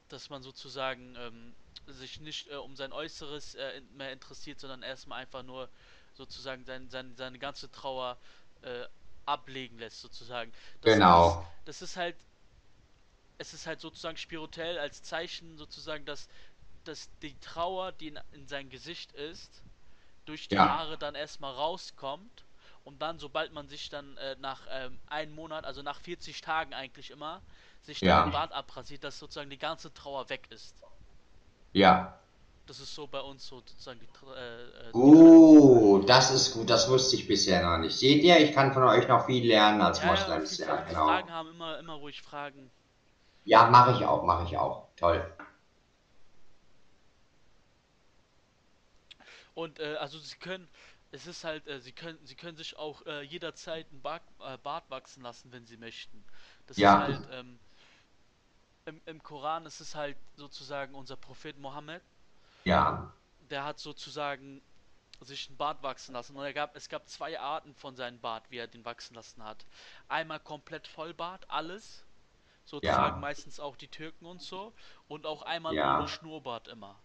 dass 0.09 0.31
man 0.31 0.43
sozusagen 0.43 1.15
ähm, 1.17 1.57
sich 1.87 2.21
nicht 2.21 2.49
äh, 2.49 2.57
um 2.57 2.77
sein 2.77 2.93
Äußeres 2.93 3.55
äh, 3.55 3.81
mehr 3.93 4.13
interessiert, 4.13 4.61
sondern 4.61 4.83
erstmal 4.83 5.21
einfach 5.23 5.43
nur 5.43 5.71
sozusagen 6.15 6.65
sein, 6.65 6.89
sein, 6.91 7.17
seine 7.17 7.39
ganze 7.39 7.71
Trauer 7.71 8.19
äh, 8.63 8.85
ablegen 9.25 9.79
lässt, 9.79 10.01
sozusagen. 10.01 10.53
Das 10.81 10.95
Genau. 10.95 11.29
Ist, 11.31 11.41
das 11.65 11.83
ist 11.83 11.97
halt, 11.97 12.17
es 13.39 13.55
ist 13.55 13.67
halt 13.67 13.81
sozusagen 13.81 14.17
spirituell 14.17 14.79
als 14.79 15.03
Zeichen 15.03 15.57
sozusagen, 15.59 16.05
dass, 16.05 16.29
dass 16.85 17.11
die 17.21 17.39
Trauer, 17.41 17.93
die 17.93 18.09
in, 18.09 18.21
in 18.33 18.49
sein 18.49 18.71
Gesicht 18.71 19.13
ist, 19.13 19.65
durch 20.27 20.49
die 20.49 20.57
Ja. 20.57 20.67
Haare 20.67 20.99
dann 20.99 21.15
erstmal 21.17 21.55
rauskommt 21.55 22.47
und 22.85 23.01
dann, 23.03 23.19
sobald 23.19 23.53
man 23.53 23.69
sich 23.69 23.89
dann 23.91 24.17
äh, 24.19 24.37
nach 24.39 24.67
ähm, 24.71 25.01
einem 25.07 25.35
Monat, 25.35 25.65
also 25.67 25.83
nach 25.83 26.01
40 26.01 26.41
Tagen 26.43 26.75
eigentlich 26.75 27.11
immer, 27.11 27.45
sich 27.83 28.03
dann 28.03 28.07
Ja. 28.07 28.25
den 28.25 28.31
Bart 28.31 28.53
abrasiert, 28.53 29.05
dass 29.05 29.19
sozusagen 29.19 29.51
die 29.51 29.59
ganze 29.59 29.93
Trauer 29.95 30.29
weg 30.31 30.49
ist. 30.51 30.85
ja. 31.73 32.21
Das 32.67 32.79
ist 32.81 32.95
so 32.95 33.07
bei 33.09 33.21
uns 33.21 33.47
so 33.47 33.57
sozusagen 33.61 33.99
die, 34.01 34.07
äh, 34.27 34.95
die 34.95 35.13
Oh, 35.13 35.99
das 36.07 36.33
ist 36.33 36.53
gut, 36.55 36.69
das 36.71 36.89
wusste 36.89 37.15
ich 37.17 37.29
bisher 37.29 37.63
noch 37.63 37.79
nicht. 37.79 37.97
Seht 37.99 38.23
ihr, 38.25 38.39
ich 38.41 38.53
kann 38.53 38.73
von 38.73 38.83
euch 38.83 39.07
noch 39.09 39.27
viel 39.27 39.47
lernen 39.47 39.81
als 39.83 40.01
Ja, 40.01 40.07
ja, 40.15 40.41
jeden 40.41 40.47
Ja, 40.67 40.77
Sie 40.85 40.89
genau. 40.89 41.05
Fragen 41.05 41.31
haben, 41.31 41.51
immer, 41.51 41.79
immer 41.79 41.95
ruhig 41.95 42.23
fragen. 42.23 42.73
Ja, 43.47 43.71
mache 43.71 43.93
ich 43.93 44.05
auch, 44.05 44.25
mache 44.25 44.45
ich 44.45 44.59
auch. 44.59 44.89
Toll. 44.97 45.25
Und 49.55 49.81
äh, 49.81 49.97
also 49.97 50.19
sie 50.19 50.37
können, 50.37 50.69
es 51.11 51.27
ist 51.27 51.45
halt, 51.45 51.67
äh, 51.67 51.81
sie 51.81 51.93
können, 51.93 52.19
sie 52.25 52.37
können 52.37 52.57
sich 52.57 52.77
auch 52.79 53.05
äh, 53.07 53.23
jederzeit 53.23 53.87
einen 53.91 54.03
Bart, 54.03 54.23
äh, 54.41 54.59
Bart 54.59 54.91
wachsen 54.91 55.23
lassen, 55.23 55.53
wenn 55.53 55.67
sie 55.67 55.77
möchten. 55.77 56.25
Das 56.67 56.81
Ja. 56.81 56.93
ist 56.93 56.97
halt, 56.97 57.27
ähm, 57.31 57.61
im, 58.87 59.03
im 59.05 59.23
Koran 59.23 59.67
ist 59.67 59.81
es 59.81 59.95
halt 59.95 60.17
sozusagen 60.37 60.95
unser 60.95 61.17
Prophet 61.17 61.59
Mohammed, 61.59 62.03
Ja, 62.65 63.13
der 63.51 63.65
hat 63.65 63.79
sozusagen 63.79 64.63
sich 65.21 65.49
einen 65.51 65.59
Bart 65.59 65.83
wachsen 65.85 66.15
lassen. 66.15 66.37
Und 66.37 66.55
gab, 66.55 66.77
es 66.77 66.89
gab 66.89 67.09
zwei 67.11 67.41
Arten 67.41 67.75
von 67.77 67.97
seinem 67.97 68.21
Bart, 68.21 68.51
wie 68.51 68.59
er 68.59 68.69
den 68.69 68.87
wachsen 68.87 69.17
lassen 69.17 69.45
hat. 69.45 69.67
Einmal 70.09 70.41
komplett 70.41 70.89
Vollbart, 70.89 71.51
alles. 71.51 72.06
Sozusagen 72.67 73.17
Ja. 73.17 73.21
meistens 73.21 73.61
auch 73.61 73.77
die 73.77 73.89
Türken 73.89 74.27
und 74.27 74.43
so. 74.43 74.75
Und 75.09 75.27
auch 75.27 75.43
einmal 75.43 75.75
Ja. 75.75 75.99
ohne 75.99 76.09
Schnurrbart 76.09 76.69
immer. 76.69 77.03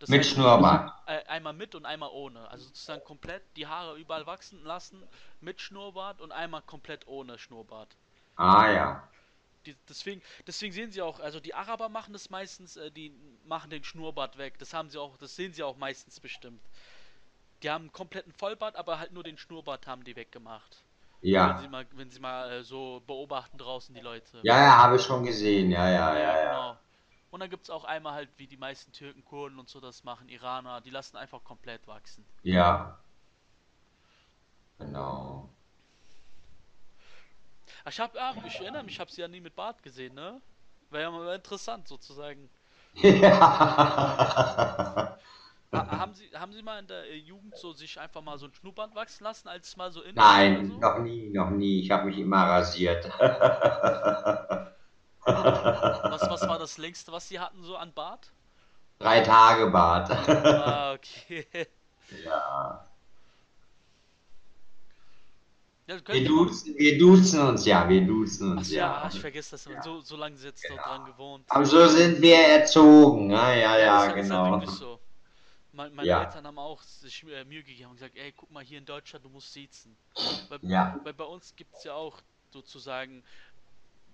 Das 0.00 0.08
mit 0.08 0.20
heißt, 0.20 0.30
Schnurrbart. 0.30 0.92
äh, 1.06 1.24
einmal 1.26 1.52
mit 1.54 1.74
und 1.74 1.86
einmal 1.86 2.10
ohne. 2.10 2.48
Also 2.50 2.66
sozusagen 2.66 3.04
komplett 3.04 3.42
die 3.56 3.66
Haare 3.66 3.96
überall 3.98 4.26
wachsen 4.26 4.62
lassen 4.64 5.08
mit 5.40 5.60
Schnurrbart 5.60 6.20
und 6.20 6.32
einmal 6.32 6.62
komplett 6.62 7.06
ohne 7.06 7.38
Schnurrbart. 7.38 7.96
Ah 8.36 8.68
ja. 8.70 9.08
Die, 9.66 9.76
deswegen, 9.88 10.22
deswegen 10.46 10.72
sehen 10.72 10.90
sie 10.92 11.02
auch, 11.02 11.18
also 11.20 11.40
die 11.40 11.54
Araber 11.54 11.88
machen 11.88 12.12
das 12.12 12.30
meistens, 12.30 12.76
äh, 12.76 12.90
die 12.92 13.10
machen 13.44 13.70
den 13.70 13.84
Schnurrbart 13.84 14.38
weg. 14.38 14.58
Das 14.58 14.72
haben 14.74 14.90
sie 14.90 14.98
auch, 14.98 15.16
das 15.18 15.36
sehen 15.36 15.52
sie 15.52 15.62
auch 15.64 15.76
meistens 15.76 16.20
bestimmt. 16.20 16.62
Die 17.62 17.70
haben 17.70 17.84
einen 17.84 17.92
kompletten 17.92 18.32
Vollbart, 18.34 18.76
aber 18.76 18.98
halt 18.98 19.12
nur 19.12 19.24
den 19.24 19.38
Schnurrbart 19.38 19.86
haben 19.86 20.04
die 20.04 20.16
weggemacht. 20.16 20.84
Wenn 21.22 21.30
Ja. 21.30 21.58
sie 21.58 21.68
mal, 21.68 21.86
wenn 21.92 22.10
sie 22.10 22.20
mal 22.20 22.50
äh, 22.52 22.64
so 22.64 23.02
beobachten 23.06 23.58
draußen 23.58 23.94
die 23.94 24.00
Leute. 24.00 24.38
Ja, 24.42 24.58
ja, 24.58 24.78
habe 24.78 24.96
ich 24.96 25.02
schon 25.02 25.24
gesehen. 25.24 25.70
Ja, 25.70 25.88
ja, 25.88 26.18
ja, 26.18 26.38
ja. 26.42 26.42
genau. 26.42 26.78
Und 27.30 27.40
dann 27.40 27.48
gibt 27.50 27.64
es 27.64 27.70
auch 27.70 27.84
einmal 27.84 28.12
halt, 28.14 28.30
wie 28.36 28.46
die 28.46 28.56
meisten 28.56 28.92
Türken, 28.92 29.24
Kurden 29.24 29.58
und 29.58 29.68
so 29.68 29.80
das 29.80 30.04
machen, 30.04 30.28
Iraner, 30.28 30.80
die 30.80 30.90
lassen 30.90 31.16
einfach 31.16 31.42
komplett 31.44 31.86
wachsen. 31.86 32.26
Ja. 32.42 32.98
Genau. 34.78 35.48
Ach, 37.84 37.90
Ich 37.92 38.00
hab, 38.00 38.14
ja, 38.16 38.36
ich 38.44 38.60
erinnere 38.60 38.82
mich, 38.84 38.94
ich 38.94 39.00
habe 39.00 39.10
sie 39.10 39.20
ja 39.20 39.28
nie 39.28 39.40
mit 39.40 39.54
Bart 39.54 39.82
gesehen, 39.82 40.14
ne? 40.14 40.40
Wäre 40.90 41.04
ja 41.04 41.10
mal 41.10 41.34
interessant 41.34 41.86
sozusagen. 41.88 42.50
Ja. 43.02 43.32
Ha, 45.72 45.86
haben 45.98 46.14
Sie, 46.14 46.30
haben 46.34 46.52
Sie 46.52 46.62
mal 46.62 46.78
in 46.80 46.86
der 46.86 47.04
äh, 47.08 47.16
Jugend 47.16 47.56
so 47.56 47.72
sich 47.72 47.98
einfach 47.98 48.20
mal 48.22 48.38
so 48.38 48.46
ein 48.46 48.52
Schnurrbart 48.52 48.94
wachsen 48.94 49.24
lassen, 49.24 49.48
als 49.48 49.76
mal 49.76 49.90
so 49.90 50.02
in 50.02 50.14
Nein, 50.16 50.68
oder 50.68 50.78
noch 50.80 50.98
nie, 50.98 51.30
noch 51.30 51.50
nie. 51.50 51.80
Ich 51.80 51.90
habe 51.90 52.06
mich 52.06 52.18
immer 52.18 52.44
rasiert. 52.44 53.04
so? 55.26 55.54
Was, 56.08 56.28
was 56.28 56.46
war 56.48 56.58
das 56.58 56.78
längste, 56.78 57.12
was 57.12 57.28
Sie 57.28 57.38
hatten 57.40 57.62
so 57.62 57.76
an 57.76 57.92
Bart? 57.94 58.32
Drei 58.98 59.20
Tage 59.20 59.70
Bart. 59.70 60.10
Ah, 60.10 60.92
okay. 60.94 61.46
Ja. 62.24 62.88
Ja, 65.86 65.98
Wir 66.10 66.20
Sie 66.20 66.24
duzen, 66.24 66.74
wir 66.78 66.98
duzen 66.98 67.40
uns 67.40 67.66
ja, 67.66 67.88
wir 67.88 68.06
duzen 68.06 68.52
Ach 68.56 68.58
uns 68.58 68.68
so, 68.68 68.74
ja, 68.76 69.02
ja. 69.02 69.08
ich 69.08 69.20
vergesse 69.20 69.52
das 69.52 69.66
immer. 69.66 69.82
So, 69.82 70.00
so 70.00 70.16
lange 70.16 70.36
jetzt 70.36 70.66
Genau. 70.66 70.82
dran 70.82 71.04
gewohnt. 71.04 71.46
Aber 71.48 71.66
so 71.66 71.86
sind 71.88 72.20
wir 72.22 72.36
erzogen. 72.36 73.30
Ja, 73.30 73.54
ja, 73.54 73.78
das 73.86 74.06
ja, 74.06 74.06
ist, 74.06 74.16
ist 74.20 74.22
genau. 74.28 74.44
wirklich 74.44 74.70
so. 74.70 75.01
Mein, 75.72 75.94
meine 75.94 76.08
Ja. 76.08 76.20
Eltern 76.20 76.46
haben 76.46 76.58
auch 76.58 76.82
sich 76.82 77.24
äh, 77.24 77.44
Mühe 77.44 77.62
gegeben 77.64 77.90
und 77.90 77.96
gesagt, 77.96 78.16
ey, 78.16 78.32
guck 78.32 78.50
mal 78.50 78.64
hier 78.64 78.78
in 78.78 78.84
Deutschland, 78.86 79.24
du 79.24 79.30
musst 79.30 79.52
siezen. 79.52 79.96
Weil, 80.48 80.60
Ja. 80.62 81.00
weil 81.02 81.14
bei 81.14 81.24
uns 81.24 81.56
gibt 81.56 81.74
es 81.76 81.84
ja 81.84 81.94
auch 81.94 82.20
sozusagen 82.50 83.24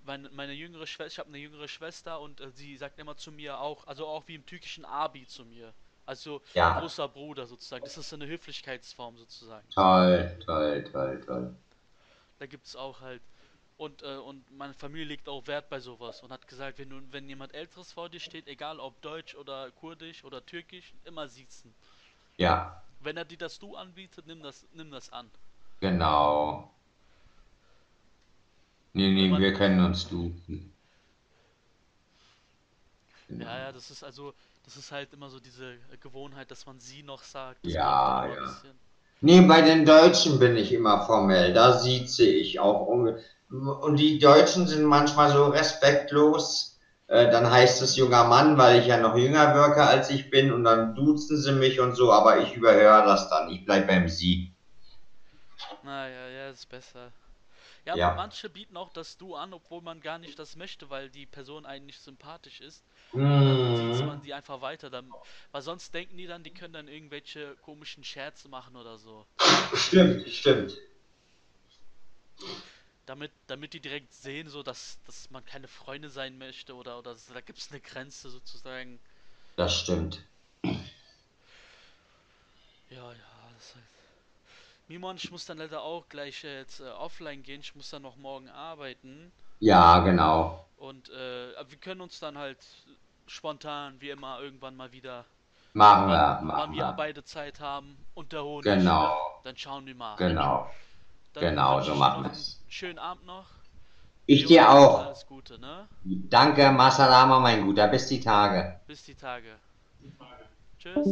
meine, 0.05 0.31
meine 0.31 0.53
jüngere 0.53 0.87
Schwester, 0.87 1.07
ich 1.07 1.19
habe 1.19 1.29
eine 1.29 1.39
jüngere 1.39 1.69
Schwester 1.69 2.21
und 2.21 2.41
äh, 2.41 2.51
sie 2.53 2.77
sagt 2.77 2.99
immer 2.99 3.17
zu 3.17 3.33
mir 3.33 3.59
auch, 3.61 3.87
also 3.87 4.07
auch 4.07 4.27
wie 4.29 4.35
im 4.37 4.47
türkischen 4.47 4.85
Abi 4.85 5.27
zu 5.27 5.45
mir. 5.45 5.75
Also 6.07 6.43
Ja. 6.55 6.79
großer 6.81 7.09
Bruder 7.09 7.47
sozusagen. 7.47 7.85
Das 7.85 7.99
ist 7.99 8.09
so 8.09 8.17
eine 8.17 8.27
Höflichkeitsform 8.27 9.19
sozusagen. 9.19 9.69
Toll, 9.75 10.39
toll, 10.45 10.85
toll, 10.93 11.21
toll. 11.27 11.57
Da 12.39 12.47
gibt 12.47 12.67
es 12.67 12.77
auch 12.77 13.01
halt. 13.01 13.23
Und, 13.79 14.03
äh, 14.03 14.17
und 14.19 14.51
meine 14.51 14.75
Familie 14.75 15.07
legt 15.07 15.27
auch 15.29 15.47
Wert 15.47 15.71
bei 15.71 15.81
sowas 15.81 16.23
und 16.23 16.31
hat 16.33 16.47
gesagt, 16.49 16.79
wenn, 16.79 16.91
du, 16.91 17.01
wenn 17.13 17.29
jemand 17.31 17.55
Älteres 17.55 17.93
vor 17.93 18.11
dir 18.11 18.21
steht, 18.21 18.47
egal 18.47 18.79
ob 18.81 19.01
Deutsch 19.01 19.35
oder 19.37 19.71
Kurdisch 19.73 20.23
oder 20.25 20.45
Türkisch, 20.45 20.95
immer 21.05 21.29
siezen. 21.29 21.75
Ja, 22.39 22.83
Wenn 23.01 23.17
er 23.17 23.25
dir 23.25 23.39
das 23.39 23.59
Du 23.59 23.75
anbietet, 23.75 24.27
nimm 24.29 24.41
das, 24.41 24.65
nimm 24.71 24.93
das 24.93 25.11
an. 25.11 25.33
genau. 25.81 26.71
Nee, 28.93 29.11
nee, 29.13 29.39
wir 29.39 29.55
können 29.55 29.81
uns 29.85 30.07
duzen. 30.09 30.77
Genau. 33.29 33.47
Ja, 33.47 33.59
ja, 33.59 33.73
das 33.73 33.91
ist 33.91 34.03
also, 34.03 34.35
das 34.65 34.77
ist 34.77 34.91
halt 34.93 35.13
immer 35.13 35.31
so 35.31 35.41
diese 35.41 35.79
Gewohnheit, 36.01 36.51
dass 36.51 36.67
man 36.67 36.81
sie 36.81 37.03
noch 37.03 37.23
sagt. 37.23 37.61
Ja, 37.63 38.27
dann 38.27 38.33
immer 38.33 38.35
ja. 38.35 38.63
Nee, 39.21 39.41
bei 39.43 39.63
den 39.63 39.85
Deutschen 39.85 40.39
bin 40.39 40.57
ich 40.57 40.73
immer 40.73 41.03
formell. 41.03 41.53
Da 41.53 41.79
sieze 41.79 42.25
ich 42.27 42.61
auch. 42.61 42.87
Und 42.87 43.97
die 43.97 44.19
Deutschen 44.19 44.67
sind 44.67 44.85
manchmal 44.85 45.31
so 45.33 45.47
respektlos. 45.47 46.79
Äh, 47.09 47.31
Dann 47.31 47.51
heißt 47.51 47.81
es 47.83 47.97
junger 47.97 48.25
Mann, 48.25 48.59
weil 48.59 48.81
ich 48.81 48.87
ja 48.87 48.99
noch 48.99 49.17
jünger 49.17 49.55
wirke 49.55 49.83
als 49.85 50.11
ich 50.11 50.31
bin. 50.31 50.53
Und 50.53 50.65
dann 50.65 50.95
duzen 50.95 51.37
sie 51.41 51.53
mich 51.53 51.81
und 51.81 51.95
so. 51.95 52.13
Aber 52.13 52.39
ich 52.41 52.55
überhöre 52.57 53.05
das 53.05 53.29
dann. 53.31 53.51
Ich 53.51 53.65
bleib 53.65 53.87
beim 53.89 54.09
Sie. 54.09 54.53
Naja, 55.83 56.29
ja, 56.29 56.51
ist 56.51 56.69
besser. 56.69 57.13
Ja, 57.89 57.97
Ja. 57.97 58.15
manche 58.15 58.51
bieten 58.51 58.77
auch 58.77 58.91
das 58.91 59.17
Du 59.17 59.35
an, 59.35 59.53
obwohl 59.55 59.81
man 59.83 60.01
gar 60.03 60.19
nicht 60.19 60.39
das 60.39 60.57
möchte, 60.57 60.91
weil 60.91 61.11
die 61.11 61.27
Person 61.27 61.65
einen 61.67 61.87
nicht 61.87 62.01
sympathisch 62.01 62.61
ist. 62.61 62.85
Dann 63.45 63.75
sieht 63.75 64.05
man 64.05 64.21
Mhm. 64.21 64.23
die 64.23 64.35
einfach 64.35 64.61
weiter. 64.61 64.91
Dann, 64.91 65.17
weil 65.53 65.63
sonst 65.63 65.95
denken 65.95 66.17
die 66.19 66.27
dann, 66.27 66.45
die 66.45 66.51
können 66.53 66.75
dann 66.75 66.89
irgendwelche 66.89 67.57
komischen 67.59 68.05
Scherze 68.05 68.49
machen 68.49 68.77
oder 68.77 68.99
so. 68.99 69.27
Stimmt, 69.75 70.29
stimmt. 70.29 70.77
Damit, 73.07 73.33
damit 73.49 73.73
die 73.73 73.81
direkt 73.81 74.13
sehen, 74.13 74.49
so 74.49 74.63
dass, 74.63 75.03
dass 75.05 75.31
man 75.31 75.45
keine 75.45 75.67
Freunde 75.67 76.11
sein 76.11 76.39
möchte 76.39 76.75
oder, 76.77 76.99
oder 77.01 77.17
so, 77.17 77.33
da 77.35 77.41
gibt 77.41 77.59
es 77.59 77.71
eine 77.71 77.81
Grenze 77.81 78.31
sozusagen. 78.31 79.01
Das 79.57 79.81
stimmt. 79.81 80.27
Ja, 82.91 83.13
ja, 83.13 83.51
das 83.55 83.75
halt. 83.75 83.98
Mimon, 84.89 85.17
ich 85.17 85.31
muss 85.31 85.47
dann 85.47 85.59
leider 85.59 85.83
auch 85.83 86.09
gleich 86.09 86.45
äh, 86.45 86.59
jetzt 86.59 86.81
äh, 86.81 86.89
offline 86.91 87.43
gehen. 87.43 87.61
Ich 87.61 87.75
muss 87.75 87.91
dann 87.91 88.03
noch 88.03 88.17
morgen 88.17 88.49
arbeiten. 88.49 89.33
Ja, 89.61 90.01
genau. 90.01 90.65
Und 90.77 91.09
äh, 91.11 91.53
wir 91.69 91.79
können 91.79 92.01
uns 92.01 92.19
dann 92.21 92.39
halt 92.39 92.59
spontan, 93.27 94.01
wie 94.01 94.11
immer, 94.11 94.41
irgendwann 94.41 94.77
mal 94.77 94.93
wieder, 94.93 95.25
Machen 95.75 96.09
wir, 96.09 96.41
machen 96.43 96.73
wir 96.73 96.79
wir. 96.79 96.93
beide 96.93 97.25
Zeit 97.25 97.61
haben, 97.61 97.97
unterholen. 98.15 98.63
Genau, 98.65 99.17
Dann 99.45 99.57
schauen 99.57 99.87
wir 99.87 99.95
mal. 99.95 100.17
genau. 100.17 100.71
Dann 101.33 101.43
genau, 101.45 101.81
so 101.81 101.95
machen 101.95 102.25
wir's. 102.25 102.61
einen 102.63 102.71
Schönen 102.71 102.99
Abend 102.99 103.27
noch. 103.27 103.47
Ich 104.27 104.43
Jo, 104.43 104.49
dir 104.49 104.71
auch. 104.71 105.07
Alles 105.07 105.27
Gute, 105.27 105.59
ne? 105.59 105.89
Danke, 106.05 106.71
Masalama, 106.71 107.41
mein 107.41 107.65
Guter. 107.65 107.89
Bis 107.89 108.07
die 108.09 108.21
Tage. 108.21 108.81
Bis 108.87 109.05
die 109.05 109.15
Tage. 109.15 109.59
Tschüss. 110.79 111.07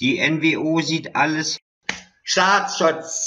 Die 0.00 0.18
NWO 0.18 0.80
sieht 0.80 1.14
alles. 1.16 1.58
Staatsschutz. 2.24 3.26